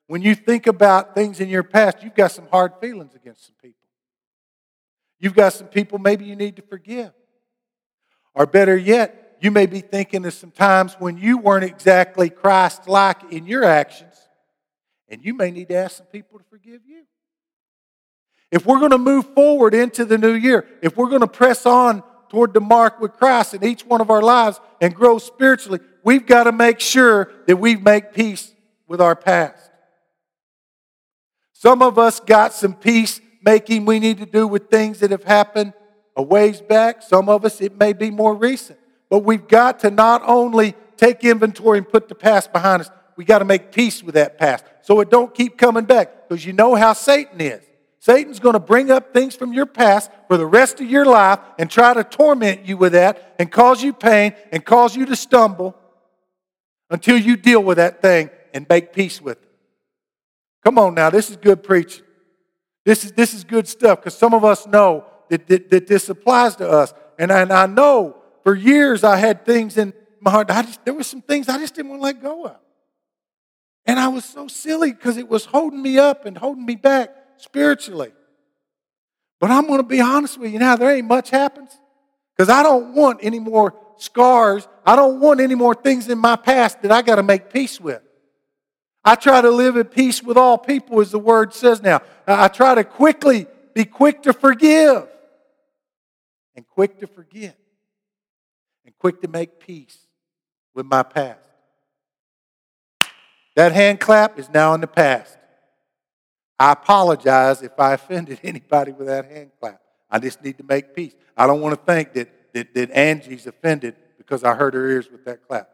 when 0.08 0.22
you 0.22 0.36
think 0.36 0.68
about 0.68 1.14
things 1.14 1.40
in 1.40 1.50
your 1.50 1.64
past, 1.64 2.02
you've 2.02 2.16
got 2.16 2.32
some 2.32 2.48
hard 2.48 2.74
feelings 2.80 3.14
against 3.14 3.46
some 3.46 3.56
people. 3.62 3.76
You've 5.20 5.36
got 5.36 5.54
some 5.54 5.68
people 5.68 6.00
maybe 6.00 6.26
you 6.26 6.36
need 6.36 6.56
to 6.56 6.62
forgive. 6.62 7.12
Or 8.34 8.46
better 8.46 8.78
yet, 8.78 9.38
you 9.42 9.52
may 9.52 9.66
be 9.66 9.82
thinking 9.82 10.26
of 10.26 10.34
some 10.34 10.52
times 10.52 10.96
when 11.00 11.18
you 11.18 11.38
weren't 11.38 11.64
exactly 11.64 12.30
Christ 12.30 12.88
like 12.88 13.32
in 13.32 13.46
your 13.46 13.64
actions, 13.64 14.16
and 15.10 15.24
you 15.24 15.34
may 15.34 15.52
need 15.52 15.70
to 15.70 15.76
ask 15.76 15.98
some 15.98 16.08
people 16.08 16.40
to 16.40 16.46
forgive 16.50 16.82
you. 16.86 17.04
If 18.52 18.66
we're 18.66 18.80
going 18.80 18.92
to 18.92 18.98
move 18.98 19.34
forward 19.34 19.74
into 19.74 20.06
the 20.06 20.18
new 20.18 20.34
year, 20.34 20.66
if 20.82 20.96
we're 20.96 21.10
going 21.10 21.22
to 21.22 21.28
press 21.28 21.66
on 21.66 22.02
toward 22.30 22.54
the 22.54 22.62
mark 22.62 23.00
with 23.00 23.14
Christ 23.14 23.54
in 23.54 23.64
each 23.64 23.86
one 23.86 24.02
of 24.02 24.10
our 24.10 24.22
lives 24.22 24.60
and 24.82 24.94
grow 24.94 25.18
spiritually, 25.18 25.80
we've 26.04 26.26
got 26.26 26.44
to 26.44 26.52
make 26.52 26.80
sure 26.80 27.32
that 27.48 27.58
we 27.58 27.76
make 27.76 28.14
peace 28.14 28.54
with 28.88 29.02
our 29.02 29.16
past. 29.16 29.70
Some 31.54 31.82
of 31.82 31.98
us 31.98 32.20
got 32.20 32.54
some 32.54 32.74
peace 32.74 33.20
making 33.44 33.86
we 33.86 34.00
need 34.00 34.18
to 34.20 34.26
do 34.26 34.48
with 34.48 34.70
things 34.70 35.00
that 35.00 35.12
have 35.12 35.24
happened 35.24 35.74
a 36.16 36.22
ways 36.22 36.62
back. 36.62 37.02
Some 37.02 37.30
of 37.30 37.46
us, 37.46 37.62
it 37.62 37.78
may 37.78 37.94
be 37.94 38.12
more 38.12 38.36
recent. 38.36 38.80
But 39.10 39.20
we've 39.20 39.48
got 39.48 39.80
to 39.80 39.92
not 39.92 40.22
only 40.26 40.76
take 40.98 41.24
inventory 41.24 41.78
and 41.78 41.88
put 41.88 42.10
the 42.10 42.16
past 42.16 42.52
behind 42.52 42.82
us, 42.82 42.92
we 43.16 43.24
got 43.24 43.40
to 43.40 43.46
make 43.46 43.72
peace 43.72 44.04
with 44.04 44.16
that 44.16 44.38
past 44.38 44.66
so 44.82 45.00
it 45.00 45.10
don't 45.10 45.34
keep 45.34 45.58
coming 45.58 45.86
back 45.86 46.28
because 46.28 46.46
you 46.46 46.54
know 46.54 46.76
how 46.76 46.94
Satan 46.94 47.42
is. 47.42 47.67
Satan's 48.00 48.40
going 48.40 48.54
to 48.54 48.60
bring 48.60 48.92
up 48.92 49.14
things 49.14 49.36
from 49.36 49.54
your 49.54 49.66
past 49.66 50.12
for 50.28 50.38
the 50.38 50.46
rest 50.46 50.80
of 50.80 50.90
your 50.90 51.06
life 51.06 51.40
and 51.58 51.70
try 51.70 51.94
to 51.94 52.04
torment 52.04 52.66
you 52.66 52.78
with 52.78 52.94
that 52.94 53.36
and 53.40 53.52
cause 53.52 53.84
you 53.84 53.92
pain 53.92 54.34
and 54.52 54.64
cause 54.64 54.96
you 54.96 55.06
to 55.08 55.16
stumble 55.16 55.76
until 56.90 57.18
you 57.18 57.36
deal 57.36 57.64
with 57.64 57.78
that 57.78 58.02
thing 58.02 58.30
and 58.54 58.68
make 58.70 58.94
peace 58.94 59.22
with 59.22 59.42
it. 59.42 59.50
Come 60.64 60.78
on 60.78 60.94
now, 60.94 61.10
this 61.10 61.30
is 61.30 61.38
good 61.38 61.64
preaching. 61.64 62.04
This 62.86 63.04
is, 63.04 63.12
this 63.12 63.34
is 63.34 63.44
good 63.44 63.68
stuff 63.68 64.00
because 64.00 64.18
some 64.18 64.34
of 64.34 64.46
us 64.46 64.66
know 64.66 65.06
that, 65.30 65.48
that, 65.48 65.70
that, 65.72 65.88
this 65.88 66.08
applies 66.08 66.56
to 66.58 66.70
us. 66.70 66.94
And 67.20 67.32
I, 67.32 67.42
and 67.42 67.52
I 67.52 67.66
know 67.66 68.18
for 68.44 68.56
years 68.56 69.04
I 69.04 69.18
had 69.18 69.46
things 69.46 69.78
in 69.78 69.94
my 70.22 70.32
heart. 70.32 70.50
I 70.50 70.62
just, 70.62 70.86
there 70.86 70.94
were 70.94 71.04
some 71.04 71.22
things 71.22 71.50
I 71.50 71.58
just 71.58 71.76
didn't 71.76 71.90
want 71.90 72.02
to 72.02 72.06
let 72.06 72.22
go 72.22 72.46
of. 72.46 72.58
And 73.86 74.00
I 74.00 74.08
was 74.08 74.24
so 74.24 74.48
silly 74.48 74.94
because 74.94 75.18
it 75.18 75.28
was 75.28 75.46
holding 75.46 75.82
me 75.82 75.98
up 75.98 76.26
and 76.26 76.38
holding 76.38 76.66
me 76.66 76.76
back 76.76 77.14
spiritually. 77.38 78.12
But 79.40 79.52
I'm 79.52 79.68
going 79.68 79.80
to 79.80 79.88
be 79.88 80.02
honest 80.02 80.40
with 80.40 80.52
you 80.52 80.60
now, 80.60 80.76
there 80.76 80.96
ain't 80.96 81.08
much 81.08 81.30
happens 81.30 81.72
because 82.36 82.50
I 82.50 82.64
don't 82.64 82.94
want 82.96 83.20
any 83.22 83.40
more 83.40 83.76
scars. 83.98 84.68
I 84.86 84.96
don't 84.96 85.20
want 85.20 85.40
any 85.40 85.56
more 85.56 85.76
things 85.76 86.10
in 86.10 86.18
my 86.18 86.36
past 86.36 86.82
that 86.82 86.92
I 86.92 87.02
got 87.02 87.16
to 87.16 87.24
make 87.24 87.52
peace 87.52 87.80
with. 87.80 88.02
I 89.04 89.16
try 89.16 89.42
to 89.42 89.50
live 89.50 89.78
at 89.78 89.92
peace 89.92 90.22
with 90.22 90.38
all 90.38 90.58
people, 90.58 91.00
as 91.00 91.12
the 91.12 91.20
word 91.20 91.54
says 91.54 91.82
now. 91.82 92.02
I 92.26 92.48
try 92.50 92.76
to 92.76 92.84
quickly 92.84 93.48
be 93.74 93.86
quick 93.86 94.24
to 94.24 94.34
forgive 94.34 95.08
and 96.56 96.68
quick 96.68 97.00
to 97.00 97.08
forget 97.08 97.58
and 98.86 98.98
quick 98.98 99.22
to 99.22 99.28
make 99.28 99.60
peace 99.60 99.98
with 100.74 100.86
my 100.86 101.04
past. 101.04 101.40
That 103.56 103.72
hand 103.72 104.00
clap 104.00 104.38
is 104.38 104.50
now 104.50 104.74
in 104.74 104.82
the 104.82 104.88
past. 104.88 105.38
I 106.60 106.72
apologize 106.72 107.62
if 107.62 107.80
I 107.80 107.94
offended 107.94 108.40
anybody 108.44 108.92
with 108.92 109.08
that 109.08 109.26
hand 109.26 109.52
clap. 109.60 109.82
I 110.10 110.20
just 110.20 110.44
need 110.44 110.58
to 110.58 110.64
make 110.64 110.96
peace. 110.96 111.14
I 111.36 111.48
don't 111.48 111.62
want 111.62 111.76
to 111.76 111.94
think 111.94 112.14
that, 112.14 112.54
that, 112.54 112.74
that 112.74 112.92
Angie's 112.92 113.46
offended 113.46 113.96
because 114.18 114.44
I 114.44 114.56
hurt 114.56 114.74
her 114.74 114.88
ears 114.90 115.12
with 115.12 115.26
that 115.26 115.48
clap. 115.48 115.70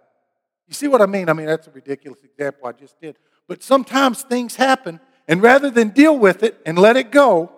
You 0.67 0.74
see 0.74 0.88
what 0.88 1.02
I 1.02 1.06
mean? 1.06 1.30
I 1.30 1.34
mean, 1.34 1.46
that's 1.46 1.67
a 1.67 1.72
ridiculous 1.72 2.24
example 2.24 2.67
I 2.67 2.72
just 2.72 3.00
did. 3.00 3.17
But 3.48 3.62
sometimes 3.62 4.24
things 4.24 4.56
happen, 4.56 5.00
and 5.28 5.41
rather 5.41 5.69
than 5.69 5.89
deal 5.89 6.17
with 6.17 6.43
it 6.43 6.60
and 6.65 6.78
let 6.78 6.98
it 6.98 7.12
go 7.12 7.52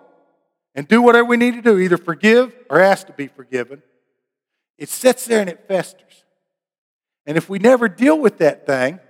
and 0.74 0.86
do 0.86 1.00
whatever 1.00 1.24
we 1.24 1.36
need 1.36 1.54
to 1.54 1.62
do, 1.62 1.78
either 1.78 1.96
forgive 1.96 2.54
or 2.68 2.80
ask 2.80 3.06
to 3.06 3.12
be 3.12 3.28
forgiven, 3.28 3.82
it 4.76 4.88
sits 4.88 5.24
there 5.24 5.40
and 5.40 5.48
it 5.48 5.66
festers. 5.66 6.24
And 7.24 7.36
if 7.36 7.48
we 7.48 7.58
never 7.58 7.88
deal 7.88 8.18
with 8.18 8.38
that 8.38 8.66
thing, 8.66 9.00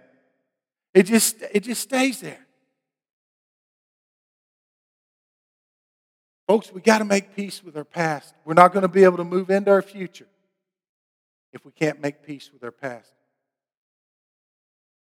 it 0.95 1.05
just, 1.05 1.43
it 1.53 1.65
just 1.65 1.83
stays 1.83 2.21
there. 2.21 2.46
Folks, 6.47 6.73
we 6.73 6.81
got 6.81 6.99
to 6.99 7.05
make 7.05 7.35
peace 7.35 7.63
with 7.65 7.77
our 7.77 7.85
past. 7.85 8.35
We're 8.45 8.55
not 8.55 8.73
going 8.73 8.83
to 8.83 8.89
be 8.89 9.05
able 9.05 9.17
to 9.17 9.25
move 9.25 9.51
into 9.51 9.71
our 9.71 9.83
future 9.83 10.29
if 11.53 11.65
we 11.65 11.73
can't 11.73 12.01
make 12.01 12.23
peace 12.23 12.51
with 12.53 12.63
our 12.63 12.71
past. 12.71 13.13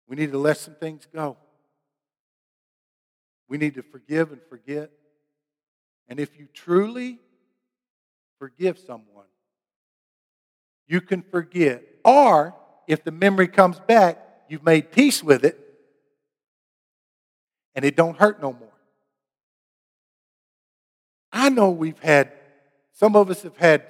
We 0.09 0.17
need 0.17 0.33
to 0.33 0.39
let 0.39 0.57
some 0.59 0.75
things 0.75 1.07
go. 1.13 1.37
We 3.49 3.59
need 3.59 3.75
to 3.75 3.83
forgive 3.83 4.33
and 4.33 4.41
forget. 4.49 4.91
And 6.09 6.19
if 6.19 6.39
you 6.39 6.49
truly 6.53 7.21
forgive 8.39 8.79
someone, 8.79 9.27
you 10.89 11.01
can 11.01 11.23
forget. 11.23 11.83
Or 12.05 12.55
if 12.89 13.05
the 13.05 13.11
memory 13.13 13.49
comes 13.49 13.79
back, 13.81 14.19
you've 14.49 14.65
made 14.65 14.91
peace 14.91 15.23
with 15.23 15.45
it 15.45 15.59
and 17.75 17.85
it 17.85 17.95
don't 17.95 18.17
hurt 18.17 18.41
no 18.41 18.53
more. 18.53 18.76
I 21.47 21.49
know 21.49 21.71
we've 21.71 21.99
had, 21.99 22.33
some 22.93 23.17
of 23.17 23.31
us 23.31 23.43
have 23.43 23.57
had 23.57 23.87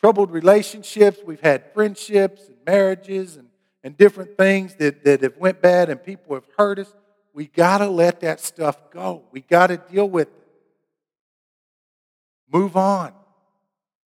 troubled 0.00 0.30
relationships, 0.30 1.18
we've 1.24 1.40
had 1.40 1.72
friendships 1.72 2.48
and 2.48 2.56
marriages 2.66 3.36
and 3.36 3.48
and 3.84 3.96
different 3.96 4.36
things 4.36 4.74
that, 4.76 5.04
that 5.04 5.22
have 5.22 5.36
went 5.36 5.62
bad 5.62 5.88
and 5.88 6.02
people 6.02 6.34
have 6.34 6.44
hurt 6.56 6.78
us, 6.78 6.92
we 7.32 7.46
got 7.46 7.78
to 7.78 7.88
let 7.88 8.20
that 8.20 8.40
stuff 8.40 8.90
go. 8.90 9.22
We 9.30 9.40
got 9.40 9.68
to 9.68 9.76
deal 9.76 10.08
with 10.08 10.28
it. 10.28 10.46
Move 12.52 12.76
on. 12.76 13.12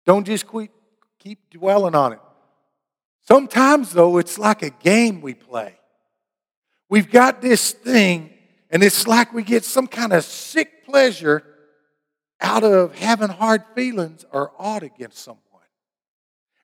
Don't 0.06 0.24
just 0.24 0.50
keep, 0.50 0.70
keep 1.18 1.50
dwelling 1.50 1.94
on 1.94 2.14
it. 2.14 2.20
Sometimes, 3.26 3.92
though, 3.92 4.18
it's 4.18 4.38
like 4.38 4.62
a 4.62 4.70
game 4.70 5.20
we 5.20 5.34
play. 5.34 5.78
We've 6.88 7.10
got 7.10 7.42
this 7.42 7.72
thing, 7.72 8.30
and 8.70 8.82
it's 8.82 9.06
like 9.06 9.34
we 9.34 9.42
get 9.42 9.64
some 9.64 9.86
kind 9.86 10.12
of 10.12 10.24
sick 10.24 10.86
pleasure 10.86 11.44
out 12.40 12.64
of 12.64 12.94
having 12.94 13.28
hard 13.28 13.64
feelings 13.74 14.24
or 14.32 14.52
odd 14.58 14.82
against 14.82 15.18
someone. 15.18 15.42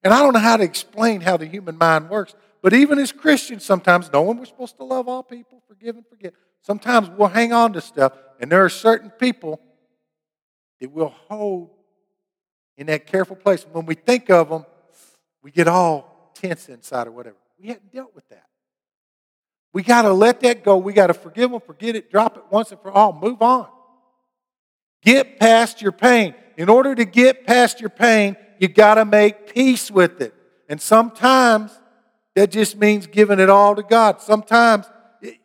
And 0.02 0.12
I 0.12 0.20
don't 0.20 0.34
know 0.34 0.40
how 0.40 0.56
to 0.56 0.64
explain 0.64 1.22
how 1.22 1.36
the 1.36 1.46
human 1.46 1.78
mind 1.78 2.10
works, 2.10 2.34
but 2.62 2.72
even 2.72 2.98
as 2.98 3.10
Christians, 3.10 3.64
sometimes 3.64 4.12
knowing 4.12 4.38
we're 4.38 4.44
supposed 4.44 4.76
to 4.76 4.84
love 4.84 5.08
all 5.08 5.22
people, 5.22 5.62
forgive 5.66 5.96
and 5.96 6.06
forget, 6.06 6.34
sometimes 6.60 7.08
we'll 7.10 7.28
hang 7.28 7.52
on 7.52 7.72
to 7.72 7.80
stuff, 7.80 8.12
and 8.38 8.52
there 8.52 8.64
are 8.64 8.68
certain 8.68 9.10
people 9.10 9.60
that 10.80 10.90
we'll 10.90 11.14
hold 11.28 11.70
in 12.76 12.86
that 12.88 13.06
careful 13.06 13.36
place. 13.36 13.64
When 13.72 13.86
we 13.86 13.94
think 13.94 14.30
of 14.30 14.50
them, 14.50 14.66
we 15.42 15.50
get 15.50 15.68
all 15.68 16.32
tense 16.34 16.68
inside 16.68 17.06
or 17.06 17.12
whatever. 17.12 17.36
We 17.58 17.68
hadn't 17.68 17.92
dealt 17.92 18.14
with 18.14 18.28
that. 18.28 18.46
We 19.72 19.82
got 19.82 20.02
to 20.02 20.12
let 20.12 20.40
that 20.40 20.62
go. 20.62 20.76
We 20.76 20.92
got 20.92 21.08
to 21.08 21.14
forgive 21.14 21.50
them, 21.50 21.60
forget 21.60 21.96
it, 21.96 22.10
drop 22.10 22.36
it 22.36 22.44
once 22.50 22.70
and 22.70 22.80
for 22.80 22.90
all, 22.90 23.12
move 23.12 23.42
on. 23.42 23.68
Get 25.04 25.38
past 25.38 25.82
your 25.82 25.92
pain. 25.92 26.34
In 26.56 26.68
order 26.68 26.94
to 26.94 27.04
get 27.04 27.46
past 27.46 27.80
your 27.80 27.90
pain, 27.90 28.36
you 28.58 28.68
got 28.68 28.94
to 28.94 29.04
make 29.04 29.52
peace 29.52 29.90
with 29.90 30.20
it. 30.20 30.34
And 30.68 30.80
sometimes 30.80 31.78
that 32.34 32.50
just 32.50 32.76
means 32.76 33.06
giving 33.06 33.38
it 33.38 33.50
all 33.50 33.76
to 33.76 33.82
God. 33.82 34.20
Sometimes 34.20 34.86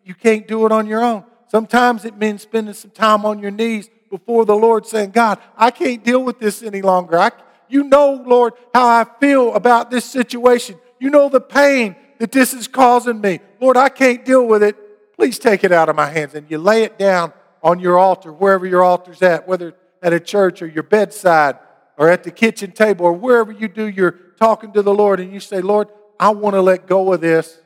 you 0.04 0.16
can't 0.16 0.48
do 0.48 0.66
it 0.66 0.72
on 0.72 0.88
your 0.88 1.04
own. 1.04 1.24
Sometimes 1.48 2.06
it 2.06 2.18
means 2.18 2.42
spending 2.42 2.74
some 2.74 2.92
time 2.92 3.26
on 3.26 3.40
your 3.40 3.52
knees 3.52 3.90
before 4.10 4.46
the 4.46 4.56
Lord 4.56 4.86
saying, 4.86 5.12
God, 5.12 5.40
I 5.58 5.72
can't 5.72 6.04
deal 6.04 6.24
with 6.24 6.40
this 6.40 6.64
any 6.64 6.82
longer. 6.82 7.18
I, 7.18 7.32
you 7.68 7.84
know, 7.84 8.24
Lord, 8.26 8.54
how 8.74 8.88
I 8.88 9.06
feel 9.20 9.54
about 9.56 9.92
this 9.92 10.06
situation. 10.06 10.78
You 11.00 11.10
know 11.10 11.30
the 11.30 11.42
pain 11.42 11.96
that 12.20 12.32
this 12.32 12.54
is 12.54 12.68
causing 12.68 13.20
me. 13.22 13.40
Lord, 13.60 13.78
I 13.78 13.90
can't 13.90 14.24
deal 14.24 14.46
with 14.46 14.64
it. 14.64 15.16
Please 15.16 15.40
take 15.40 15.64
it 15.64 15.72
out 15.72 15.90
of 15.90 15.96
my 15.96 16.08
hands. 16.08 16.34
And 16.34 16.50
you 16.50 16.58
lay 16.58 16.84
it 16.84 16.98
down 16.98 17.34
on 17.62 17.80
your 17.80 17.98
altar, 17.98 18.32
wherever 18.32 18.66
your 18.66 18.84
altar's 18.84 19.22
at, 19.22 19.48
whether 19.48 19.76
at 20.02 20.14
a 20.14 20.20
church 20.20 20.62
or 20.62 20.68
your 20.68 20.84
bedside 20.84 21.58
or 21.98 22.10
at 22.10 22.24
the 22.24 22.32
kitchen 22.32 22.72
table 22.72 23.06
or 23.06 23.14
wherever 23.14 23.52
you 23.52 23.68
do 23.68 23.88
your 23.88 24.12
talking 24.12 24.72
to 24.74 24.82
the 24.82 24.94
Lord. 24.94 25.20
And 25.20 25.34
you 25.34 25.40
say, 25.40 25.62
Lord, 25.62 25.90
I 26.20 26.30
want 26.30 26.56
to 26.56 26.62
let 26.62 26.88
go 26.88 27.12
of 27.14 27.22
this. 27.22 27.60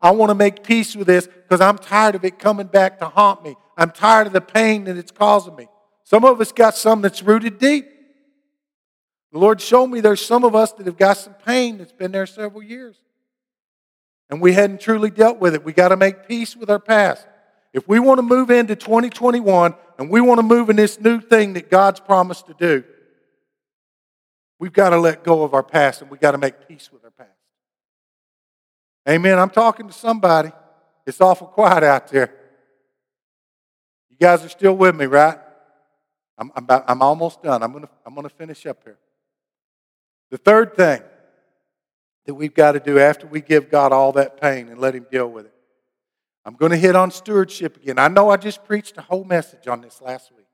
I 0.00 0.10
want 0.12 0.30
to 0.30 0.34
make 0.34 0.62
peace 0.62 0.94
with 0.94 1.06
this 1.06 1.26
because 1.26 1.60
I'm 1.60 1.78
tired 1.78 2.14
of 2.14 2.24
it 2.24 2.38
coming 2.38 2.66
back 2.66 2.98
to 3.00 3.08
haunt 3.08 3.42
me. 3.42 3.56
I'm 3.76 3.90
tired 3.90 4.26
of 4.26 4.32
the 4.32 4.40
pain 4.40 4.84
that 4.84 4.96
it's 4.96 5.10
causing 5.10 5.56
me. 5.56 5.68
Some 6.04 6.24
of 6.24 6.40
us 6.40 6.52
got 6.52 6.76
some 6.76 7.02
that's 7.02 7.22
rooted 7.22 7.58
deep. 7.58 7.86
The 9.32 9.38
Lord 9.38 9.60
showed 9.60 9.88
me 9.88 10.00
there's 10.00 10.24
some 10.24 10.44
of 10.44 10.54
us 10.54 10.72
that 10.72 10.86
have 10.86 10.96
got 10.96 11.18
some 11.18 11.34
pain 11.34 11.78
that's 11.78 11.92
been 11.92 12.12
there 12.12 12.26
several 12.26 12.62
years. 12.62 12.96
And 14.30 14.40
we 14.40 14.52
hadn't 14.52 14.80
truly 14.80 15.10
dealt 15.10 15.38
with 15.38 15.54
it. 15.54 15.64
We 15.64 15.72
got 15.72 15.88
to 15.88 15.96
make 15.96 16.26
peace 16.26 16.56
with 16.56 16.70
our 16.70 16.78
past. 16.78 17.26
If 17.72 17.86
we 17.86 17.98
want 17.98 18.18
to 18.18 18.22
move 18.22 18.50
into 18.50 18.74
2021 18.76 19.74
and 19.98 20.10
we 20.10 20.20
want 20.20 20.38
to 20.38 20.42
move 20.42 20.70
in 20.70 20.76
this 20.76 21.00
new 21.00 21.20
thing 21.20 21.52
that 21.54 21.70
God's 21.70 22.00
promised 22.00 22.46
to 22.46 22.54
do, 22.54 22.84
we've 24.58 24.72
got 24.72 24.90
to 24.90 24.98
let 24.98 25.22
go 25.22 25.42
of 25.42 25.54
our 25.54 25.62
past 25.62 26.02
and 26.02 26.10
we've 26.10 26.20
got 26.20 26.32
to 26.32 26.38
make 26.38 26.66
peace 26.66 26.90
with 26.92 27.04
our 27.04 27.10
past. 27.10 27.30
Amen. 29.08 29.38
I'm 29.38 29.50
talking 29.50 29.86
to 29.86 29.92
somebody. 29.92 30.50
It's 31.06 31.20
awful 31.20 31.46
quiet 31.46 31.82
out 31.82 32.08
there. 32.08 32.34
You 34.10 34.16
guys 34.18 34.44
are 34.44 34.48
still 34.48 34.76
with 34.76 34.94
me, 34.96 35.06
right? 35.06 35.38
I'm, 36.36 36.52
I'm, 36.54 36.64
about, 36.64 36.84
I'm 36.86 37.02
almost 37.02 37.42
done. 37.42 37.62
I'm 37.62 37.72
going 37.72 37.84
to 37.84 37.90
I'm 38.06 38.14
going 38.14 38.28
to 38.28 38.34
finish 38.34 38.64
up 38.66 38.82
here. 38.84 38.98
The 40.30 40.38
third 40.38 40.74
thing 40.74 41.02
that 42.26 42.34
we've 42.34 42.54
got 42.54 42.72
to 42.72 42.80
do 42.80 42.98
after 42.98 43.26
we 43.26 43.40
give 43.40 43.70
God 43.70 43.92
all 43.92 44.12
that 44.12 44.40
pain 44.40 44.68
and 44.68 44.78
let 44.78 44.94
Him 44.94 45.06
deal 45.10 45.28
with 45.28 45.46
it, 45.46 45.54
I'm 46.48 46.54
going 46.54 46.72
to 46.72 46.78
hit 46.78 46.96
on 46.96 47.10
stewardship 47.10 47.76
again. 47.76 47.98
I 47.98 48.08
know 48.08 48.30
I 48.30 48.38
just 48.38 48.64
preached 48.64 48.96
a 48.96 49.02
whole 49.02 49.22
message 49.22 49.68
on 49.68 49.82
this 49.82 50.00
last 50.00 50.32
week. 50.34 50.46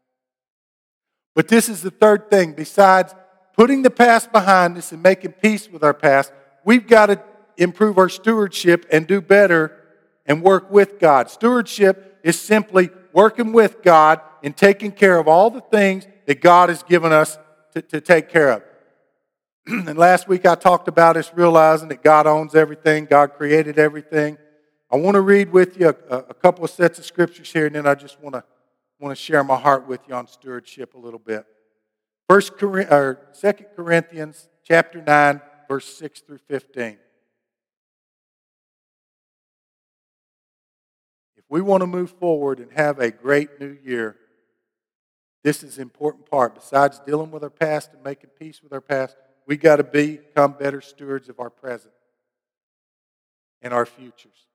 But 1.37 1.46
this 1.46 1.68
is 1.68 1.83
the 1.83 1.92
third 1.92 2.28
thing. 2.28 2.52
Besides 2.52 3.14
putting 3.57 3.83
the 3.83 3.92
past 3.92 4.33
behind 4.33 4.76
us 4.76 4.90
and 4.90 5.00
making 5.00 5.35
peace 5.35 5.70
with 5.70 5.85
our 5.85 5.94
past, 5.94 6.33
we've 6.64 6.88
got 6.88 7.07
to 7.07 7.22
improve 7.57 7.96
our 7.96 8.09
stewardship 8.09 8.87
and 8.90 9.07
do 9.07 9.20
better 9.20 9.85
and 10.26 10.42
work 10.42 10.68
with 10.68 10.98
God. 10.98 11.30
Stewardship 11.30 12.18
is 12.24 12.40
simply 12.40 12.90
working 13.12 13.52
with 13.52 13.80
God 13.80 14.20
and 14.42 14.57
taking 14.57 14.90
care 14.90 15.16
of 15.16 15.28
all 15.28 15.48
the 15.48 15.61
things 15.61 16.09
that 16.26 16.40
God 16.40 16.70
has 16.70 16.83
given 16.83 17.12
us 17.12 17.38
to, 17.72 17.83
to 17.83 18.00
take 18.00 18.28
care 18.28 18.50
of. 18.50 18.64
and 19.68 19.96
last 19.96 20.26
week 20.26 20.44
I 20.44 20.57
talked 20.57 20.88
about 20.88 21.16
us 21.16 21.30
realizing 21.37 21.87
that 21.90 22.02
God 22.02 22.26
owns 22.26 22.57
everything, 22.57 23.04
God 23.04 23.35
created 23.35 23.78
everything. 23.78 24.38
I 24.94 24.96
want 24.96 25.16
to 25.16 25.22
read 25.22 25.50
with 25.50 25.80
you 25.80 25.88
a, 25.88 26.18
a 26.18 26.35
couple 26.35 26.64
of 26.64 26.70
sets 26.70 27.00
of 27.00 27.04
scriptures 27.04 27.52
here, 27.52 27.66
and 27.66 27.74
then 27.74 27.85
I 27.85 27.96
just 27.96 28.20
want 28.20 28.37
to 28.37 28.44
want 29.00 29.11
to 29.11 29.20
share 29.20 29.42
my 29.42 29.59
heart 29.59 29.88
with 29.88 29.98
you 30.07 30.14
on 30.14 30.28
stewardship 30.28 30.94
a 30.94 30.98
little 30.98 31.18
bit. 31.18 31.44
First 32.28 32.62
or 32.62 33.26
Second 33.33 33.66
Corinthians 33.74 34.48
chapter 34.62 35.02
9, 35.02 35.40
verse 35.66 35.96
6 35.96 36.20
through 36.20 36.38
15. 36.46 36.98
if 41.37 41.44
we 41.48 41.61
want 41.61 41.80
to 41.80 41.88
move 41.88 42.12
forward 42.12 42.61
and 42.61 42.70
have 42.70 43.00
a 43.00 43.11
great 43.11 43.59
new 43.59 43.76
year, 43.85 44.14
this 45.42 45.64
is 45.64 45.78
an 45.78 45.83
important 45.83 46.30
part. 46.30 46.54
Besides 46.54 47.00
dealing 47.04 47.33
with 47.33 47.42
our 47.42 47.50
past 47.50 47.90
and 47.94 48.04
making 48.04 48.30
peace 48.38 48.62
with 48.62 48.72
our 48.72 48.80
past, 48.80 49.16
we 49.44 49.57
got 49.57 49.76
to 49.76 49.83
become 49.83 50.52
better 50.52 50.80
stewards 50.80 51.28
of 51.28 51.40
our 51.40 51.50
present 51.50 51.92
and 53.61 53.74
our 53.74 53.87
futures. 53.87 54.46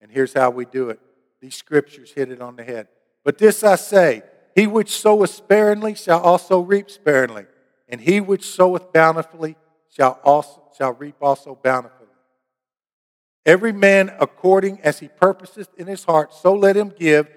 And 0.00 0.10
here's 0.10 0.32
how 0.32 0.50
we 0.50 0.64
do 0.64 0.90
it. 0.90 1.00
These 1.40 1.54
scriptures 1.54 2.12
hit 2.12 2.30
it 2.30 2.40
on 2.40 2.56
the 2.56 2.64
head. 2.64 2.88
But 3.24 3.38
this 3.38 3.64
I 3.64 3.76
say 3.76 4.22
He 4.54 4.66
which 4.66 4.90
soweth 4.90 5.30
sparingly 5.30 5.94
shall 5.94 6.20
also 6.20 6.60
reap 6.60 6.90
sparingly, 6.90 7.46
and 7.88 8.00
he 8.00 8.20
which 8.20 8.48
soweth 8.48 8.92
bountifully 8.92 9.56
shall, 9.90 10.18
also, 10.24 10.62
shall 10.76 10.92
reap 10.92 11.16
also 11.20 11.58
bountifully. 11.62 12.06
Every 13.44 13.72
man 13.72 14.12
according 14.18 14.80
as 14.80 14.98
he 14.98 15.08
purposeth 15.08 15.68
in 15.76 15.86
his 15.86 16.04
heart, 16.04 16.34
so 16.34 16.54
let 16.54 16.76
him 16.76 16.88
give, 16.88 17.28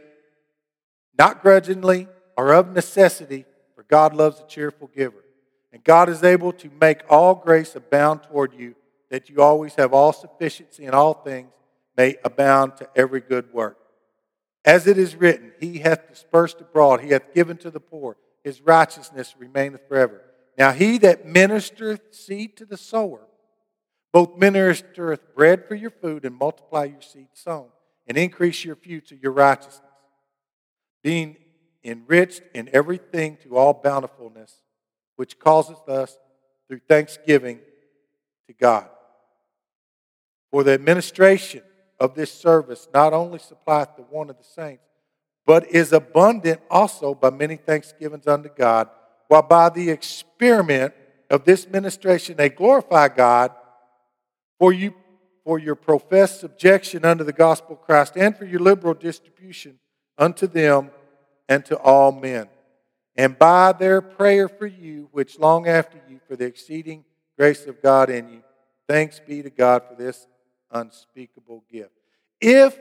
not 1.17 1.41
grudgingly 1.41 2.08
or 2.38 2.54
of 2.54 2.74
necessity, 2.74 3.45
for 3.76 3.84
God 3.84 4.15
loves 4.15 4.39
a 4.39 4.48
cheerful 4.48 4.88
giver. 4.88 5.24
And 5.72 5.84
God 5.84 6.10
is 6.10 6.24
able 6.24 6.52
to 6.54 6.69
make 6.82 7.02
all 7.10 7.36
grace 7.36 7.76
abound 7.76 8.24
toward 8.24 8.54
you, 8.54 8.76
that 9.10 9.30
you 9.30 9.41
always 9.41 9.76
have 9.76 9.93
all 9.93 10.13
sufficiency 10.13 10.86
in 10.86 10.93
all 10.93 11.13
things, 11.13 11.52
may 11.99 12.15
abound 12.23 12.77
to 12.77 12.88
every 12.95 13.19
good 13.19 13.53
work. 13.53 13.77
As 14.63 14.88
it 14.88 14.97
is 14.97 15.17
written, 15.17 15.51
He 15.59 15.79
hath 15.79 16.07
dispersed 16.07 16.62
abroad, 16.62 17.01
He 17.01 17.09
hath 17.09 17.33
given 17.33 17.57
to 17.57 17.69
the 17.69 17.81
poor, 17.81 18.15
His 18.41 18.62
righteousness 18.62 19.35
remaineth 19.38 19.85
forever. 19.89 20.21
Now 20.57 20.71
he 20.71 20.97
that 20.99 21.25
ministereth 21.25 22.13
seed 22.13 22.55
to 22.55 22.65
the 22.65 22.77
sower, 22.77 23.27
both 24.13 24.38
ministereth 24.38 25.35
bread 25.35 25.67
for 25.67 25.75
your 25.75 25.89
food 25.89 26.23
and 26.23 26.35
multiply 26.35 26.85
your 26.85 27.01
seed 27.01 27.27
sown, 27.33 27.67
and 28.07 28.17
increase 28.17 28.63
your 28.63 28.77
future, 28.77 29.15
your 29.21 29.33
righteousness, 29.33 29.81
being 31.03 31.35
enriched 31.83 32.43
in 32.53 32.69
everything 32.71 33.38
to 33.43 33.57
all 33.57 33.73
bountifulness, 33.73 34.62
which 35.17 35.38
causeth 35.38 35.88
us 35.89 36.17
through 36.69 36.79
thanksgiving 36.88 37.59
to 38.47 38.53
God. 38.53 38.88
For 40.51 40.63
the 40.63 40.73
administration 40.73 41.63
of 41.99 42.15
this 42.15 42.31
service 42.31 42.88
not 42.93 43.13
only 43.13 43.39
supplieth 43.39 43.95
the 43.95 44.03
want 44.03 44.29
of 44.29 44.38
the 44.38 44.43
saints, 44.43 44.83
but 45.45 45.69
is 45.71 45.93
abundant 45.93 46.62
also 46.69 47.13
by 47.13 47.29
many 47.29 47.55
thanksgivings 47.55 48.27
unto 48.27 48.49
God, 48.49 48.89
while 49.27 49.41
by 49.41 49.69
the 49.69 49.89
experiment 49.89 50.93
of 51.29 51.43
this 51.43 51.67
ministration 51.67 52.38
they 52.38 52.49
glorify 52.49 53.07
God 53.07 53.51
for 54.57 54.73
you 54.73 54.93
for 55.43 55.57
your 55.57 55.75
professed 55.75 56.39
subjection 56.39 57.05
unto 57.05 57.23
the 57.23 57.33
gospel 57.33 57.75
of 57.75 57.81
Christ 57.81 58.13
and 58.15 58.38
for 58.38 58.45
your 58.45 58.59
liberal 58.59 58.93
distribution 58.93 59.79
unto 60.17 60.47
them 60.47 60.91
and 61.47 61.65
to 61.65 61.77
all 61.77 62.12
men. 62.12 62.47
And 63.15 63.38
by 63.38 63.71
their 63.73 64.01
prayer 64.01 64.47
for 64.47 64.67
you, 64.67 65.09
which 65.12 65.39
long 65.39 65.67
after 65.67 65.99
you, 66.07 66.19
for 66.27 66.35
the 66.35 66.45
exceeding 66.45 67.03
grace 67.38 67.65
of 67.65 67.81
God 67.81 68.09
in 68.09 68.29
you, 68.29 68.43
thanks 68.88 69.19
be 69.19 69.41
to 69.41 69.49
God 69.49 69.83
for 69.89 69.95
this 69.95 70.27
unspeakable 70.71 71.63
gift. 71.71 71.91
If 72.41 72.77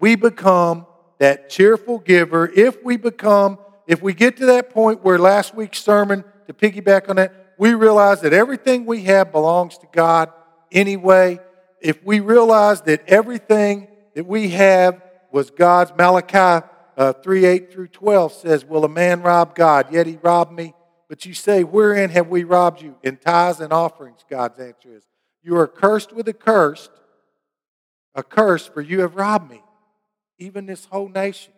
we 0.00 0.16
become 0.16 0.86
that 1.18 1.50
cheerful 1.50 1.98
giver, 1.98 2.48
if 2.48 2.82
we 2.82 2.96
become, 2.96 3.58
if 3.86 4.02
we 4.02 4.14
get 4.14 4.36
to 4.38 4.46
that 4.46 4.70
point 4.70 5.04
where 5.04 5.18
last 5.18 5.54
week's 5.54 5.80
sermon, 5.80 6.24
to 6.46 6.52
piggyback 6.54 7.08
on 7.08 7.16
that, 7.16 7.54
we 7.58 7.74
realize 7.74 8.20
that 8.22 8.32
everything 8.32 8.86
we 8.86 9.04
have 9.04 9.30
belongs 9.30 9.78
to 9.78 9.86
God 9.92 10.32
anyway, 10.72 11.38
if 11.80 12.02
we 12.04 12.20
realize 12.20 12.82
that 12.82 13.08
everything 13.08 13.88
that 14.14 14.26
we 14.26 14.50
have 14.50 15.00
was 15.30 15.50
God's, 15.50 15.92
Malachi 15.96 16.66
uh, 16.96 17.12
3 17.12 17.44
8 17.44 17.72
through 17.72 17.88
12 17.88 18.32
says, 18.32 18.64
Will 18.64 18.84
a 18.84 18.88
man 18.88 19.22
rob 19.22 19.54
God? 19.54 19.92
Yet 19.92 20.06
he 20.06 20.18
robbed 20.20 20.52
me. 20.52 20.74
But 21.08 21.24
you 21.24 21.34
say, 21.34 21.64
Wherein 21.64 22.10
have 22.10 22.28
we 22.28 22.44
robbed 22.44 22.82
you? 22.82 22.96
In 23.02 23.16
tithes 23.16 23.60
and 23.60 23.72
offerings, 23.72 24.24
God's 24.28 24.58
answer 24.58 24.96
is. 24.96 25.04
You 25.42 25.56
are 25.56 25.66
cursed 25.66 26.12
with 26.12 26.28
a 26.28 26.32
curse, 26.32 26.88
a 28.14 28.22
curse, 28.22 28.66
for 28.66 28.80
you 28.80 29.00
have 29.00 29.14
robbed 29.14 29.50
me, 29.50 29.62
even 30.38 30.66
this 30.66 30.84
whole 30.86 31.08
nation. 31.08 31.52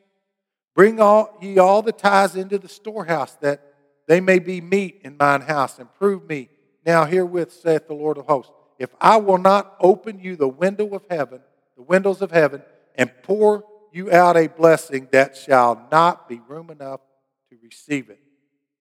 Bring 0.75 1.01
all 1.01 1.37
ye 1.41 1.59
all 1.59 1.83
the 1.83 1.93
tithes 1.93 2.37
into 2.37 2.59
the 2.59 2.69
storehouse, 2.69 3.35
that 3.37 3.61
they 4.07 4.21
may 4.21 4.39
be 4.39 4.61
meat 4.61 5.01
in 5.05 5.17
mine 5.17 5.43
house, 5.43 5.79
and 5.79 5.93
prove 5.95 6.29
me 6.29 6.49
now 6.85 7.05
herewith, 7.05 7.53
saith 7.53 7.87
the 7.87 7.95
Lord 7.95 8.19
of 8.19 8.27
hosts 8.27 8.53
if 8.79 8.91
I 9.01 9.17
will 9.17 9.39
not 9.39 9.77
open 9.81 10.19
you 10.19 10.37
the 10.37 10.49
window 10.49 10.95
of 10.95 11.05
heaven, 11.09 11.41
the 11.77 11.83
windows 11.83 12.23
of 12.23 12.31
heaven, 12.31 12.63
and 12.97 13.11
pour 13.23 13.65
you 13.93 14.11
out 14.13 14.37
a 14.37 14.49
blessing 14.49 15.09
that 15.13 15.37
shall 15.37 15.87
not 15.91 16.29
be 16.29 16.41
room 16.49 16.71
enough 16.71 17.01
to 17.51 17.57
receive 17.63 18.11
it. 18.11 18.21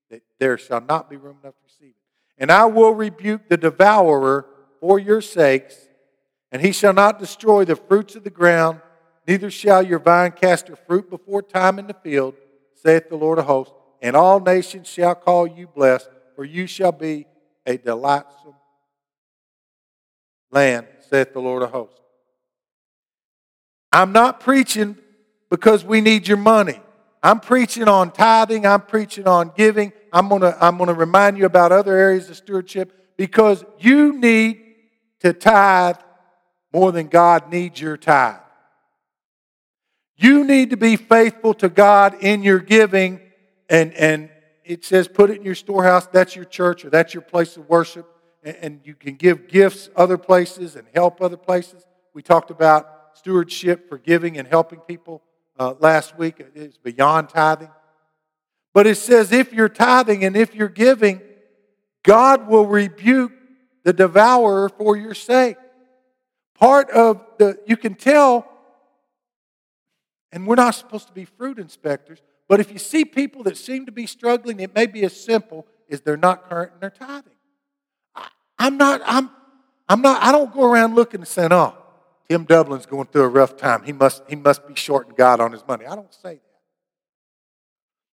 That 0.10 0.24
there 0.40 0.58
shall 0.58 0.82
not 0.82 1.10
be 1.10 1.18
room 1.18 1.38
enough 1.44 1.56
to 1.56 1.64
receive 1.64 1.92
it. 1.92 2.42
And 2.42 2.52
I 2.52 2.66
will 2.66 2.94
rebuke 2.94 3.48
the 3.48 3.58
devourer 3.58 4.48
for 4.80 4.98
your 4.98 5.22
sakes, 5.22 5.76
and 6.54 6.62
he 6.62 6.72
shall 6.72 6.94
not 6.94 7.18
destroy 7.18 7.66
the 7.66 7.76
fruits 7.76 8.16
of 8.16 8.24
the 8.24 8.30
ground, 8.30 8.80
neither 9.28 9.50
shall 9.50 9.82
your 9.82 9.98
vine 9.98 10.32
cast 10.32 10.68
her 10.68 10.76
fruit 10.76 11.10
before 11.10 11.42
time 11.42 11.80
in 11.80 11.88
the 11.88 11.96
field, 11.96 12.36
saith 12.76 13.10
the 13.10 13.16
Lord 13.16 13.39
of 13.39 13.46
hosts. 13.46 13.74
And 14.04 14.16
all 14.16 14.39
nations 14.39 14.88
shall 14.88 15.16
call 15.16 15.48
you 15.48 15.68
blessed, 15.68 16.10
for 16.36 16.46
you 16.46 16.68
shall 16.68 16.92
be 16.92 17.26
a 17.66 17.78
delightsome 17.78 18.54
land, 20.52 20.86
saith 21.10 21.34
the 21.34 21.39
Lord 21.39 21.63
of 21.63 21.72
hosts. 21.72 22.00
I'm 23.92 24.12
not 24.12 24.39
preaching 24.39 24.98
because 25.50 25.84
we 25.84 26.02
need 26.02 26.28
your 26.28 26.38
money. 26.38 26.80
I'm 27.24 27.39
preaching 27.39 27.88
on 27.88 28.12
tithing, 28.12 28.68
I'm 28.68 28.82
preaching 28.82 29.28
on 29.28 29.54
giving. 29.56 29.92
I'm 30.12 30.30
going 30.30 30.42
to 30.42 30.56
I'm 30.63 30.78
going 30.78 30.89
to 30.89 30.94
remind 30.94 31.39
you 31.39 31.46
about 31.46 31.72
other 31.72 31.98
areas 31.98 32.30
of 32.30 32.36
stewardship 32.36 33.16
because 33.18 33.66
you 33.80 34.13
need 34.13 34.62
to 35.22 35.34
tithe 35.34 35.96
more 36.74 36.92
than 36.92 37.08
God 37.08 37.52
needs 37.52 37.80
your 37.80 37.98
tithe. 37.98 38.38
You 40.16 40.44
need 40.44 40.72
to 40.72 40.78
be 40.78 40.96
faithful 40.96 41.54
to 41.56 41.70
God 41.70 42.16
in 42.22 42.44
your 42.44 42.60
giving 42.60 43.20
and 43.70 43.94
and 43.94 44.30
it 44.64 44.86
says 44.86 45.08
put 45.08 45.30
it 45.30 45.38
in 45.38 45.44
your 45.44 45.56
storehouse 45.56 46.08
that's 46.08 46.36
your 46.36 46.46
church 46.46 46.86
or 46.86 46.90
that's 46.90 47.14
your 47.14 47.22
place 47.22 47.58
of 47.58 47.68
worship 47.68 48.08
and 48.44 48.82
you 48.84 48.94
can 48.94 49.16
give 49.16 49.48
gifts 49.48 49.90
other 49.96 50.18
places 50.18 50.76
and 50.76 50.88
help 50.94 51.22
other 51.22 51.38
places. 51.38 51.86
We 52.14 52.22
talked 52.22 52.52
about 52.52 52.88
stewardship 53.14 53.88
for 53.88 53.98
giving 53.98 54.38
and 54.38 54.48
helping 54.48 54.80
people 54.80 55.22
uh, 55.58 55.76
last 55.80 56.18
week. 56.18 56.44
It's 56.56 56.78
beyond 56.78 57.30
tithing. 57.30 57.70
But 58.74 58.88
it 58.88 58.96
says 58.96 59.32
if 59.32 59.54
you're 59.54 59.70
tithing 59.70 60.26
and 60.26 60.36
if 60.36 60.56
you're 60.56 60.68
giving, 60.68 61.22
God 62.04 62.48
will 62.48 62.66
rebuke 62.66 63.32
the 63.84 63.94
devourer 63.94 64.70
for 64.70 64.98
your 64.98 65.14
sake. 65.14 65.58
Part 66.60 66.89
of 66.92 67.22
the, 67.38 67.60
you 67.66 67.78
can 67.78 67.96
tell, 67.96 68.48
and 70.32 70.48
we're 70.48 70.56
not 70.56 70.76
supposed 70.76 71.08
to 71.08 71.13
be 71.13 71.26
fruit 71.26 71.60
inspectors, 71.60 72.22
but 72.48 72.60
if 72.60 72.72
you 72.72 72.78
see 72.78 73.06
people 73.06 73.44
that 73.44 73.58
seem 73.58 73.86
to 73.86 73.92
be 73.92 74.06
struggling, 74.06 74.60
it 74.60 74.76
may 74.76 74.86
be 74.86 75.04
as 75.04 75.20
simple 75.20 75.66
as 75.89 76.02
they're 76.02 76.18
not 76.18 76.50
current 76.50 76.74
in 76.74 76.80
their 76.80 76.89
tithing. 76.89 77.34
I'm 78.60 78.78
not, 78.78 79.02
I'm, 79.06 79.30
I'm 79.89 80.02
not, 80.02 80.22
I 80.22 80.32
don't 80.32 80.54
go 80.54 80.63
around 80.63 80.96
looking 80.96 81.22
and 81.22 81.28
saying, 81.28 81.52
oh, 81.52 81.76
Tim 82.30 82.46
Dublin's 82.46 82.86
going 82.86 83.08
through 83.08 83.24
a 83.24 83.28
rough 83.30 83.58
time. 83.58 83.84
He 83.84 83.92
must, 83.92 84.24
he 84.28 84.36
must 84.36 84.68
be 84.68 84.76
shorting 84.76 85.13
God 85.18 85.39
on 85.39 85.52
his 85.52 85.66
money. 85.68 85.86
I 85.86 85.96
don't 85.96 86.13
say 86.13 86.36
that. 86.36 86.42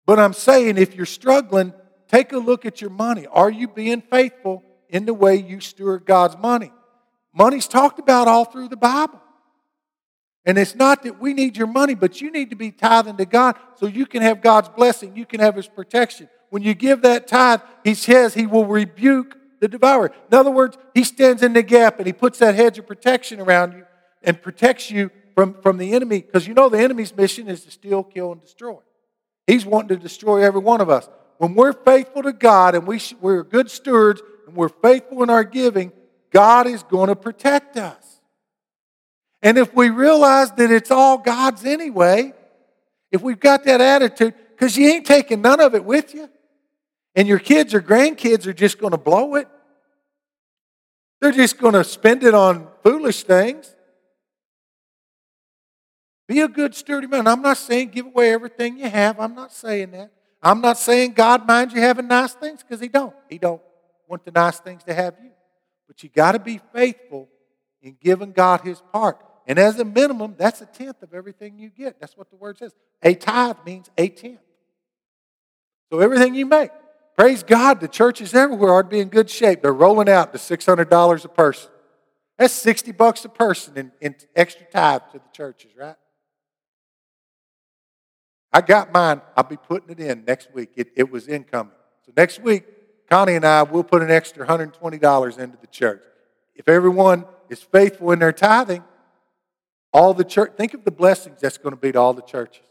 But 0.06 0.20
I'm 0.20 0.32
saying 0.32 0.78
if 0.78 0.94
you're 0.94 1.06
struggling, 1.06 1.74
take 2.08 2.32
a 2.32 2.38
look 2.38 2.64
at 2.64 2.80
your 2.80 2.90
money. 2.90 3.26
Are 3.26 3.50
you 3.50 3.66
being 3.66 4.00
faithful 4.00 4.62
in 4.88 5.04
the 5.04 5.14
way 5.14 5.36
you 5.36 5.60
steward 5.60 6.06
God's 6.06 6.36
money? 6.36 6.72
Money's 7.36 7.68
talked 7.68 7.98
about 7.98 8.28
all 8.28 8.44
through 8.44 8.68
the 8.68 8.76
Bible. 8.76 9.20
And 10.44 10.56
it's 10.58 10.74
not 10.74 11.02
that 11.02 11.20
we 11.20 11.34
need 11.34 11.56
your 11.56 11.66
money, 11.66 11.94
but 11.94 12.20
you 12.20 12.30
need 12.30 12.50
to 12.50 12.56
be 12.56 12.70
tithing 12.70 13.16
to 13.16 13.26
God 13.26 13.56
so 13.74 13.86
you 13.86 14.06
can 14.06 14.22
have 14.22 14.40
God's 14.40 14.68
blessing, 14.68 15.16
you 15.16 15.26
can 15.26 15.40
have 15.40 15.56
His 15.56 15.68
protection. 15.68 16.28
When 16.50 16.62
you 16.62 16.74
give 16.74 17.02
that 17.02 17.26
tithe, 17.26 17.60
He 17.84 17.94
says 17.94 18.34
He 18.34 18.46
will 18.46 18.64
rebuke 18.64 19.36
the 19.60 19.68
devourer. 19.68 20.12
In 20.30 20.38
other 20.38 20.50
words, 20.50 20.76
he 20.94 21.04
stands 21.04 21.42
in 21.42 21.52
the 21.52 21.62
gap 21.62 21.98
and 21.98 22.06
he 22.06 22.12
puts 22.12 22.38
that 22.38 22.54
hedge 22.54 22.78
of 22.78 22.86
protection 22.86 23.40
around 23.40 23.72
you 23.72 23.84
and 24.22 24.40
protects 24.40 24.90
you 24.90 25.10
from, 25.34 25.54
from 25.62 25.78
the 25.78 25.92
enemy 25.92 26.20
because 26.20 26.46
you 26.46 26.54
know 26.54 26.68
the 26.68 26.78
enemy's 26.78 27.16
mission 27.16 27.48
is 27.48 27.64
to 27.64 27.70
steal, 27.70 28.02
kill, 28.02 28.32
and 28.32 28.40
destroy. 28.40 28.78
He's 29.46 29.64
wanting 29.64 29.88
to 29.88 29.96
destroy 29.96 30.42
every 30.42 30.60
one 30.60 30.80
of 30.80 30.90
us. 30.90 31.08
When 31.38 31.54
we're 31.54 31.72
faithful 31.72 32.22
to 32.22 32.32
God 32.32 32.74
and 32.74 32.86
we, 32.86 33.00
we're 33.20 33.44
good 33.44 33.70
stewards 33.70 34.22
and 34.46 34.56
we're 34.56 34.68
faithful 34.68 35.22
in 35.22 35.30
our 35.30 35.44
giving, 35.44 35.92
God 36.36 36.66
is 36.66 36.82
going 36.82 37.08
to 37.08 37.16
protect 37.16 37.78
us. 37.78 38.20
And 39.40 39.56
if 39.56 39.74
we 39.74 39.88
realize 39.88 40.52
that 40.52 40.70
it's 40.70 40.90
all 40.90 41.16
God's 41.16 41.64
anyway, 41.64 42.34
if 43.10 43.22
we've 43.22 43.40
got 43.40 43.64
that 43.64 43.80
attitude, 43.80 44.34
because 44.50 44.76
you 44.76 44.86
ain't 44.86 45.06
taking 45.06 45.40
none 45.40 45.60
of 45.60 45.74
it 45.74 45.82
with 45.82 46.12
you, 46.12 46.28
and 47.14 47.26
your 47.26 47.38
kids 47.38 47.72
or 47.72 47.80
grandkids 47.80 48.46
are 48.46 48.52
just 48.52 48.78
going 48.78 48.90
to 48.90 48.98
blow 48.98 49.36
it. 49.36 49.48
They're 51.22 51.32
just 51.32 51.56
going 51.56 51.72
to 51.72 51.82
spend 51.82 52.22
it 52.22 52.34
on 52.34 52.68
foolish 52.82 53.22
things. 53.22 53.74
Be 56.28 56.40
a 56.40 56.48
good, 56.48 56.74
sturdy 56.74 57.06
man. 57.06 57.26
I'm 57.26 57.40
not 57.40 57.56
saying 57.56 57.88
give 57.88 58.04
away 58.04 58.34
everything 58.34 58.76
you 58.76 58.90
have. 58.90 59.18
I'm 59.18 59.34
not 59.34 59.54
saying 59.54 59.92
that. 59.92 60.12
I'm 60.42 60.60
not 60.60 60.76
saying 60.76 61.12
God 61.12 61.46
minds 61.46 61.72
you 61.72 61.80
having 61.80 62.08
nice 62.08 62.34
things 62.34 62.62
because 62.62 62.78
He 62.78 62.88
don't. 62.88 63.14
He 63.30 63.38
don't 63.38 63.62
want 64.06 64.22
the 64.26 64.32
nice 64.32 64.60
things 64.60 64.84
to 64.84 64.92
have 64.92 65.14
you. 65.24 65.30
But 65.86 66.02
you 66.02 66.08
got 66.08 66.32
to 66.32 66.38
be 66.38 66.60
faithful 66.72 67.28
in 67.82 67.96
giving 68.00 68.32
God 68.32 68.62
His 68.62 68.82
part. 68.92 69.18
And 69.46 69.58
as 69.58 69.78
a 69.78 69.84
minimum, 69.84 70.34
that's 70.36 70.60
a 70.60 70.66
tenth 70.66 71.02
of 71.02 71.14
everything 71.14 71.58
you 71.58 71.70
get. 71.70 72.00
That's 72.00 72.16
what 72.16 72.30
the 72.30 72.36
word 72.36 72.58
says. 72.58 72.74
A 73.02 73.14
tithe 73.14 73.56
means 73.64 73.90
a 73.96 74.08
tenth. 74.08 74.40
So 75.90 76.00
everything 76.00 76.34
you 76.34 76.46
make. 76.46 76.70
Praise 77.16 77.42
God, 77.42 77.80
the 77.80 77.88
churches 77.88 78.34
everywhere 78.34 78.72
are 78.72 78.82
to 78.82 78.88
be 78.88 79.00
in 79.00 79.08
good 79.08 79.30
shape. 79.30 79.62
They're 79.62 79.72
rolling 79.72 80.08
out 80.08 80.32
the 80.32 80.38
$600 80.38 81.24
a 81.24 81.28
person. 81.28 81.70
That's 82.38 82.52
60 82.52 82.92
bucks 82.92 83.24
a 83.24 83.28
person 83.28 83.78
in, 83.78 83.92
in 84.00 84.16
extra 84.34 84.66
tithe 84.66 85.02
to 85.12 85.18
the 85.18 85.30
churches, 85.32 85.70
right? 85.76 85.96
I 88.52 88.60
got 88.60 88.92
mine. 88.92 89.22
I'll 89.36 89.44
be 89.44 89.56
putting 89.56 89.90
it 89.90 90.00
in 90.00 90.24
next 90.26 90.52
week. 90.52 90.70
It, 90.76 90.88
it 90.96 91.10
was 91.10 91.28
incoming. 91.28 91.72
So 92.04 92.12
next 92.16 92.40
week, 92.42 92.64
Connie 93.08 93.34
and 93.34 93.44
I 93.44 93.62
will 93.62 93.84
put 93.84 94.02
an 94.02 94.10
extra 94.10 94.46
$120 94.46 95.38
into 95.38 95.56
the 95.60 95.66
church. 95.68 96.02
If 96.54 96.68
everyone 96.68 97.24
is 97.48 97.62
faithful 97.62 98.12
in 98.12 98.18
their 98.18 98.32
tithing, 98.32 98.82
all 99.92 100.14
the 100.14 100.24
church, 100.24 100.52
think 100.56 100.74
of 100.74 100.84
the 100.84 100.90
blessings 100.90 101.40
that's 101.40 101.58
going 101.58 101.74
to 101.74 101.80
be 101.80 101.92
to 101.92 101.98
all 101.98 102.12
the 102.12 102.22
churches. 102.22 102.64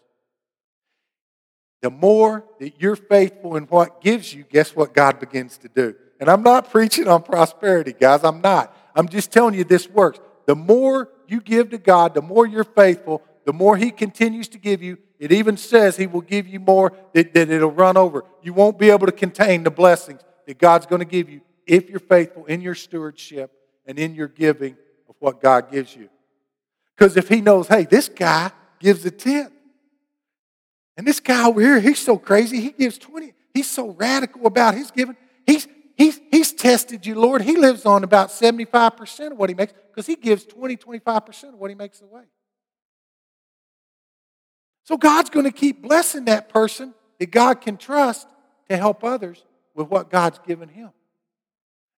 The 1.81 1.89
more 1.89 2.43
that 2.59 2.81
you're 2.81 2.95
faithful 2.95 3.55
in 3.55 3.65
what 3.65 4.01
gives 4.01 4.33
you, 4.33 4.43
guess 4.43 4.75
what 4.75 4.93
God 4.93 5.19
begins 5.19 5.57
to 5.59 5.69
do? 5.69 5.95
And 6.19 6.29
I'm 6.29 6.43
not 6.43 6.71
preaching 6.71 7.07
on 7.07 7.23
prosperity, 7.23 7.93
guys. 7.93 8.23
I'm 8.23 8.41
not. 8.41 8.75
I'm 8.95 9.07
just 9.07 9.31
telling 9.31 9.53
you 9.53 9.63
this 9.63 9.89
works. 9.89 10.19
The 10.45 10.55
more 10.55 11.09
you 11.27 11.41
give 11.41 11.71
to 11.71 11.77
God, 11.77 12.13
the 12.13 12.21
more 12.21 12.47
you're 12.47 12.63
faithful, 12.63 13.21
the 13.45 13.53
more 13.53 13.77
He 13.77 13.91
continues 13.91 14.47
to 14.49 14.57
give 14.57 14.81
you. 14.81 14.97
It 15.20 15.32
even 15.32 15.57
says 15.57 15.97
He 15.97 16.07
will 16.07 16.22
give 16.22 16.47
you 16.47 16.59
more, 16.59 16.93
that, 17.13 17.34
that 17.34 17.49
it'll 17.49 17.72
run 17.72 17.97
over. 17.97 18.24
You 18.41 18.53
won't 18.53 18.78
be 18.78 18.89
able 18.89 19.05
to 19.05 19.11
contain 19.11 19.63
the 19.63 19.72
blessings 19.72 20.22
that 20.45 20.57
God's 20.57 20.86
going 20.86 20.99
to 20.99 21.05
give 21.05 21.30
you 21.30 21.41
if 21.66 21.89
you're 21.89 21.99
faithful 21.99 22.45
in 22.45 22.61
your 22.61 22.76
stewardship 22.76 23.51
and 23.86 23.97
in 23.97 24.13
your 24.13 24.28
giving 24.28 24.78
of 25.09 25.16
what 25.20 25.41
God 25.41 25.72
gives 25.72 25.95
you. 25.95 26.09
Because 26.95 27.18
if 27.18 27.28
He 27.30 27.41
knows, 27.41 27.68
hey, 27.68 27.86
this 27.86 28.09
guy 28.09 28.51
gives 28.80 29.05
a 29.05 29.11
tenth, 29.11 29.51
and 30.97 31.05
this 31.05 31.20
guy 31.20 31.45
over 31.45 31.59
here, 31.59 31.80
he's 31.80 31.99
so 31.99 32.18
crazy, 32.18 32.61
he 32.61 32.72
gives 32.72 32.97
20. 32.97 33.34
He's 33.53 33.70
so 33.70 33.89
radical 33.91 34.47
about 34.47 34.76
his 34.76 34.91
giving. 34.91 35.18
He's, 35.45 35.68
he's, 35.97 36.20
he's 36.32 36.53
tested 36.53 37.05
you, 37.05 37.16
Lord. 37.16 37.41
He 37.41 37.57
lives 37.57 37.86
on 37.86 38.03
about 38.03 38.30
75% 38.30 39.32
of 39.32 39.38
what 39.38 39.49
he 39.49 39.55
makes 39.55 39.74
because 39.89 40.07
he 40.07 40.16
gives 40.16 40.45
20, 40.45 40.78
25% 40.78 41.53
of 41.53 41.55
what 41.55 41.70
he 41.70 41.76
makes 41.76 42.01
away. 42.01 42.24
So 44.86 44.97
God's 44.97 45.29
going 45.29 45.45
to 45.45 45.51
keep 45.51 45.81
blessing 45.81 46.25
that 46.25 46.49
person 46.49 46.93
that 47.19 47.31
God 47.31 47.59
can 47.59 47.75
trust 47.75 48.27
to 48.69 48.77
help 48.77 49.03
others 49.03 49.43
with 49.73 49.89
what 49.89 50.09
God's 50.09 50.39
given 50.47 50.69
him. 50.69 50.91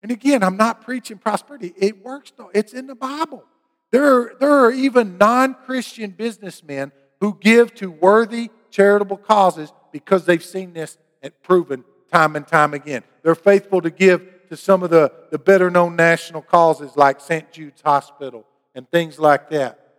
And 0.03 0.12
again, 0.12 0.43
I'm 0.43 0.57
not 0.57 0.82
preaching 0.82 1.18
prosperity. 1.18 1.74
It 1.76 2.05
works 2.05 2.32
though. 2.37 2.51
It's 2.55 2.72
in 2.72 2.87
the 2.87 2.95
Bible. 2.95 3.45
There 3.91 4.05
are, 4.05 4.37
there 4.39 4.51
are 4.51 4.72
even 4.72 5.18
non-Christian 5.18 6.11
businessmen 6.11 6.93
who 7.20 7.37
give 7.41 7.74
to 7.76 7.91
worthy 7.91 8.51
charitable 8.70 9.16
causes 9.16 9.72
because 9.93 10.24
they've 10.24 10.45
seen 10.45 10.72
this 10.72 10.97
and 11.22 11.32
proven 11.43 11.84
time 12.12 12.37
and 12.37 12.47
time 12.47 12.74
again. 12.74 13.03
They're 13.22 13.34
faithful 13.34 13.80
to 13.80 13.91
give 13.91 14.22
to 14.49 14.57
some 14.57 14.82
of 14.82 14.91
the, 14.91 15.12
the 15.30 15.39
better 15.39 15.70
known 15.70 15.97
national 15.97 16.43
causes 16.43 16.97
like 16.97 17.20
St. 17.20 17.51
Jude's 17.51 17.80
Hospital 17.80 18.45
and 18.74 18.89
things 18.91 19.18
like 19.18 19.51
that 19.51 19.95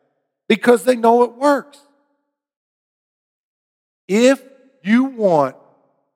because 0.47 0.83
they 0.83 0.95
know 0.95 1.23
it 1.23 1.33
works. 1.33 1.79
If 4.07 4.41
you 4.83 5.05
want 5.05 5.55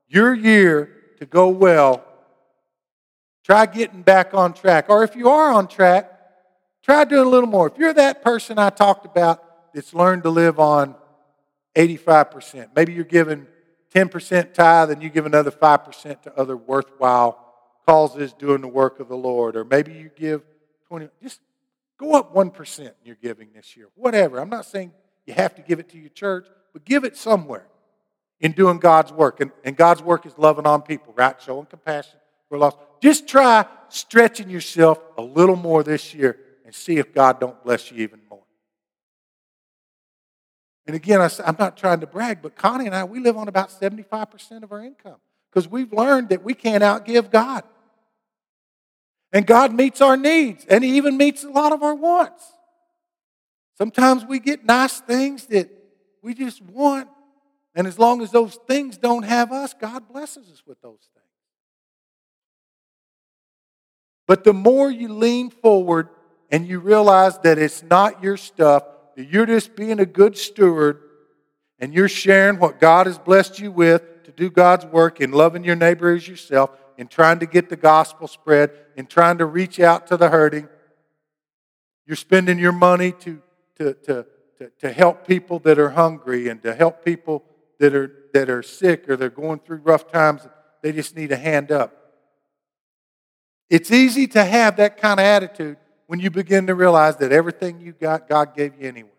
your 0.08 0.34
year 0.34 0.90
to 1.20 1.26
go 1.26 1.50
well, 1.50 2.04
try 3.44 3.66
getting 3.66 4.02
back 4.02 4.34
on 4.34 4.54
track. 4.54 4.90
Or 4.90 5.04
if 5.04 5.16
you 5.16 5.30
are 5.30 5.52
on 5.52 5.68
track, 5.68 6.12
try 6.84 7.04
doing 7.04 7.28
a 7.28 7.30
little 7.30 7.50
more. 7.50 7.68
If 7.68 7.78
you're 7.78 7.94
that 7.94 8.24
person 8.24 8.58
I 8.58 8.70
talked 8.70 9.06
about 9.06 9.74
that's 9.74 9.94
learned 9.94 10.24
to 10.24 10.30
live 10.30 10.60
on 10.60 10.96
85%, 11.76 12.70
maybe 12.76 12.94
you're 12.94 13.04
giving 13.04 13.48
10% 13.94 14.54
tithe 14.54 14.92
and 14.92 15.04
you 15.04 15.10
give 15.10 15.26
another 15.26 15.52
5% 15.52 16.22
to 16.24 16.38
other 16.38 16.56
worthwhile 16.58 17.38
causes 17.86 18.34
doing 18.34 18.62
the 18.62 18.68
work 18.68 19.00
of 19.00 19.08
the 19.08 19.18
Lord. 19.18 19.56
Or 19.56 19.64
maybe 19.64 19.94
you 19.94 20.10
give 20.16 20.44
20, 20.88 21.10
just 21.22 21.40
go 21.98 22.14
up 22.14 22.34
1% 22.34 22.80
in 22.80 22.92
your 23.04 23.18
giving 23.22 23.50
this 23.54 23.76
year. 23.76 23.88
Whatever. 23.96 24.40
I'm 24.40 24.50
not 24.50 24.66
saying 24.66 24.92
you 25.26 25.34
have 25.34 25.56
to 25.56 25.62
give 25.62 25.80
it 25.80 25.90
to 25.90 25.98
your 25.98 26.10
church, 26.10 26.48
but 26.74 26.86
give 26.86 27.04
it 27.04 27.18
somewhere 27.18 27.66
in 28.42 28.52
doing 28.52 28.80
God's 28.80 29.14
work. 29.14 29.40
And, 29.40 29.52
and 29.64 29.78
God's 29.78 30.02
work 30.02 30.26
is 30.26 30.38
loving 30.38 30.66
on 30.66 30.82
people, 30.82 31.14
right? 31.16 31.40
Showing 31.42 31.68
compassion 31.68 32.20
for 32.50 32.58
lost. 32.58 32.78
Just 33.02 33.28
try 33.28 33.66
stretching 33.88 34.50
yourself 34.50 35.00
a 35.18 35.22
little 35.22 35.56
more 35.56 35.84
this 35.84 36.14
year 36.14 36.38
and 36.66 36.76
see 36.76 36.98
if 36.98 37.14
God 37.14 37.40
don't 37.40 37.64
bless 37.64 37.92
you 37.92 37.98
even 38.00 38.20
more. 38.30 38.44
And 40.88 40.96
again, 40.96 41.22
I, 41.22 41.30
am 41.46 41.56
not 41.60 41.78
trying 41.78 42.00
to 42.02 42.08
brag, 42.08 42.42
but 42.42 42.56
Connie 42.56 42.88
and 42.88 42.96
I, 42.96 43.04
we 43.04 43.20
live 43.20 43.38
on 43.38 43.48
about 43.48 43.70
75% 43.70 44.64
of 44.64 44.72
our 44.72 44.84
income 44.84 45.18
because 45.50 45.68
we've 45.68 45.94
learned 45.94 46.30
that 46.30 46.44
we 46.44 46.54
can't 46.54 46.84
outgive 46.84 47.32
God. 47.32 47.64
And 49.32 49.48
God 49.48 49.74
meets 49.74 50.02
our 50.02 50.18
needs, 50.18 50.66
and 50.66 50.84
He 50.84 50.98
even 50.98 51.16
meets 51.16 51.44
a 51.44 51.50
lot 51.50 51.72
of 51.72 51.84
our 51.84 51.96
wants. 51.96 52.44
Sometimes 53.78 54.26
we 54.26 54.40
get 54.40 54.66
nice 54.66 55.00
things 55.00 55.46
that 55.48 55.70
we 56.22 56.34
just 56.34 56.62
want, 56.62 57.08
and 57.74 57.88
as 57.88 57.98
long 57.98 58.22
as 58.22 58.32
those 58.32 58.56
things 58.68 58.98
don't 58.98 59.24
have 59.24 59.52
us, 59.52 59.74
God 59.74 60.08
blesses 60.10 60.50
us 60.52 60.64
with 60.66 60.82
those 60.82 61.08
things. 61.14 61.26
But 64.28 64.44
the 64.44 64.54
more 64.54 64.90
you 64.90 65.14
lean 65.14 65.50
forward 65.50 66.10
and 66.50 66.68
you 66.68 66.80
realize 66.80 67.38
that 67.40 67.58
it's 67.58 67.84
not 67.84 68.24
your 68.24 68.38
stuff, 68.38 68.84
that 69.16 69.28
you're 69.30 69.46
just 69.46 69.76
being 69.76 70.00
a 70.00 70.06
good 70.06 70.38
steward 70.38 71.02
and 71.80 71.94
you're 71.94 72.10
sharing 72.10 72.60
what 72.60 72.80
God 72.80 73.08
has 73.08 73.18
blessed 73.18 73.60
you 73.60 73.72
with 73.72 74.24
to 74.24 74.32
do 74.32 74.50
God's 74.50 74.86
work 74.86 75.20
in 75.20 75.32
loving 75.32 75.64
your 75.64 75.76
neighbor 75.76 76.14
as 76.14 76.28
yourself, 76.28 76.72
in 76.98 77.08
trying 77.08 77.40
to 77.40 77.46
get 77.46 77.70
the 77.70 77.76
gospel 77.76 78.28
spread, 78.28 78.72
in 78.96 79.06
trying 79.06 79.38
to 79.40 79.46
reach 79.46 79.80
out 79.80 80.08
to 80.08 80.18
the 80.18 80.30
hurting. 80.30 80.68
You're 82.06 82.16
spending 82.16 82.60
your 82.60 82.72
money 82.72 83.14
to, 83.14 83.42
to, 83.78 83.94
to, 83.94 84.26
to, 84.60 84.72
to 84.80 84.92
help 84.92 85.26
people 85.26 85.60
that 85.60 85.80
are 85.80 85.90
hungry 85.90 86.50
and 86.50 86.62
to 86.62 86.76
help 86.76 87.04
people 87.04 87.44
that 87.82 87.96
are, 87.96 88.12
that 88.34 88.48
are 88.48 88.62
sick 88.62 89.10
or 89.10 89.18
they're 89.18 89.30
going 89.30 89.60
through 89.60 89.78
rough 89.78 90.12
times. 90.12 90.48
They 90.84 90.92
just 90.92 91.16
need 91.16 91.32
a 91.32 91.36
hand 91.36 91.72
up. 91.72 91.92
It's 93.72 93.92
easy 93.92 94.28
to 94.28 94.44
have 94.44 94.78
that 94.78 94.98
kind 94.98 95.20
of 95.20 95.26
attitude 95.26 95.78
when 96.06 96.20
you 96.20 96.30
begin 96.30 96.68
to 96.68 96.76
realize 96.76 97.18
that 97.18 97.32
everything 97.32 97.82
you 97.82 97.94
got, 97.94 98.30
God 98.30 98.56
gave 98.56 98.80
you 98.80 98.88
anyway. 98.88 99.10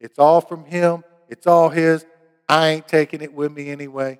It's 0.00 0.18
all 0.18 0.40
from 0.40 0.64
Him, 0.64 1.04
it's 1.28 1.46
all 1.46 1.68
His. 1.68 2.04
I 2.48 2.70
ain't 2.70 2.88
taking 2.88 3.20
it 3.20 3.32
with 3.32 3.52
me 3.52 3.70
anyway. 3.70 4.18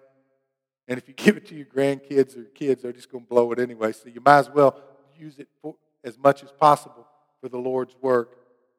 And 0.86 0.96
if 0.96 1.08
you 1.08 1.14
give 1.16 1.36
it 1.36 1.46
to 1.46 1.54
your 1.56 1.66
grandkids 1.66 2.36
or 2.36 2.44
kids, 2.44 2.82
they're 2.82 2.92
just 2.92 3.10
going 3.10 3.24
to 3.24 3.28
blow 3.28 3.50
it 3.50 3.58
anyway. 3.58 3.90
So 3.92 4.08
you 4.08 4.20
might 4.24 4.38
as 4.38 4.50
well 4.50 4.80
use 5.18 5.40
it 5.40 5.48
for, 5.60 5.74
as 6.04 6.16
much 6.16 6.44
as 6.44 6.52
possible 6.52 7.08
for 7.40 7.48
the 7.48 7.58
Lord's 7.58 7.96
work 8.00 8.36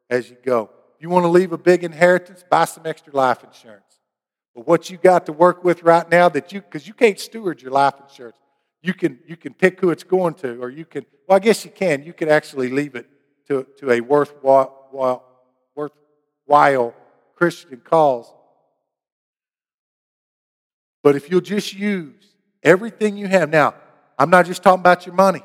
as 0.10 0.30
you 0.30 0.38
go. 0.42 0.70
If 0.96 1.02
you 1.02 1.10
want 1.10 1.26
to 1.26 1.30
leave 1.30 1.52
a 1.52 1.58
big 1.58 1.84
inheritance, 1.84 2.46
buy 2.50 2.66
some 2.66 2.86
extra 2.86 3.14
life 3.14 3.44
insurance. 3.44 3.91
But 4.56 4.68
what 4.68 4.90
you 4.90 4.98
got 4.98 5.26
to 5.28 5.34
work 5.34 5.64
with 5.64 5.84
right 5.84 6.10
now 6.10 6.30
that 6.30 6.52
you, 6.52 6.62
because 6.62 6.88
you 6.88 6.94
can't 6.94 7.20
steward 7.20 7.62
your 7.62 7.72
life 7.72 7.96
insurance. 8.02 8.38
You 8.82 8.94
can, 8.94 9.20
you 9.28 9.38
can 9.38 9.54
pick 9.54 9.80
who 9.80 9.92
it's 9.92 10.04
going 10.04 10.34
to, 10.36 10.62
or 10.62 10.70
you 10.70 10.86
can, 10.86 11.06
well, 11.28 11.38
I 11.38 11.40
guess 11.40 11.64
you 11.64 11.72
can. 11.72 12.04
You 12.04 12.14
can 12.14 12.30
actually 12.30 12.70
leave 12.70 12.96
it 12.96 13.08
to, 13.48 13.66
to 13.78 13.92
a 13.92 14.02
worthwhile, 14.02 15.24
worthwhile 15.76 16.94
Christian 17.36 17.82
cause. 17.84 18.32
But 21.04 21.16
if 21.16 21.30
you'll 21.30 21.42
just 21.42 21.74
use 21.74 22.26
everything 22.64 23.18
you 23.18 23.28
have, 23.28 23.50
now, 23.50 23.76
I'm 24.18 24.30
not 24.30 24.46
just 24.46 24.62
talking 24.64 24.82
about 24.82 25.06
your 25.06 25.16
money, 25.16 25.44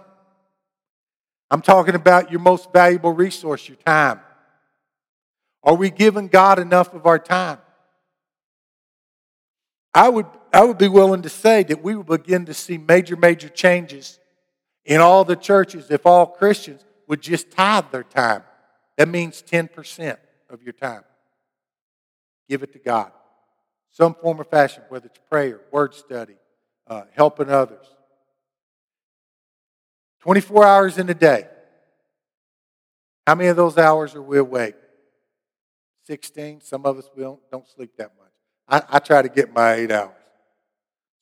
I'm 1.51 1.63
talking 1.63 1.95
about 1.95 2.31
your 2.31 2.41
most 2.41 2.73
valuable 2.73 3.13
resource, 3.13 3.69
your 3.69 3.77
time. 3.77 4.21
Are 5.63 5.75
we 5.75 5.91
giving 5.91 6.29
God 6.29 6.59
enough 6.59 6.93
of 6.95 7.07
our 7.07 7.19
time? 7.19 7.59
I 9.97 10.11
would, 10.11 10.27
I 10.53 10.63
would 10.63 10.77
be 10.77 10.89
willing 10.89 11.23
to 11.23 11.31
say 11.31 11.63
that 11.63 11.83
we 11.83 11.97
would 11.97 12.07
begin 12.07 12.45
to 12.45 12.55
see 12.55 12.77
major, 12.77 13.17
major 13.17 13.49
changes 13.49 14.19
in 14.85 15.01
all 15.01 15.25
the 15.25 15.37
churches 15.37 15.91
if 15.91 16.05
all 16.05 16.27
Christians 16.27 16.85
would 17.09 17.23
just 17.23 17.51
tithe 17.51 17.87
their 17.91 18.03
time. 18.03 18.43
That 18.99 19.09
means 19.09 19.43
10% 19.43 20.19
of 20.51 20.63
your 20.63 20.75
time. 20.75 21.03
Give 22.47 22.63
it 22.63 22.75
to 22.75 22.79
God. 22.79 23.11
Some 23.91 24.15
form 24.15 24.39
or 24.39 24.45
fashion, 24.45 24.83
whether 24.91 25.07
it's 25.07 25.19
prayer, 25.31 25.63
word 25.73 25.95
study, 25.95 26.37
uh, 26.87 27.05
helping 27.15 27.49
others. 27.49 27.87
24 30.21 30.67
hours 30.67 30.99
in 30.99 31.09
a 31.09 31.15
day. 31.15 31.47
How 33.27 33.35
many 33.35 33.49
of 33.49 33.57
those 33.57 33.79
hours 33.79 34.15
are 34.15 34.21
we 34.21 34.37
awake? 34.37 34.77
16. 36.05 36.61
Some 36.61 36.85
of 36.85 36.99
us 36.99 37.09
we 37.17 37.23
don't, 37.23 37.41
don't 37.51 37.67
sleep 37.67 37.93
that 37.97 38.13
much. 38.19 38.26
I, 38.69 38.83
I 38.89 38.99
try 38.99 39.23
to 39.23 39.29
get 39.29 39.53
my 39.53 39.75
eight 39.75 39.91
hours. 39.91 40.11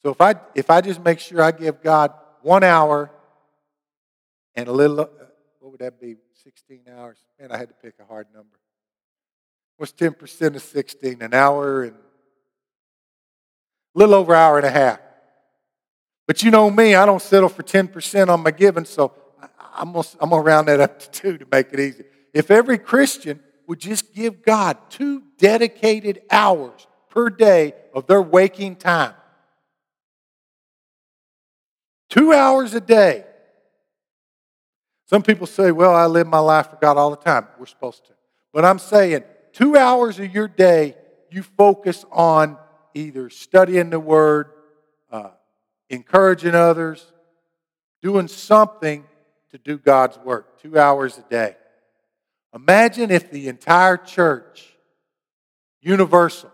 So 0.02 0.10
if 0.10 0.20
I 0.20 0.34
if 0.54 0.70
I 0.70 0.80
just 0.80 1.02
make 1.02 1.18
sure 1.18 1.42
I 1.42 1.50
give 1.50 1.82
God 1.82 2.12
one 2.42 2.62
hour 2.62 3.10
and 4.54 4.68
a 4.68 4.72
little, 4.72 5.00
uh, 5.00 5.06
what 5.60 5.72
would 5.72 5.80
that 5.80 6.00
be? 6.00 6.16
16 6.44 6.82
hours. 6.94 7.16
Man, 7.40 7.50
I 7.50 7.56
had 7.56 7.68
to 7.68 7.74
pick 7.74 7.94
a 8.00 8.04
hard 8.04 8.26
number. 8.34 8.58
What's 9.78 9.92
10% 9.92 10.56
of 10.56 10.62
16? 10.62 11.22
An 11.22 11.32
hour 11.32 11.84
and 11.84 11.94
a 11.94 13.98
little 13.98 14.14
over 14.14 14.34
an 14.34 14.40
hour 14.40 14.58
and 14.58 14.66
a 14.66 14.70
half. 14.70 15.00
But 16.26 16.42
you 16.42 16.50
know 16.50 16.70
me, 16.70 16.94
I 16.94 17.06
don't 17.06 17.22
settle 17.22 17.48
for 17.48 17.62
10% 17.62 18.28
on 18.28 18.42
my 18.42 18.50
giving, 18.50 18.84
so 18.84 19.12
I'm 19.74 19.92
going 19.92 20.04
to, 20.04 20.16
I'm 20.20 20.30
to 20.30 20.36
round 20.36 20.68
that 20.68 20.80
up 20.80 20.98
to 21.00 21.10
two 21.10 21.38
to 21.38 21.46
make 21.50 21.72
it 21.72 21.80
easy. 21.80 22.04
If 22.34 22.50
every 22.50 22.78
Christian 22.78 23.40
would 23.66 23.80
just 23.80 24.14
give 24.14 24.42
God 24.42 24.76
two 24.90 25.22
dedicated 25.38 26.22
hours 26.30 26.86
per 27.14 27.30
day 27.30 27.74
of 27.94 28.08
their 28.08 28.20
waking 28.20 28.74
time, 28.74 29.14
two 32.10 32.32
hours 32.32 32.74
a 32.74 32.80
day. 32.80 33.24
Some 35.06 35.22
people 35.22 35.46
say, 35.46 35.70
well, 35.70 35.94
I 35.94 36.06
live 36.06 36.26
my 36.26 36.40
life 36.40 36.70
for 36.70 36.76
God 36.76 36.96
all 36.96 37.10
the 37.10 37.16
time. 37.16 37.46
We're 37.56 37.66
supposed 37.66 38.04
to. 38.06 38.12
But 38.52 38.64
I'm 38.64 38.80
saying, 38.80 39.22
two 39.52 39.76
hours 39.76 40.18
of 40.18 40.34
your 40.34 40.48
day, 40.48 40.96
you 41.30 41.44
focus 41.44 42.04
on 42.10 42.58
either 42.94 43.30
studying 43.30 43.90
the 43.90 44.00
Word, 44.00 44.50
uh, 45.12 45.30
encouraging 45.88 46.56
others, 46.56 47.12
doing 48.02 48.26
something 48.26 49.04
to 49.50 49.58
do 49.58 49.78
God's 49.78 50.18
work, 50.18 50.60
two 50.60 50.78
hours 50.78 51.16
a 51.16 51.22
day. 51.30 51.54
Imagine 52.52 53.12
if 53.12 53.30
the 53.30 53.46
entire 53.46 53.96
church, 53.96 54.74
universal, 55.80 56.50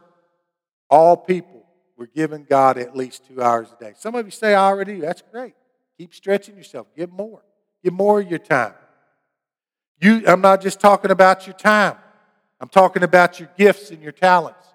all 0.91 1.16
people, 1.16 1.61
were 2.01 2.07
giving 2.07 2.45
God 2.45 2.78
at 2.78 2.97
least 2.97 3.26
two 3.28 3.43
hours 3.43 3.68
a 3.78 3.84
day. 3.84 3.93
Some 3.95 4.14
of 4.14 4.24
you 4.24 4.30
say, 4.30 4.55
I 4.55 4.64
already 4.68 4.95
do. 4.95 5.01
That's 5.03 5.22
great. 5.30 5.53
Keep 5.99 6.14
stretching 6.14 6.57
yourself. 6.57 6.86
Give 6.97 7.12
more. 7.12 7.43
Give 7.84 7.93
more 7.93 8.20
of 8.20 8.28
your 8.28 8.38
time. 8.38 8.72
You, 10.01 10.22
I'm 10.26 10.41
not 10.41 10.62
just 10.62 10.80
talking 10.80 11.11
about 11.11 11.47
your 11.47 11.55
time. 11.55 11.97
I'm 12.59 12.70
talking 12.70 13.03
about 13.03 13.38
your 13.38 13.51
gifts 13.57 13.91
and 13.91 14.03
your 14.03 14.12
talents. 14.12 14.66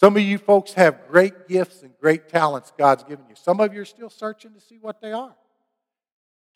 Some 0.00 0.16
of 0.16 0.22
you 0.24 0.36
folks 0.36 0.72
have 0.72 1.06
great 1.08 1.46
gifts 1.46 1.82
and 1.82 1.92
great 2.00 2.28
talents 2.28 2.72
God's 2.76 3.04
given 3.04 3.24
you. 3.28 3.36
Some 3.36 3.60
of 3.60 3.72
you 3.72 3.82
are 3.82 3.84
still 3.84 4.10
searching 4.10 4.52
to 4.54 4.60
see 4.60 4.78
what 4.80 5.00
they 5.00 5.12
are. 5.12 5.36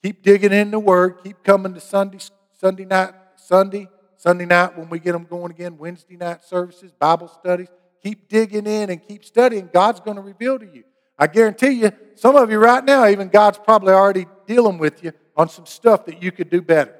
Keep 0.02 0.24
digging 0.24 0.52
in 0.52 0.72
the 0.72 0.80
Word. 0.80 1.18
Keep 1.22 1.44
coming 1.44 1.74
to 1.74 1.80
Sunday, 1.80 2.18
Sunday 2.58 2.84
night, 2.84 3.14
Sunday, 3.36 3.88
Sunday 4.16 4.46
night 4.46 4.76
when 4.76 4.88
we 4.88 4.98
get 4.98 5.12
them 5.12 5.28
going 5.30 5.52
again. 5.52 5.78
Wednesday 5.78 6.16
night 6.16 6.42
services, 6.44 6.90
Bible 6.98 7.28
studies. 7.28 7.68
Keep 8.06 8.28
digging 8.28 8.68
in 8.68 8.90
and 8.90 9.02
keep 9.04 9.24
studying. 9.24 9.68
God's 9.74 9.98
going 9.98 10.14
to 10.14 10.22
reveal 10.22 10.60
to 10.60 10.64
you. 10.64 10.84
I 11.18 11.26
guarantee 11.26 11.70
you, 11.70 11.90
some 12.14 12.36
of 12.36 12.52
you 12.52 12.58
right 12.58 12.84
now, 12.84 13.08
even 13.08 13.26
God's 13.26 13.58
probably 13.58 13.92
already 13.92 14.28
dealing 14.46 14.78
with 14.78 15.02
you 15.02 15.10
on 15.36 15.48
some 15.48 15.66
stuff 15.66 16.06
that 16.06 16.22
you 16.22 16.30
could 16.30 16.48
do 16.48 16.62
better. 16.62 16.94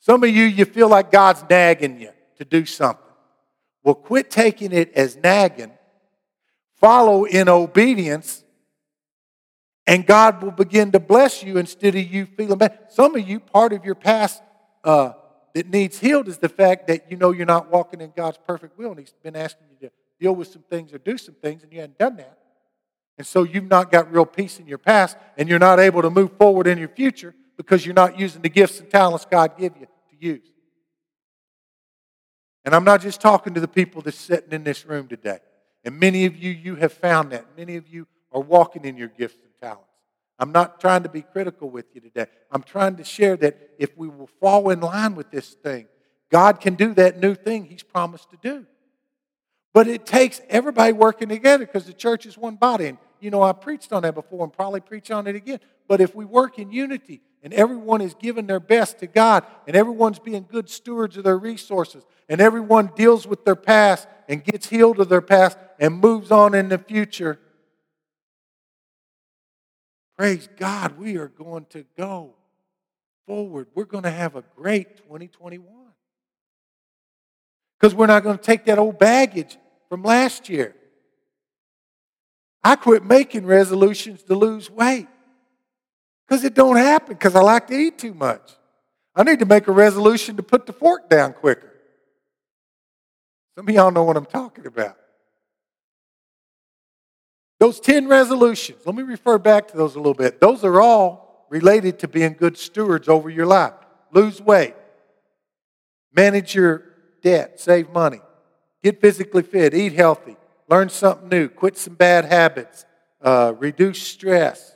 Some 0.00 0.22
of 0.22 0.28
you, 0.28 0.44
you 0.44 0.66
feel 0.66 0.90
like 0.90 1.10
God's 1.10 1.42
nagging 1.48 1.98
you 1.98 2.10
to 2.36 2.44
do 2.44 2.66
something. 2.66 3.02
Well, 3.82 3.94
quit 3.94 4.30
taking 4.30 4.72
it 4.72 4.92
as 4.92 5.16
nagging. 5.16 5.72
Follow 6.74 7.24
in 7.24 7.48
obedience, 7.48 8.44
and 9.86 10.06
God 10.06 10.42
will 10.42 10.50
begin 10.50 10.92
to 10.92 11.00
bless 11.00 11.42
you 11.42 11.56
instead 11.56 11.94
of 11.94 12.04
you 12.04 12.26
feeling 12.26 12.58
bad. 12.58 12.78
Some 12.88 13.16
of 13.16 13.26
you, 13.26 13.40
part 13.40 13.72
of 13.72 13.86
your 13.86 13.94
past 13.94 14.42
uh, 14.84 15.12
that 15.54 15.70
needs 15.70 15.98
healed 15.98 16.28
is 16.28 16.36
the 16.36 16.50
fact 16.50 16.88
that 16.88 17.10
you 17.10 17.16
know 17.16 17.30
you're 17.30 17.46
not 17.46 17.70
walking 17.72 18.02
in 18.02 18.12
God's 18.14 18.38
perfect 18.46 18.76
will, 18.76 18.90
and 18.90 19.00
He's 19.00 19.14
been 19.22 19.34
asking 19.34 19.64
you 19.70 19.88
to 19.88 19.94
deal 20.20 20.34
with 20.34 20.48
some 20.48 20.62
things 20.62 20.92
or 20.92 20.98
do 20.98 21.16
some 21.18 21.34
things, 21.34 21.62
and 21.62 21.72
you 21.72 21.80
hadn't 21.80 21.98
done 21.98 22.16
that. 22.16 22.38
And 23.18 23.26
so 23.26 23.42
you've 23.42 23.68
not 23.68 23.90
got 23.90 24.12
real 24.12 24.26
peace 24.26 24.60
in 24.60 24.66
your 24.66 24.78
past, 24.78 25.16
and 25.36 25.48
you're 25.48 25.58
not 25.58 25.80
able 25.80 26.02
to 26.02 26.10
move 26.10 26.36
forward 26.36 26.66
in 26.66 26.78
your 26.78 26.88
future 26.88 27.34
because 27.56 27.84
you're 27.84 27.94
not 27.94 28.18
using 28.18 28.42
the 28.42 28.48
gifts 28.48 28.80
and 28.80 28.90
talents 28.90 29.26
God 29.30 29.58
gave 29.58 29.72
you 29.78 29.86
to 29.86 30.16
use. 30.18 30.46
And 32.64 32.74
I'm 32.74 32.84
not 32.84 33.00
just 33.00 33.20
talking 33.20 33.54
to 33.54 33.60
the 33.60 33.68
people 33.68 34.02
that's 34.02 34.16
sitting 34.16 34.52
in 34.52 34.64
this 34.64 34.86
room 34.86 35.08
today. 35.08 35.38
And 35.84 35.98
many 35.98 36.26
of 36.26 36.36
you, 36.36 36.50
you 36.50 36.76
have 36.76 36.92
found 36.92 37.32
that. 37.32 37.46
Many 37.56 37.76
of 37.76 37.88
you 37.88 38.06
are 38.32 38.40
walking 38.40 38.84
in 38.84 38.96
your 38.96 39.08
gifts 39.08 39.38
and 39.42 39.52
talents. 39.60 39.86
I'm 40.38 40.52
not 40.52 40.80
trying 40.80 41.02
to 41.02 41.08
be 41.08 41.22
critical 41.22 41.68
with 41.68 41.86
you 41.94 42.00
today. 42.00 42.26
I'm 42.50 42.62
trying 42.62 42.96
to 42.96 43.04
share 43.04 43.36
that 43.38 43.58
if 43.78 43.96
we 43.96 44.08
will 44.08 44.30
fall 44.40 44.70
in 44.70 44.80
line 44.80 45.14
with 45.14 45.30
this 45.30 45.50
thing, 45.50 45.88
God 46.30 46.60
can 46.60 46.74
do 46.74 46.94
that 46.94 47.20
new 47.20 47.34
thing 47.34 47.64
He's 47.64 47.82
promised 47.82 48.30
to 48.30 48.38
do. 48.42 48.66
But 49.72 49.86
it 49.86 50.04
takes 50.04 50.40
everybody 50.48 50.92
working 50.92 51.28
together 51.28 51.64
because 51.64 51.86
the 51.86 51.92
church 51.92 52.26
is 52.26 52.36
one 52.36 52.56
body. 52.56 52.86
And, 52.86 52.98
you 53.20 53.30
know, 53.30 53.42
I 53.42 53.52
preached 53.52 53.92
on 53.92 54.02
that 54.02 54.14
before 54.14 54.44
and 54.44 54.52
probably 54.52 54.80
preach 54.80 55.10
on 55.10 55.26
it 55.26 55.36
again. 55.36 55.60
But 55.86 56.00
if 56.00 56.14
we 56.14 56.24
work 56.24 56.58
in 56.58 56.72
unity 56.72 57.20
and 57.42 57.52
everyone 57.54 58.00
is 58.00 58.14
giving 58.14 58.46
their 58.46 58.60
best 58.60 58.98
to 58.98 59.06
God 59.06 59.44
and 59.66 59.76
everyone's 59.76 60.18
being 60.18 60.46
good 60.50 60.68
stewards 60.68 61.16
of 61.16 61.24
their 61.24 61.38
resources 61.38 62.04
and 62.28 62.40
everyone 62.40 62.90
deals 62.96 63.26
with 63.26 63.44
their 63.44 63.56
past 63.56 64.08
and 64.28 64.44
gets 64.44 64.68
healed 64.68 64.98
of 65.00 65.08
their 65.08 65.20
past 65.20 65.56
and 65.78 66.00
moves 66.00 66.30
on 66.30 66.54
in 66.54 66.68
the 66.68 66.78
future. 66.78 67.38
Praise 70.16 70.48
God, 70.56 70.98
we 70.98 71.16
are 71.16 71.28
going 71.28 71.64
to 71.70 71.84
go 71.96 72.34
forward. 73.26 73.68
We're 73.74 73.84
going 73.84 74.04
to 74.04 74.10
have 74.10 74.36
a 74.36 74.44
great 74.56 74.98
2021. 74.98 75.79
Because 77.80 77.94
we're 77.94 78.06
not 78.06 78.22
going 78.22 78.36
to 78.36 78.42
take 78.42 78.66
that 78.66 78.78
old 78.78 78.98
baggage 78.98 79.56
from 79.88 80.02
last 80.02 80.48
year. 80.48 80.74
I 82.62 82.76
quit 82.76 83.02
making 83.04 83.46
resolutions 83.46 84.22
to 84.24 84.34
lose 84.34 84.70
weight 84.70 85.08
because 86.28 86.44
it 86.44 86.54
don't 86.54 86.76
happen 86.76 87.14
because 87.14 87.34
I 87.34 87.40
like 87.40 87.68
to 87.68 87.74
eat 87.74 87.98
too 87.98 88.12
much. 88.12 88.52
I 89.16 89.22
need 89.22 89.38
to 89.38 89.46
make 89.46 89.66
a 89.66 89.72
resolution 89.72 90.36
to 90.36 90.42
put 90.42 90.66
the 90.66 90.72
fork 90.72 91.08
down 91.08 91.32
quicker. 91.32 91.72
Some 93.56 93.66
of 93.68 93.74
y'all 93.74 93.90
know 93.90 94.04
what 94.04 94.16
I'm 94.16 94.26
talking 94.26 94.66
about. 94.66 94.96
Those 97.58 97.80
10 97.80 98.08
resolutions, 98.08 98.86
let 98.86 98.94
me 98.94 99.02
refer 99.02 99.38
back 99.38 99.68
to 99.68 99.76
those 99.76 99.94
a 99.94 99.98
little 99.98 100.14
bit. 100.14 100.40
Those 100.40 100.64
are 100.64 100.80
all 100.80 101.46
related 101.50 101.98
to 102.00 102.08
being 102.08 102.34
good 102.34 102.56
stewards 102.56 103.08
over 103.08 103.28
your 103.28 103.46
life. 103.46 103.74
Lose 104.12 104.40
weight, 104.40 104.74
manage 106.14 106.54
your 106.54 106.89
debt, 107.22 107.60
save 107.60 107.90
money, 107.90 108.20
get 108.82 109.00
physically 109.00 109.42
fit, 109.42 109.74
eat 109.74 109.92
healthy, 109.92 110.36
learn 110.68 110.88
something 110.88 111.28
new, 111.28 111.48
quit 111.48 111.76
some 111.76 111.94
bad 111.94 112.24
habits, 112.24 112.84
uh, 113.20 113.52
reduce 113.58 114.02
stress, 114.02 114.74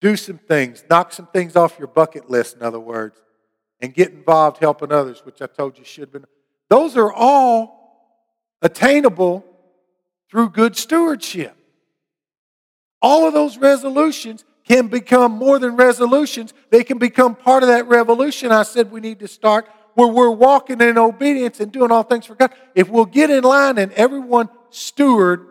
do 0.00 0.16
some 0.16 0.38
things, 0.38 0.84
knock 0.90 1.12
some 1.12 1.26
things 1.26 1.56
off 1.56 1.78
your 1.78 1.88
bucket 1.88 2.30
list, 2.30 2.56
in 2.56 2.62
other 2.62 2.80
words, 2.80 3.20
and 3.80 3.94
get 3.94 4.10
involved 4.10 4.58
helping 4.58 4.92
others, 4.92 5.24
which 5.24 5.40
I 5.42 5.46
told 5.46 5.78
you 5.78 5.84
should 5.84 6.02
have 6.02 6.12
been. 6.12 6.26
Those 6.68 6.96
are 6.96 7.12
all 7.12 7.76
attainable 8.62 9.44
through 10.30 10.50
good 10.50 10.76
stewardship. 10.76 11.56
All 13.00 13.26
of 13.26 13.34
those 13.34 13.58
resolutions 13.58 14.44
can 14.64 14.88
become 14.88 15.32
more 15.32 15.58
than 15.58 15.76
resolutions, 15.76 16.52
they 16.70 16.82
can 16.82 16.98
become 16.98 17.36
part 17.36 17.62
of 17.62 17.68
that 17.68 17.86
revolution 17.86 18.50
I 18.50 18.64
said 18.64 18.90
we 18.90 19.00
need 19.00 19.20
to 19.20 19.28
start 19.28 19.68
where 19.96 20.08
we're 20.08 20.30
walking 20.30 20.80
in 20.82 20.98
obedience 20.98 21.58
and 21.58 21.72
doing 21.72 21.90
all 21.90 22.02
things 22.02 22.26
for 22.26 22.34
God. 22.34 22.52
If 22.74 22.90
we'll 22.90 23.06
get 23.06 23.30
in 23.30 23.42
line 23.42 23.78
and 23.78 23.90
everyone 23.92 24.50
steward 24.68 25.46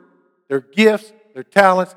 their 0.48 0.60
gifts, 0.60 1.12
their 1.34 1.44
talents. 1.44 1.96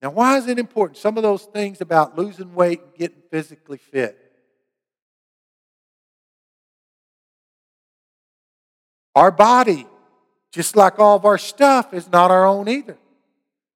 Now, 0.00 0.10
why 0.10 0.38
is 0.38 0.46
it 0.46 0.58
important? 0.60 0.98
Some 0.98 1.16
of 1.16 1.24
those 1.24 1.42
things 1.44 1.80
about 1.80 2.16
losing 2.16 2.54
weight 2.54 2.80
and 2.80 2.94
getting 2.94 3.22
physically 3.28 3.78
fit. 3.78 4.16
Our 9.16 9.32
body, 9.32 9.86
just 10.52 10.76
like 10.76 11.00
all 11.00 11.16
of 11.16 11.24
our 11.24 11.38
stuff, 11.38 11.92
is 11.92 12.10
not 12.10 12.30
our 12.30 12.46
own 12.46 12.68
either. 12.68 12.96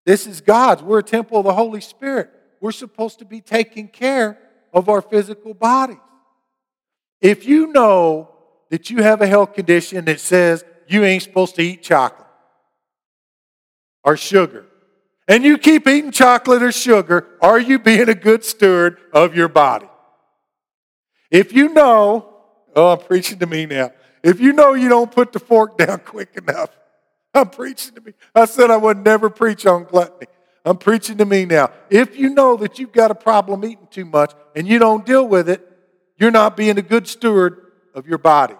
This 0.04 0.28
is 0.28 0.40
God's. 0.40 0.84
We're 0.84 1.00
a 1.00 1.02
temple 1.02 1.38
of 1.38 1.44
the 1.44 1.52
Holy 1.52 1.80
Spirit. 1.80 2.30
We're 2.60 2.70
supposed 2.70 3.18
to 3.18 3.24
be 3.24 3.40
taking 3.40 3.88
care 3.88 4.38
of 4.72 4.88
our 4.88 5.02
physical 5.02 5.52
bodies. 5.52 5.98
If 7.20 7.46
you 7.46 7.72
know 7.72 8.30
that 8.70 8.90
you 8.90 9.02
have 9.02 9.22
a 9.22 9.26
health 9.26 9.54
condition 9.54 10.04
that 10.06 10.20
says 10.20 10.64
you 10.88 11.04
ain't 11.04 11.22
supposed 11.22 11.54
to 11.56 11.62
eat 11.62 11.82
chocolate 11.82 12.26
or 14.04 14.16
sugar, 14.16 14.66
and 15.28 15.42
you 15.42 15.58
keep 15.58 15.88
eating 15.88 16.12
chocolate 16.12 16.62
or 16.62 16.72
sugar, 16.72 17.26
are 17.40 17.58
you 17.58 17.78
being 17.78 18.08
a 18.08 18.14
good 18.14 18.44
steward 18.44 18.98
of 19.12 19.34
your 19.34 19.48
body? 19.48 19.88
If 21.30 21.52
you 21.52 21.72
know, 21.72 22.32
oh, 22.74 22.92
I'm 22.92 22.98
preaching 22.98 23.38
to 23.40 23.46
me 23.46 23.66
now. 23.66 23.90
If 24.22 24.40
you 24.40 24.52
know 24.52 24.74
you 24.74 24.88
don't 24.88 25.10
put 25.10 25.32
the 25.32 25.38
fork 25.38 25.78
down 25.78 25.98
quick 26.04 26.36
enough, 26.36 26.70
I'm 27.34 27.50
preaching 27.50 27.94
to 27.94 28.00
me. 28.00 28.12
I 28.34 28.44
said 28.44 28.70
I 28.70 28.76
would 28.76 29.04
never 29.04 29.28
preach 29.28 29.66
on 29.66 29.84
gluttony. 29.84 30.28
I'm 30.64 30.78
preaching 30.78 31.18
to 31.18 31.24
me 31.24 31.44
now. 31.44 31.70
If 31.90 32.18
you 32.18 32.30
know 32.30 32.56
that 32.56 32.78
you've 32.78 32.92
got 32.92 33.10
a 33.10 33.14
problem 33.14 33.64
eating 33.64 33.88
too 33.90 34.04
much 34.04 34.32
and 34.54 34.66
you 34.66 34.78
don't 34.78 35.04
deal 35.04 35.26
with 35.26 35.48
it, 35.48 35.65
you're 36.18 36.30
not 36.30 36.56
being 36.56 36.78
a 36.78 36.82
good 36.82 37.06
steward 37.06 37.60
of 37.94 38.06
your 38.06 38.18
body. 38.18 38.56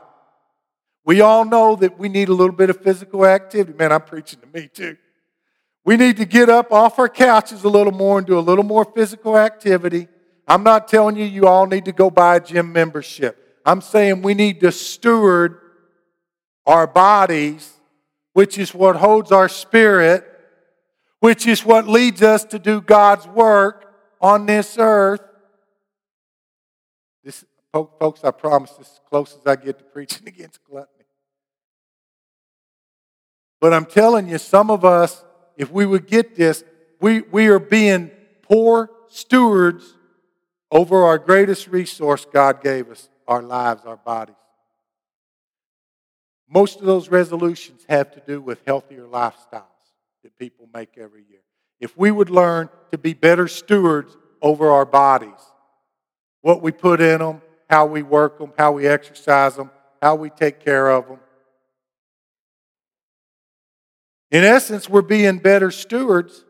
We 1.05 1.21
all 1.21 1.45
know 1.45 1.77
that 1.77 1.99
we 1.99 2.09
need 2.09 2.29
a 2.29 2.35
little 2.35 2.55
bit 2.55 2.69
of 2.69 2.81
physical 2.81 3.25
activity. 3.25 3.77
Man, 3.79 3.93
I'm 3.93 4.03
preaching 4.03 4.41
to 4.41 4.47
me 4.47 4.69
too. 4.69 4.97
We 5.85 5.97
need 5.97 6.17
to 6.17 6.25
get 6.25 6.49
up 6.49 6.73
off 6.73 6.99
our 6.99 7.09
couches 7.09 7.63
a 7.63 7.69
little 7.69 7.93
more 7.93 8.19
and 8.19 8.27
do 8.27 8.39
a 8.39 8.41
little 8.41 8.65
more 8.65 8.85
physical 8.85 9.39
activity. 9.39 10.09
I'm 10.49 10.65
not 10.65 10.89
telling 10.89 11.17
you 11.17 11.25
you 11.25 11.47
all 11.47 11.67
need 11.67 11.85
to 11.85 11.93
go 11.93 12.11
buy 12.11 12.37
a 12.37 12.41
gym 12.41 12.73
membership. 12.73 13.61
I'm 13.65 13.81
saying 13.81 14.23
we 14.23 14.35
need 14.35 14.61
to 14.61 14.73
steward 14.73 15.61
our 16.67 16.87
bodies, 16.87 17.73
which 18.33 18.59
is 18.59 18.75
what 18.75 18.97
holds 18.97 19.31
our 19.31 19.49
spirit, 19.49 20.25
which 21.21 21.47
is 21.47 21.65
what 21.65 21.89
leads 21.89 22.23
us 22.23 22.45
to 22.47 22.59
do 22.59 22.81
God's 22.81 23.27
work 23.29 23.95
on 24.21 24.47
this 24.47 24.77
earth. 24.79 25.21
Folks, 27.85 28.25
I 28.25 28.31
promise 28.31 28.71
this 28.73 28.87
is 28.87 28.93
as 28.95 29.01
close 29.09 29.37
as 29.39 29.47
I 29.47 29.57
get 29.57 29.79
to 29.79 29.85
preaching 29.85 30.27
against 30.29 30.63
gluttony. 30.65 30.93
But 33.61 33.73
I'm 33.73 33.87
telling 33.87 34.29
you, 34.29 34.39
some 34.39 34.71
of 34.71 34.85
us, 34.85 35.25
if 35.57 35.71
we 35.71 35.87
would 35.87 36.07
get 36.07 36.37
this, 36.37 36.65
we, 37.01 37.23
we 37.23 37.47
are 37.49 37.59
being 37.59 38.11
poor 38.43 38.91
stewards 39.09 39.95
over 40.71 41.05
our 41.05 41.19
greatest 41.19 41.69
resource 41.69 42.27
God 42.31 42.63
gave 42.63 42.91
us 42.91 43.09
our 43.27 43.43
lives, 43.43 43.85
our 43.85 43.97
bodies. 43.97 44.37
Most 46.49 46.79
of 46.81 46.87
those 46.87 47.09
resolutions 47.09 47.85
have 47.89 48.13
to 48.13 48.21
do 48.21 48.41
with 48.41 48.61
healthier 48.67 49.05
lifestyles 49.05 49.65
that 50.23 50.39
people 50.39 50.69
make 50.73 50.97
every 50.97 51.25
year. 51.29 51.41
If 51.81 51.97
we 51.97 52.11
would 52.11 52.31
learn 52.31 52.69
to 52.93 52.99
be 52.99 53.15
better 53.15 53.49
stewards 53.49 54.17
over 54.41 54.71
our 54.71 54.85
bodies, 54.85 55.33
what 56.43 56.63
we 56.63 56.71
put 56.71 57.01
in 57.01 57.19
them, 57.19 57.43
how 57.69 57.87
we 57.87 58.03
work 58.03 58.39
them, 58.39 58.53
how 58.59 58.73
we 58.73 58.87
exercise 58.87 59.57
them, 59.57 59.71
how 60.01 60.15
we 60.15 60.31
take 60.31 60.61
care 60.61 60.89
of 60.89 61.09
them, 61.09 61.19
in 64.31 64.45
essence, 64.45 64.89
we're 64.89 65.03
being 65.03 65.39
better 65.39 65.71
stewards 65.71 66.45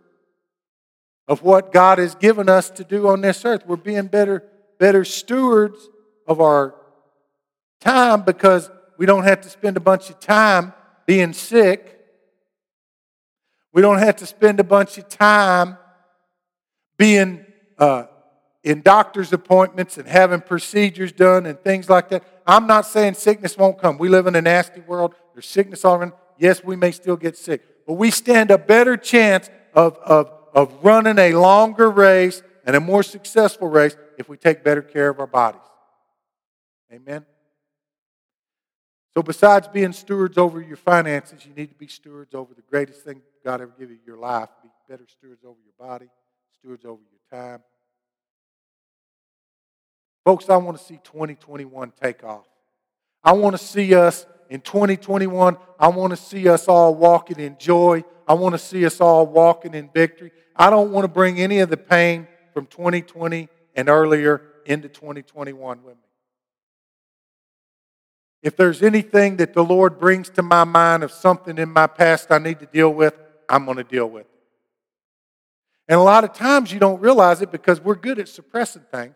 of 1.29 1.43
what 1.43 1.73
God 1.73 1.99
has 1.99 2.14
given 2.14 2.49
us 2.49 2.71
to 2.71 2.85
do 2.85 3.09
on 3.09 3.21
this 3.21 3.45
earth. 3.45 3.67
We're 3.67 3.77
being 3.77 4.07
better, 4.07 4.45
better 4.79 5.05
stewards 5.05 5.89
of 6.27 6.41
our 6.41 6.75
time 7.81 8.23
because 8.23 8.71
we 8.97 9.05
don't 9.05 9.25
have 9.25 9.43
to 9.43 9.51
spend 9.51 9.77
a 9.77 9.81
bunch 9.81 10.09
of 10.09 10.19
time 10.21 10.73
being 11.05 11.33
sick. 11.33 12.01
We 13.73 13.83
don't 13.83 13.99
have 13.99 14.17
to 14.17 14.27
spend 14.27 14.59
a 14.59 14.64
bunch 14.64 14.97
of 14.97 15.09
time 15.09 15.77
being 16.97 17.45
uh, 17.79 18.07
in 18.67 18.83
doctor's 18.83 19.33
appointments 19.33 19.97
and 19.97 20.09
having 20.09 20.41
procedures 20.41 21.12
done 21.12 21.47
and 21.47 21.59
things 21.61 21.89
like 21.89 22.09
that. 22.09 22.25
I'm 22.45 22.67
not 22.67 22.85
saying 22.85 23.14
sickness 23.14 23.57
won't 23.57 23.79
come. 23.79 23.97
We 23.97 24.09
live 24.09 24.27
in 24.27 24.35
a 24.35 24.43
nasty 24.43 24.81
world. 24.81 25.14
There's 25.35 25.47
sickness 25.47 25.85
all 25.85 25.95
around 25.95 26.12
yes, 26.37 26.64
we 26.64 26.75
may 26.75 26.91
still 26.91 27.17
get 27.17 27.37
sick, 27.37 27.62
but 27.87 27.95
we 27.95 28.11
stand 28.11 28.51
a 28.51 28.59
better 28.59 28.97
chance 28.97 29.49
of, 29.73 29.97
of, 29.99 30.33
of 30.53 30.85
running 30.85 31.17
a 31.17 31.33
longer 31.35 31.89
race 31.89 32.43
and 32.64 32.75
a 32.75 32.81
more 32.81 33.05
successful 33.05 33.69
race 33.69 33.97
if 34.19 34.29
we 34.29 34.37
take 34.37 34.64
better 34.64 34.83
care 34.83 35.09
of 35.11 35.21
our 35.21 35.29
bodies. 35.29 35.61
Amen? 36.93 37.25
So, 39.14 39.23
besides 39.23 39.69
being 39.69 39.93
stewards 39.93 40.37
over 40.37 40.61
your 40.61 40.77
finances, 40.77 41.47
you 41.47 41.55
need 41.55 41.69
to 41.69 41.75
be 41.75 41.87
stewards 41.87 42.35
over 42.35 42.53
the 42.53 42.62
greatest 42.62 43.03
thing 43.03 43.23
God 43.45 43.61
ever 43.61 43.73
gave 43.79 43.91
you 43.91 43.99
your 44.05 44.19
life. 44.19 44.49
Be 44.62 44.69
better 44.89 45.07
stewards 45.07 45.45
over 45.45 45.59
your 45.64 45.89
body, 45.89 46.09
stewards 46.59 46.85
over 46.85 47.01
your 47.01 47.41
time. 47.41 47.62
Folks, 50.27 50.51
I 50.51 50.57
want 50.57 50.77
to 50.77 50.83
see 50.83 50.99
2021 51.05 51.93
take 52.03 52.24
off. 52.24 52.47
I 53.22 53.31
want 53.31 53.57
to 53.57 53.64
see 53.64 53.95
us 53.95 54.27
in 54.51 54.61
2021, 54.61 55.57
I 55.79 55.87
want 55.87 56.11
to 56.11 56.16
see 56.16 56.49
us 56.49 56.66
all 56.66 56.97
walking 56.97 57.39
in 57.39 57.57
joy. 57.59 58.05
I 58.27 58.35
want 58.35 58.55
to 58.55 58.59
see 58.59 58.85
us 58.85 59.01
all 59.01 59.24
walking 59.24 59.72
in 59.72 59.89
victory. 59.89 60.33
I 60.57 60.68
don't 60.68 60.91
want 60.91 61.05
to 61.05 61.09
bring 61.09 61.39
any 61.39 61.61
of 61.61 61.70
the 61.70 61.77
pain 61.77 62.27
from 62.53 62.66
2020 62.66 63.49
and 63.77 63.89
earlier 63.89 64.43
into 64.64 64.89
2021 64.89 65.85
with 65.85 65.95
me. 65.95 66.01
If 68.43 68.57
there's 68.57 68.83
anything 68.83 69.37
that 69.37 69.55
the 69.55 69.62
Lord 69.62 69.97
brings 69.97 70.29
to 70.31 70.43
my 70.43 70.64
mind 70.64 71.05
of 71.05 71.12
something 71.12 71.57
in 71.57 71.70
my 71.70 71.87
past 71.87 72.33
I 72.33 72.39
need 72.39 72.59
to 72.59 72.66
deal 72.66 72.93
with, 72.93 73.14
I'm 73.49 73.64
going 73.64 73.77
to 73.77 73.85
deal 73.85 74.11
with 74.11 74.22
it. 74.22 74.31
And 75.87 76.01
a 76.01 76.03
lot 76.03 76.24
of 76.24 76.33
times 76.33 76.72
you 76.72 76.81
don't 76.81 77.01
realize 77.01 77.43
it 77.43 77.53
because 77.53 77.81
we're 77.81 77.95
good 77.95 78.18
at 78.18 78.29
suppressing 78.29 78.83
things. 78.91 79.14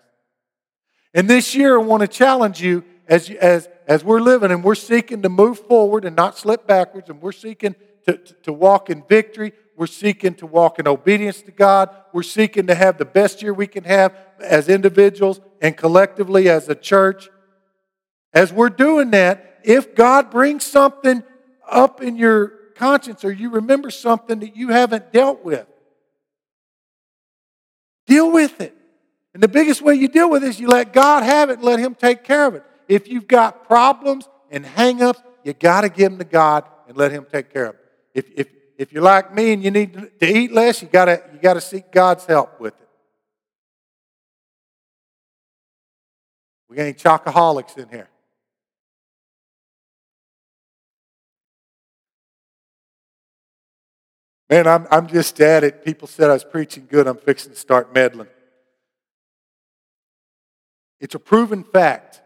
And 1.13 1.29
this 1.29 1.55
year, 1.55 1.79
I 1.79 1.83
want 1.83 2.03
to 2.03 2.09
challenge 2.09 2.61
you 2.61 2.85
as, 3.09 3.29
as, 3.31 3.69
as 3.89 4.05
we're 4.05 4.21
living 4.21 4.53
and 4.53 4.63
we're 4.63 4.77
seeking 4.77 5.23
to 5.23 5.29
move 5.29 5.59
forward 5.59 6.05
and 6.05 6.15
not 6.15 6.39
slip 6.39 6.67
backwards, 6.67 7.11
and 7.11 7.21
we're 7.21 7.33
seeking 7.33 7.75
to, 8.07 8.17
to, 8.17 8.35
to 8.35 8.53
walk 8.53 8.89
in 8.89 9.03
victory, 9.03 9.53
we're 9.77 9.87
seeking 9.87 10.35
to 10.37 10.47
walk 10.47 10.79
in 10.79 10.87
obedience 10.87 11.43
to 11.43 11.51
God, 11.51 11.91
we're 12.13 12.23
seeking 12.23 12.69
to 12.69 12.75
have 12.75 12.99
the 12.99 13.05
best 13.05 13.43
year 13.43 13.53
we 13.53 13.67
can 13.67 13.85
have 13.85 14.15
as 14.39 14.69
individuals 14.69 15.41
and 15.61 15.77
collectively 15.77 16.49
as 16.49 16.69
a 16.69 16.75
church. 16.75 17.29
As 18.33 18.53
we're 18.53 18.71
doing 18.71 19.11
that, 19.11 19.61
if 19.65 19.95
God 19.95 20.31
brings 20.31 20.65
something 20.65 21.23
up 21.69 22.01
in 22.01 22.17
your 22.17 22.49
conscience 22.77 23.25
or 23.25 23.33
you 23.33 23.51
remember 23.51 23.91
something 23.91 24.39
that 24.41 24.57
you 24.57 24.69
haven't 24.69 25.13
dealt 25.13 25.45
with, 25.45 25.67
deal 28.07 28.31
with 28.31 28.61
it. 28.61 28.77
And 29.33 29.43
the 29.43 29.49
biggest 29.49 29.81
way 29.81 29.95
you 29.95 30.09
deal 30.09 30.29
with 30.29 30.43
it 30.43 30.49
is 30.49 30.61
you 30.61 30.69
let 30.69 30.93
God 30.93 31.23
have 31.23 31.51
it 31.51 31.55
and 31.55 31.63
let 31.63 31.79
Him 31.79 31.95
take 31.95 32.25
care 32.25 32.47
of 32.47 32.55
it. 32.55 32.65
If 32.89 33.09
you've 33.09 33.29
got 33.29 33.67
problems 33.67 34.29
and 34.51 34.65
hangups, 34.65 35.23
you 35.45 35.53
got 35.53 35.83
to 35.83 35.89
give 35.89 36.11
them 36.11 36.19
to 36.19 36.25
God 36.25 36.65
and 36.89 36.97
let 36.97 37.13
Him 37.13 37.27
take 37.31 37.53
care 37.53 37.67
of 37.67 37.73
them. 37.73 37.83
If, 38.15 38.31
if, 38.35 38.49
if 38.77 38.93
you're 38.93 39.03
like 39.03 39.33
me 39.33 39.53
and 39.53 39.63
you 39.63 39.71
need 39.71 39.95
to 40.21 40.27
eat 40.27 40.53
less, 40.53 40.83
you 40.83 40.89
got 40.89 41.05
to 41.05 41.23
you 41.33 41.39
got 41.39 41.55
to 41.55 41.61
seek 41.61 41.93
God's 41.93 42.25
help 42.25 42.61
with 42.61 42.75
it. 42.81 42.89
We 46.69 46.79
any 46.79 46.95
chocoholics 46.95 47.77
in 47.79 47.89
here? 47.89 48.09
Man, 54.49 54.67
I'm, 54.67 54.89
I'm 54.91 55.07
just 55.07 55.41
at 55.41 55.63
it. 55.63 55.85
People 55.85 56.09
said 56.09 56.29
I 56.29 56.33
was 56.33 56.43
preaching 56.43 56.89
good. 56.91 57.07
I'm 57.07 57.17
fixing 57.17 57.53
to 57.53 57.59
start 57.59 57.95
meddling. 57.95 58.27
It's 61.01 61.15
a 61.15 61.19
proven 61.19 61.65
fact 61.65 62.21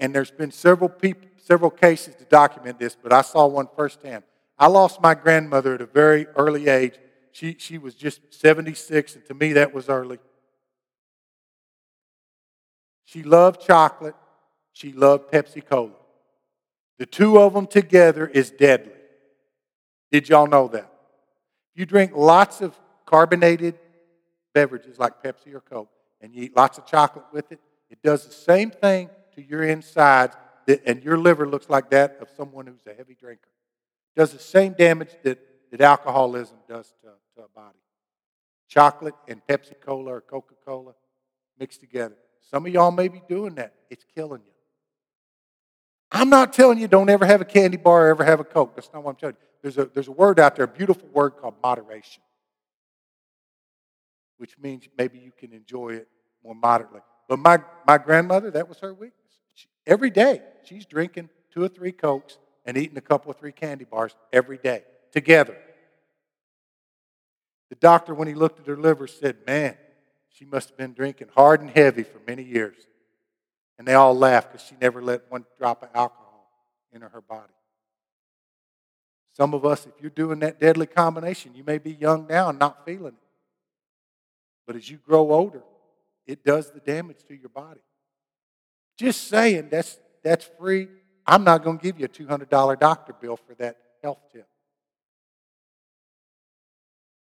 and 0.00 0.14
there's 0.14 0.30
been 0.30 0.50
several 0.50 0.88
people, 0.88 1.28
several 1.36 1.70
cases 1.70 2.16
to 2.16 2.24
document 2.24 2.78
this, 2.78 2.96
but 3.00 3.12
I 3.12 3.20
saw 3.20 3.46
one 3.46 3.68
firsthand. 3.76 4.24
I 4.58 4.66
lost 4.66 5.00
my 5.00 5.14
grandmother 5.14 5.74
at 5.74 5.82
a 5.82 5.86
very 5.86 6.26
early 6.36 6.68
age. 6.68 6.94
She, 7.32 7.54
she 7.58 7.78
was 7.78 7.94
just 7.94 8.20
76, 8.32 9.14
and 9.14 9.24
to 9.26 9.34
me 9.34 9.52
that 9.52 9.72
was 9.72 9.88
early. 9.88 10.18
She 13.04 13.22
loved 13.22 13.60
chocolate. 13.60 14.16
She 14.72 14.92
loved 14.92 15.30
Pepsi 15.30 15.64
Cola. 15.64 15.92
The 16.98 17.06
two 17.06 17.38
of 17.38 17.52
them 17.52 17.66
together 17.66 18.26
is 18.26 18.50
deadly. 18.50 18.92
Did 20.10 20.28
y'all 20.28 20.46
know 20.46 20.68
that? 20.68 20.92
You 21.74 21.86
drink 21.86 22.12
lots 22.14 22.60
of 22.60 22.78
carbonated 23.04 23.78
beverages 24.54 24.98
like 24.98 25.22
Pepsi 25.22 25.54
or 25.54 25.60
Coke, 25.60 25.90
and 26.20 26.34
you 26.34 26.44
eat 26.44 26.56
lots 26.56 26.78
of 26.78 26.86
chocolate 26.86 27.24
with 27.32 27.50
it, 27.52 27.60
it 27.88 28.02
does 28.02 28.26
the 28.26 28.32
same 28.32 28.70
thing 28.70 29.10
to 29.34 29.42
your 29.42 29.62
insides, 29.62 30.36
that, 30.66 30.82
and 30.86 31.02
your 31.02 31.16
liver 31.16 31.46
looks 31.46 31.68
like 31.68 31.90
that 31.90 32.18
of 32.20 32.28
someone 32.36 32.66
who's 32.66 32.86
a 32.86 32.94
heavy 32.94 33.14
drinker. 33.14 33.48
It 34.14 34.20
does 34.20 34.32
the 34.32 34.38
same 34.38 34.72
damage 34.74 35.10
that, 35.22 35.38
that 35.70 35.80
alcoholism 35.80 36.58
does 36.68 36.92
to, 37.02 37.08
to 37.36 37.46
a 37.46 37.48
body. 37.48 37.78
Chocolate 38.68 39.14
and 39.26 39.40
Pepsi 39.46 39.80
Cola 39.80 40.14
or 40.14 40.20
Coca 40.20 40.54
Cola 40.64 40.92
mixed 41.58 41.80
together. 41.80 42.16
Some 42.50 42.66
of 42.66 42.72
y'all 42.72 42.90
may 42.90 43.08
be 43.08 43.22
doing 43.28 43.56
that. 43.56 43.74
It's 43.90 44.04
killing 44.14 44.42
you. 44.44 44.52
I'm 46.12 46.28
not 46.28 46.52
telling 46.52 46.78
you 46.78 46.88
don't 46.88 47.08
ever 47.08 47.24
have 47.24 47.40
a 47.40 47.44
candy 47.44 47.76
bar 47.76 48.06
or 48.06 48.10
ever 48.10 48.24
have 48.24 48.40
a 48.40 48.44
Coke. 48.44 48.74
That's 48.74 48.90
not 48.92 49.04
what 49.04 49.10
I'm 49.10 49.16
telling 49.16 49.36
you. 49.36 49.46
There's 49.62 49.78
a, 49.78 49.84
there's 49.86 50.08
a 50.08 50.12
word 50.12 50.40
out 50.40 50.56
there, 50.56 50.64
a 50.64 50.68
beautiful 50.68 51.08
word 51.12 51.30
called 51.30 51.54
moderation, 51.62 52.22
which 54.40 54.58
means 54.58 54.88
maybe 54.96 55.18
you 55.18 55.32
can 55.36 55.52
enjoy 55.52 55.90
it 55.90 56.08
more 56.42 56.54
moderately. 56.54 57.00
But 57.28 57.38
my, 57.38 57.58
my 57.86 57.98
grandmother, 57.98 58.50
that 58.52 58.68
was 58.68 58.78
her 58.78 58.94
weakness. 58.94 59.14
Every 59.86 60.08
day, 60.08 60.40
she's 60.64 60.86
drinking 60.86 61.28
two 61.52 61.62
or 61.62 61.68
three 61.68 61.92
Cokes 61.92 62.38
and 62.64 62.78
eating 62.78 62.96
a 62.96 63.02
couple 63.02 63.30
or 63.30 63.34
three 63.34 63.52
candy 63.52 63.84
bars 63.84 64.16
every 64.32 64.56
day 64.56 64.82
together. 65.12 65.56
The 67.68 67.76
doctor, 67.76 68.14
when 68.14 68.28
he 68.28 68.34
looked 68.34 68.60
at 68.60 68.66
her 68.66 68.78
liver, 68.78 69.06
said, 69.06 69.36
Man, 69.46 69.76
she 70.30 70.46
must 70.46 70.70
have 70.70 70.78
been 70.78 70.94
drinking 70.94 71.28
hard 71.36 71.60
and 71.60 71.68
heavy 71.70 72.02
for 72.02 72.18
many 72.26 72.42
years. 72.42 72.76
And 73.78 73.86
they 73.86 73.94
all 73.94 74.16
laughed 74.16 74.52
because 74.52 74.66
she 74.66 74.74
never 74.80 75.02
let 75.02 75.30
one 75.30 75.44
drop 75.58 75.82
of 75.82 75.90
alcohol 75.94 76.50
into 76.92 77.08
her 77.08 77.20
body. 77.20 77.52
Some 79.36 79.52
of 79.52 79.66
us, 79.66 79.86
if 79.86 79.92
you're 80.00 80.10
doing 80.10 80.40
that 80.40 80.58
deadly 80.58 80.86
combination, 80.86 81.54
you 81.54 81.62
may 81.62 81.78
be 81.78 81.92
young 81.92 82.26
now 82.26 82.48
and 82.48 82.58
not 82.58 82.84
feeling 82.86 83.14
it. 83.14 83.29
But 84.66 84.76
as 84.76 84.88
you 84.88 84.98
grow 84.98 85.32
older, 85.32 85.62
it 86.26 86.44
does 86.44 86.70
the 86.70 86.80
damage 86.80 87.24
to 87.28 87.34
your 87.34 87.48
body. 87.48 87.80
Just 88.96 89.28
saying, 89.28 89.68
that's, 89.70 89.98
that's 90.22 90.48
free. 90.58 90.88
I'm 91.26 91.44
not 91.44 91.64
going 91.64 91.78
to 91.78 91.82
give 91.82 91.98
you 91.98 92.06
a 92.06 92.08
$200 92.08 92.78
doctor 92.78 93.12
bill 93.12 93.36
for 93.36 93.54
that 93.54 93.76
health 94.02 94.20
tip. 94.32 94.46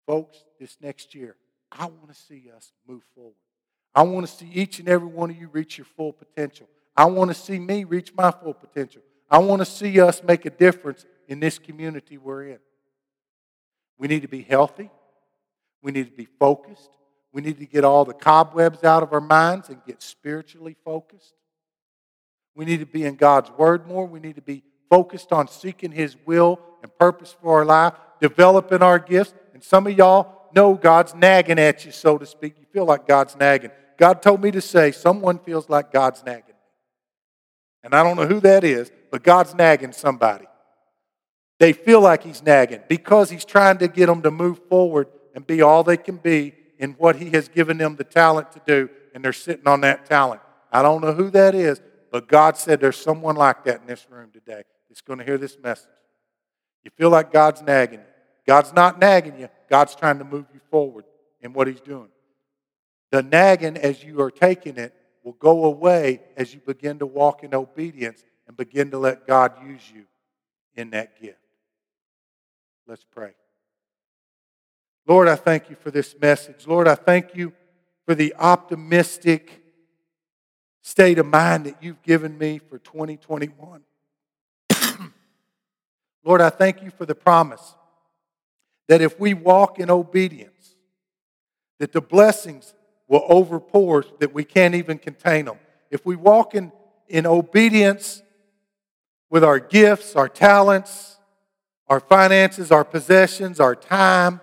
Folks, 0.07 0.45
this 0.59 0.77
next 0.81 1.15
year, 1.15 1.37
I 1.71 1.85
want 1.85 2.09
to 2.09 2.15
see 2.15 2.51
us 2.57 2.73
move 2.87 3.03
forward. 3.15 3.35
I 3.95 4.03
want 4.03 4.27
to 4.27 4.33
see 4.33 4.51
each 4.53 4.79
and 4.79 4.89
every 4.89 5.09
one 5.09 5.31
of 5.31 5.37
you 5.37 5.49
reach 5.49 5.79
your 5.79 5.85
full 5.85 6.13
potential. 6.13 6.69
I 6.97 7.05
want 7.07 7.31
to 7.31 7.35
see 7.35 7.59
me 7.59 7.85
reach 7.85 8.13
my 8.15 8.31
full 8.31 8.55
potential. 8.55 9.03
I 9.31 9.39
want 9.39 9.61
to 9.61 9.67
see 9.67 10.01
us 10.01 10.23
make 10.23 10.45
a 10.47 10.51
difference 10.51 11.05
in 11.29 11.41
this 11.41 11.59
community 11.59 12.19
we're 12.19 12.49
in. 12.49 12.59
We 13.99 14.09
need 14.09 14.23
to 14.23 14.29
be 14.29 14.43
healthy. 14.43 14.91
We 15.83 15.93
need 15.93 16.07
to 16.07 16.17
be 16.17 16.27
focused. 16.39 16.91
We 17.33 17.43
need 17.43 17.59
to 17.59 17.67
get 17.67 17.85
all 17.85 18.05
the 18.05 18.15
cobwebs 18.15 18.83
out 18.83 19.03
of 19.03 19.13
our 19.13 19.21
minds 19.21 19.69
and 19.69 19.85
get 19.87 20.03
spiritually 20.03 20.77
focused. 20.85 21.35
We 22.55 22.65
need 22.65 22.81
to 22.81 22.87
be 22.87 23.05
in 23.05 23.15
God's 23.15 23.51
Word 23.51 23.87
more. 23.87 24.05
We 24.07 24.21
need 24.21 24.37
to 24.37 24.43
be 24.43 24.63
focused 24.89 25.33
on 25.33 25.49
seeking 25.49 25.93
His 25.93 26.17
will 26.27 26.59
and 26.83 26.97
purpose 26.99 27.35
for 27.41 27.59
our 27.59 27.65
life, 27.65 27.95
developing 28.21 28.83
our 28.83 28.99
gifts. 28.99 29.35
And 29.55 29.63
some 29.63 29.87
of 29.87 29.97
y'all 29.97 30.49
know 30.53 30.75
God's 30.75 31.15
nagging 31.15 31.59
at 31.59 31.85
you, 31.85 31.93
so 31.93 32.19
to 32.19 32.27
speak. 32.27 32.57
You 32.59 32.67
feel 32.73 32.85
like 32.85 33.07
God's 33.07 33.37
nagging. 33.37 33.71
God 33.97 34.23
told 34.23 34.43
me 34.43 34.51
to 34.51 34.61
say, 34.61 34.91
someone 34.91 35.39
feels 35.39 35.69
like 35.69 35.93
God's 35.93 36.25
nagging. 36.25 36.55
And 37.85 37.95
I 37.95 38.03
don't 38.03 38.17
know 38.17 38.27
who 38.27 38.41
that 38.41 38.65
is, 38.65 38.91
but 39.11 39.23
God's 39.23 39.55
nagging 39.55 39.93
somebody. 39.93 40.47
They 41.59 41.73
feel 41.73 42.01
like 42.01 42.25
He's 42.25 42.43
nagging 42.43 42.81
because 42.89 43.31
He's 43.31 43.45
trying 43.45 43.79
to 43.79 43.89
get 43.89 44.07
them 44.07 44.23
to 44.23 44.31
move 44.31 44.61
forward 44.69 45.09
and 45.35 45.47
be 45.47 45.63
all 45.63 45.85
they 45.85 45.97
can 45.97 46.17
be 46.17 46.55
in 46.81 46.93
what 46.93 47.17
He 47.17 47.31
has 47.31 47.49
given 47.49 47.77
them 47.77 47.95
the 47.95 48.05
talent 48.05 48.51
to 48.53 48.61
do, 48.67 48.89
and 49.15 49.23
they're 49.23 49.35
sitting 49.35 49.69
on 49.69 49.83
that 49.83 50.07
talent. 50.07 50.41
I 50.73 50.83
don't 50.83 51.03
know 51.03 51.13
who 51.13 51.31
that 51.31 51.55
is, 51.55 51.81
but 52.11 52.27
God 52.27 52.57
said 52.57 52.81
there's 52.81 52.97
someone 52.97 53.37
like 53.37 53.65
that 53.65 53.83
in 53.83 53.87
this 53.87 54.07
room 54.11 54.31
today 54.33 54.65
that's 54.89 55.03
going 55.03 55.19
to 55.19 55.25
hear 55.25 55.37
this 55.37 55.59
message. 55.63 55.91
You 56.83 56.91
feel 56.97 57.11
like 57.11 57.33
God's 57.33 57.61
nagging 57.61 58.01
you. 58.01 58.05
God's 58.47 58.73
not 58.73 58.99
nagging 58.99 59.39
you, 59.39 59.49
God's 59.69 59.95
trying 59.95 60.19
to 60.19 60.25
move 60.25 60.47
you 60.55 60.61
forward 60.71 61.05
in 61.43 61.53
what 61.53 61.69
He's 61.69 61.83
doing. 61.83 62.09
The 63.11 63.23
nagging, 63.23 63.77
as 63.77 64.03
you 64.03 64.23
are 64.23 64.31
taking 64.31 64.79
it, 64.79 64.95
will 65.23 65.35
go 65.35 65.67
away 65.67 66.23
as 66.37 66.55
you 66.55 66.61
begin 66.61 66.99
to 67.01 67.07
walk 67.07 67.45
in 67.45 67.55
obedience 67.55 68.25
and 68.49 68.57
begin 68.57 68.91
to 68.93 68.99
let 68.99 69.27
God 69.27 69.53
use 69.67 69.83
you 69.95 70.05
in 70.75 70.91
that 70.91 71.21
gift. 71.21 71.37
Let's 72.87 73.05
pray. 73.05 73.33
Lord, 75.11 75.27
I 75.27 75.35
thank 75.35 75.69
you 75.69 75.75
for 75.75 75.91
this 75.91 76.15
message. 76.23 76.69
Lord, 76.69 76.87
I 76.87 76.95
thank 76.95 77.35
you 77.35 77.53
for 78.07 78.15
the 78.15 78.33
optimistic 78.39 79.61
state 80.83 81.19
of 81.19 81.27
mind 81.27 81.67
that 81.67 81.83
you've 81.83 82.01
given 82.05 82.39
me 82.39 82.61
for 82.61 82.79
2021. 82.79 83.83
Lord, 86.25 86.41
I 86.41 86.49
thank 86.49 86.85
you 86.85 86.93
for 86.93 87.07
the 87.07 87.17
promise 87.17 87.75
that 88.87 89.01
if 89.01 89.19
we 89.19 89.35
walk 89.35 89.81
in 89.81 89.91
obedience, 89.91 90.77
that 91.81 91.91
the 91.91 92.01
blessings 92.01 92.73
will 93.09 93.27
overpour 93.29 94.05
that 94.21 94.33
we 94.33 94.45
can't 94.45 94.77
even 94.77 94.97
contain 94.97 95.47
them. 95.47 95.59
If 95.91 96.07
we 96.07 96.15
walk 96.15 96.55
in, 96.55 96.71
in 97.09 97.27
obedience 97.27 98.23
with 99.29 99.43
our 99.43 99.59
gifts, 99.59 100.15
our 100.15 100.29
talents, 100.29 101.19
our 101.89 101.99
finances, 101.99 102.71
our 102.71 102.85
possessions, 102.85 103.59
our 103.59 103.75
time, 103.75 104.41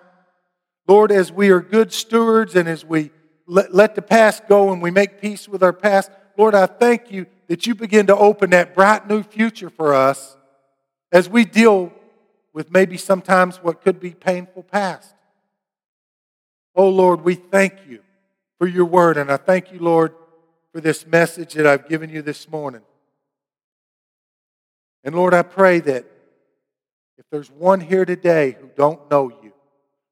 Lord, 0.87 1.11
as 1.11 1.31
we 1.31 1.49
are 1.49 1.59
good 1.59 1.91
stewards 1.91 2.55
and 2.55 2.67
as 2.67 2.85
we 2.85 3.11
let, 3.45 3.73
let 3.73 3.95
the 3.95 4.01
past 4.01 4.47
go 4.47 4.71
and 4.71 4.81
we 4.81 4.91
make 4.91 5.21
peace 5.21 5.47
with 5.47 5.63
our 5.63 5.73
past, 5.73 6.11
Lord, 6.37 6.55
I 6.55 6.65
thank 6.65 7.11
you 7.11 7.25
that 7.47 7.65
you 7.65 7.75
begin 7.75 8.07
to 8.07 8.15
open 8.15 8.51
that 8.51 8.75
bright 8.75 9.07
new 9.07 9.23
future 9.23 9.69
for 9.69 9.93
us 9.93 10.37
as 11.11 11.29
we 11.29 11.45
deal 11.45 11.91
with 12.53 12.71
maybe 12.71 12.97
sometimes 12.97 13.57
what 13.57 13.81
could 13.81 13.99
be 13.99 14.11
painful 14.11 14.63
past. 14.63 15.13
Oh 16.75 16.89
Lord, 16.89 17.21
we 17.21 17.35
thank 17.35 17.73
you 17.87 18.01
for 18.59 18.67
your 18.67 18.85
word, 18.85 19.17
and 19.17 19.31
I 19.31 19.37
thank 19.37 19.71
you, 19.71 19.79
Lord, 19.79 20.13
for 20.71 20.81
this 20.81 21.05
message 21.05 21.53
that 21.53 21.65
I've 21.65 21.87
given 21.87 22.09
you 22.09 22.21
this 22.21 22.49
morning. 22.49 22.81
And 25.03 25.15
Lord, 25.15 25.33
I 25.33 25.41
pray 25.41 25.79
that 25.79 26.05
if 27.17 27.25
there's 27.31 27.49
one 27.49 27.79
here 27.79 28.05
today 28.05 28.57
who 28.59 28.69
don't 28.75 29.09
know 29.09 29.29
you, 29.41 29.46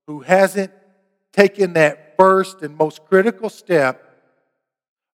who 0.07 0.21
hasn't 0.21 0.71
taken 1.31 1.73
that 1.73 2.15
first 2.17 2.61
and 2.61 2.77
most 2.77 3.05
critical 3.05 3.49
step 3.49 4.01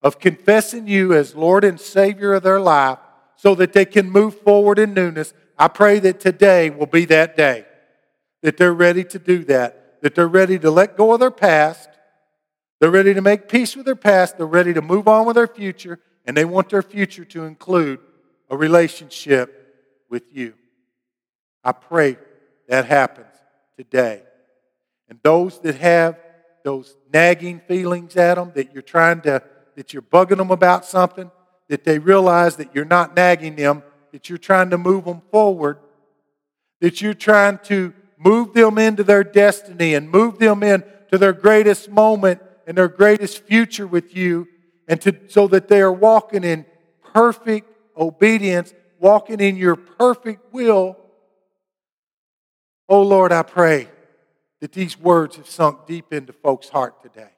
of 0.04 0.20
confessing 0.20 0.88
you 0.88 1.14
as 1.14 1.36
Lord 1.36 1.64
and 1.64 1.80
Savior 1.80 2.34
of 2.34 2.44
their 2.44 2.60
life 2.60 3.00
so 3.36 3.56
that 3.56 3.74
they 3.74 3.86
can 3.86 4.10
move 4.10 4.40
forward 4.42 4.80
in 4.80 4.94
newness, 4.94 5.34
I 5.58 5.68
pray 5.68 6.00
that 6.00 6.20
today 6.20 6.70
will 6.70 6.88
be 6.88 7.06
that 7.06 7.36
day, 7.36 7.66
that 8.42 8.58
they're 8.58 8.74
ready 8.74 9.04
to 9.06 9.20
do 9.20 9.44
that, 9.46 10.02
that 10.02 10.16
they're 10.16 10.28
ready 10.28 10.58
to 10.60 10.72
let 10.72 10.98
go 10.98 11.14
of 11.14 11.20
their 11.20 11.32
past, 11.32 11.90
they're 12.80 12.92
ready 12.92 13.14
to 13.14 13.22
make 13.22 13.48
peace 13.48 13.76
with 13.76 13.86
their 13.86 13.96
past, 13.96 14.38
they're 14.38 14.48
ready 14.48 14.74
to 14.74 14.82
move 14.82 15.08
on 15.08 15.26
with 15.26 15.36
their 15.36 15.48
future, 15.48 16.00
and 16.26 16.36
they 16.36 16.46
want 16.46 16.70
their 16.70 16.82
future 16.82 17.26
to 17.26 17.46
include 17.46 18.00
a 18.50 18.58
relationship 18.58 20.06
with 20.10 20.24
you. 20.32 20.54
I 21.64 21.72
pray 21.74 22.18
that 22.68 22.86
happens 22.86 23.28
today. 23.78 24.24
And 25.12 25.20
those 25.24 25.60
that 25.60 25.76
have 25.76 26.18
those 26.64 26.96
nagging 27.14 27.60
feelings 27.68 28.16
at 28.16 28.36
them, 28.36 28.54
that 28.56 28.74
you're 28.74 28.82
trying 28.82 29.20
to 29.22 29.44
that 29.76 29.92
you're 29.92 30.02
bugging 30.02 30.38
them 30.38 30.52
about 30.52 30.86
something, 30.86 31.30
that 31.68 31.84
they 31.84 32.00
realize 32.00 32.56
that 32.56 32.74
you're 32.74 32.86
not 32.86 33.14
nagging 33.14 33.58
them, 33.58 33.84
that 34.14 34.30
you're 34.30 34.38
trying 34.38 34.70
to 34.70 34.78
move 34.78 35.04
them 35.04 35.22
forward, 35.30 35.80
that 36.80 37.02
you're 37.02 37.14
trying 37.14 37.58
to 37.64 37.94
move 38.18 38.54
them 38.54 38.78
into 38.78 39.04
their 39.04 39.24
destiny 39.24 39.96
and 39.96 40.10
move 40.10 40.40
them 40.40 40.64
into 40.64 41.18
their 41.18 41.34
greatest 41.34 41.90
moment 41.90 42.42
and 42.66 42.78
their 42.78 42.88
greatest 42.88 43.44
future 43.44 43.88
with 43.88 44.16
you, 44.16 44.48
and 44.88 45.02
to, 45.02 45.14
so 45.28 45.46
that 45.48 45.68
they 45.68 45.82
are 45.82 45.92
walking 45.92 46.46
in 46.46 46.66
perfect 47.14 47.68
obedience, 47.98 48.74
walking 48.98 49.42
in 49.42 49.58
your 49.58 49.76
perfect 49.76 50.54
will. 50.54 50.96
Oh 52.88 53.02
Lord, 53.02 53.34
I 53.34 53.44
pray 53.44 53.90
that 54.62 54.72
these 54.72 54.98
words 54.98 55.36
have 55.36 55.50
sunk 55.50 55.86
deep 55.86 56.14
into 56.14 56.32
folks' 56.32 56.70
heart 56.70 57.02
today. 57.04 57.32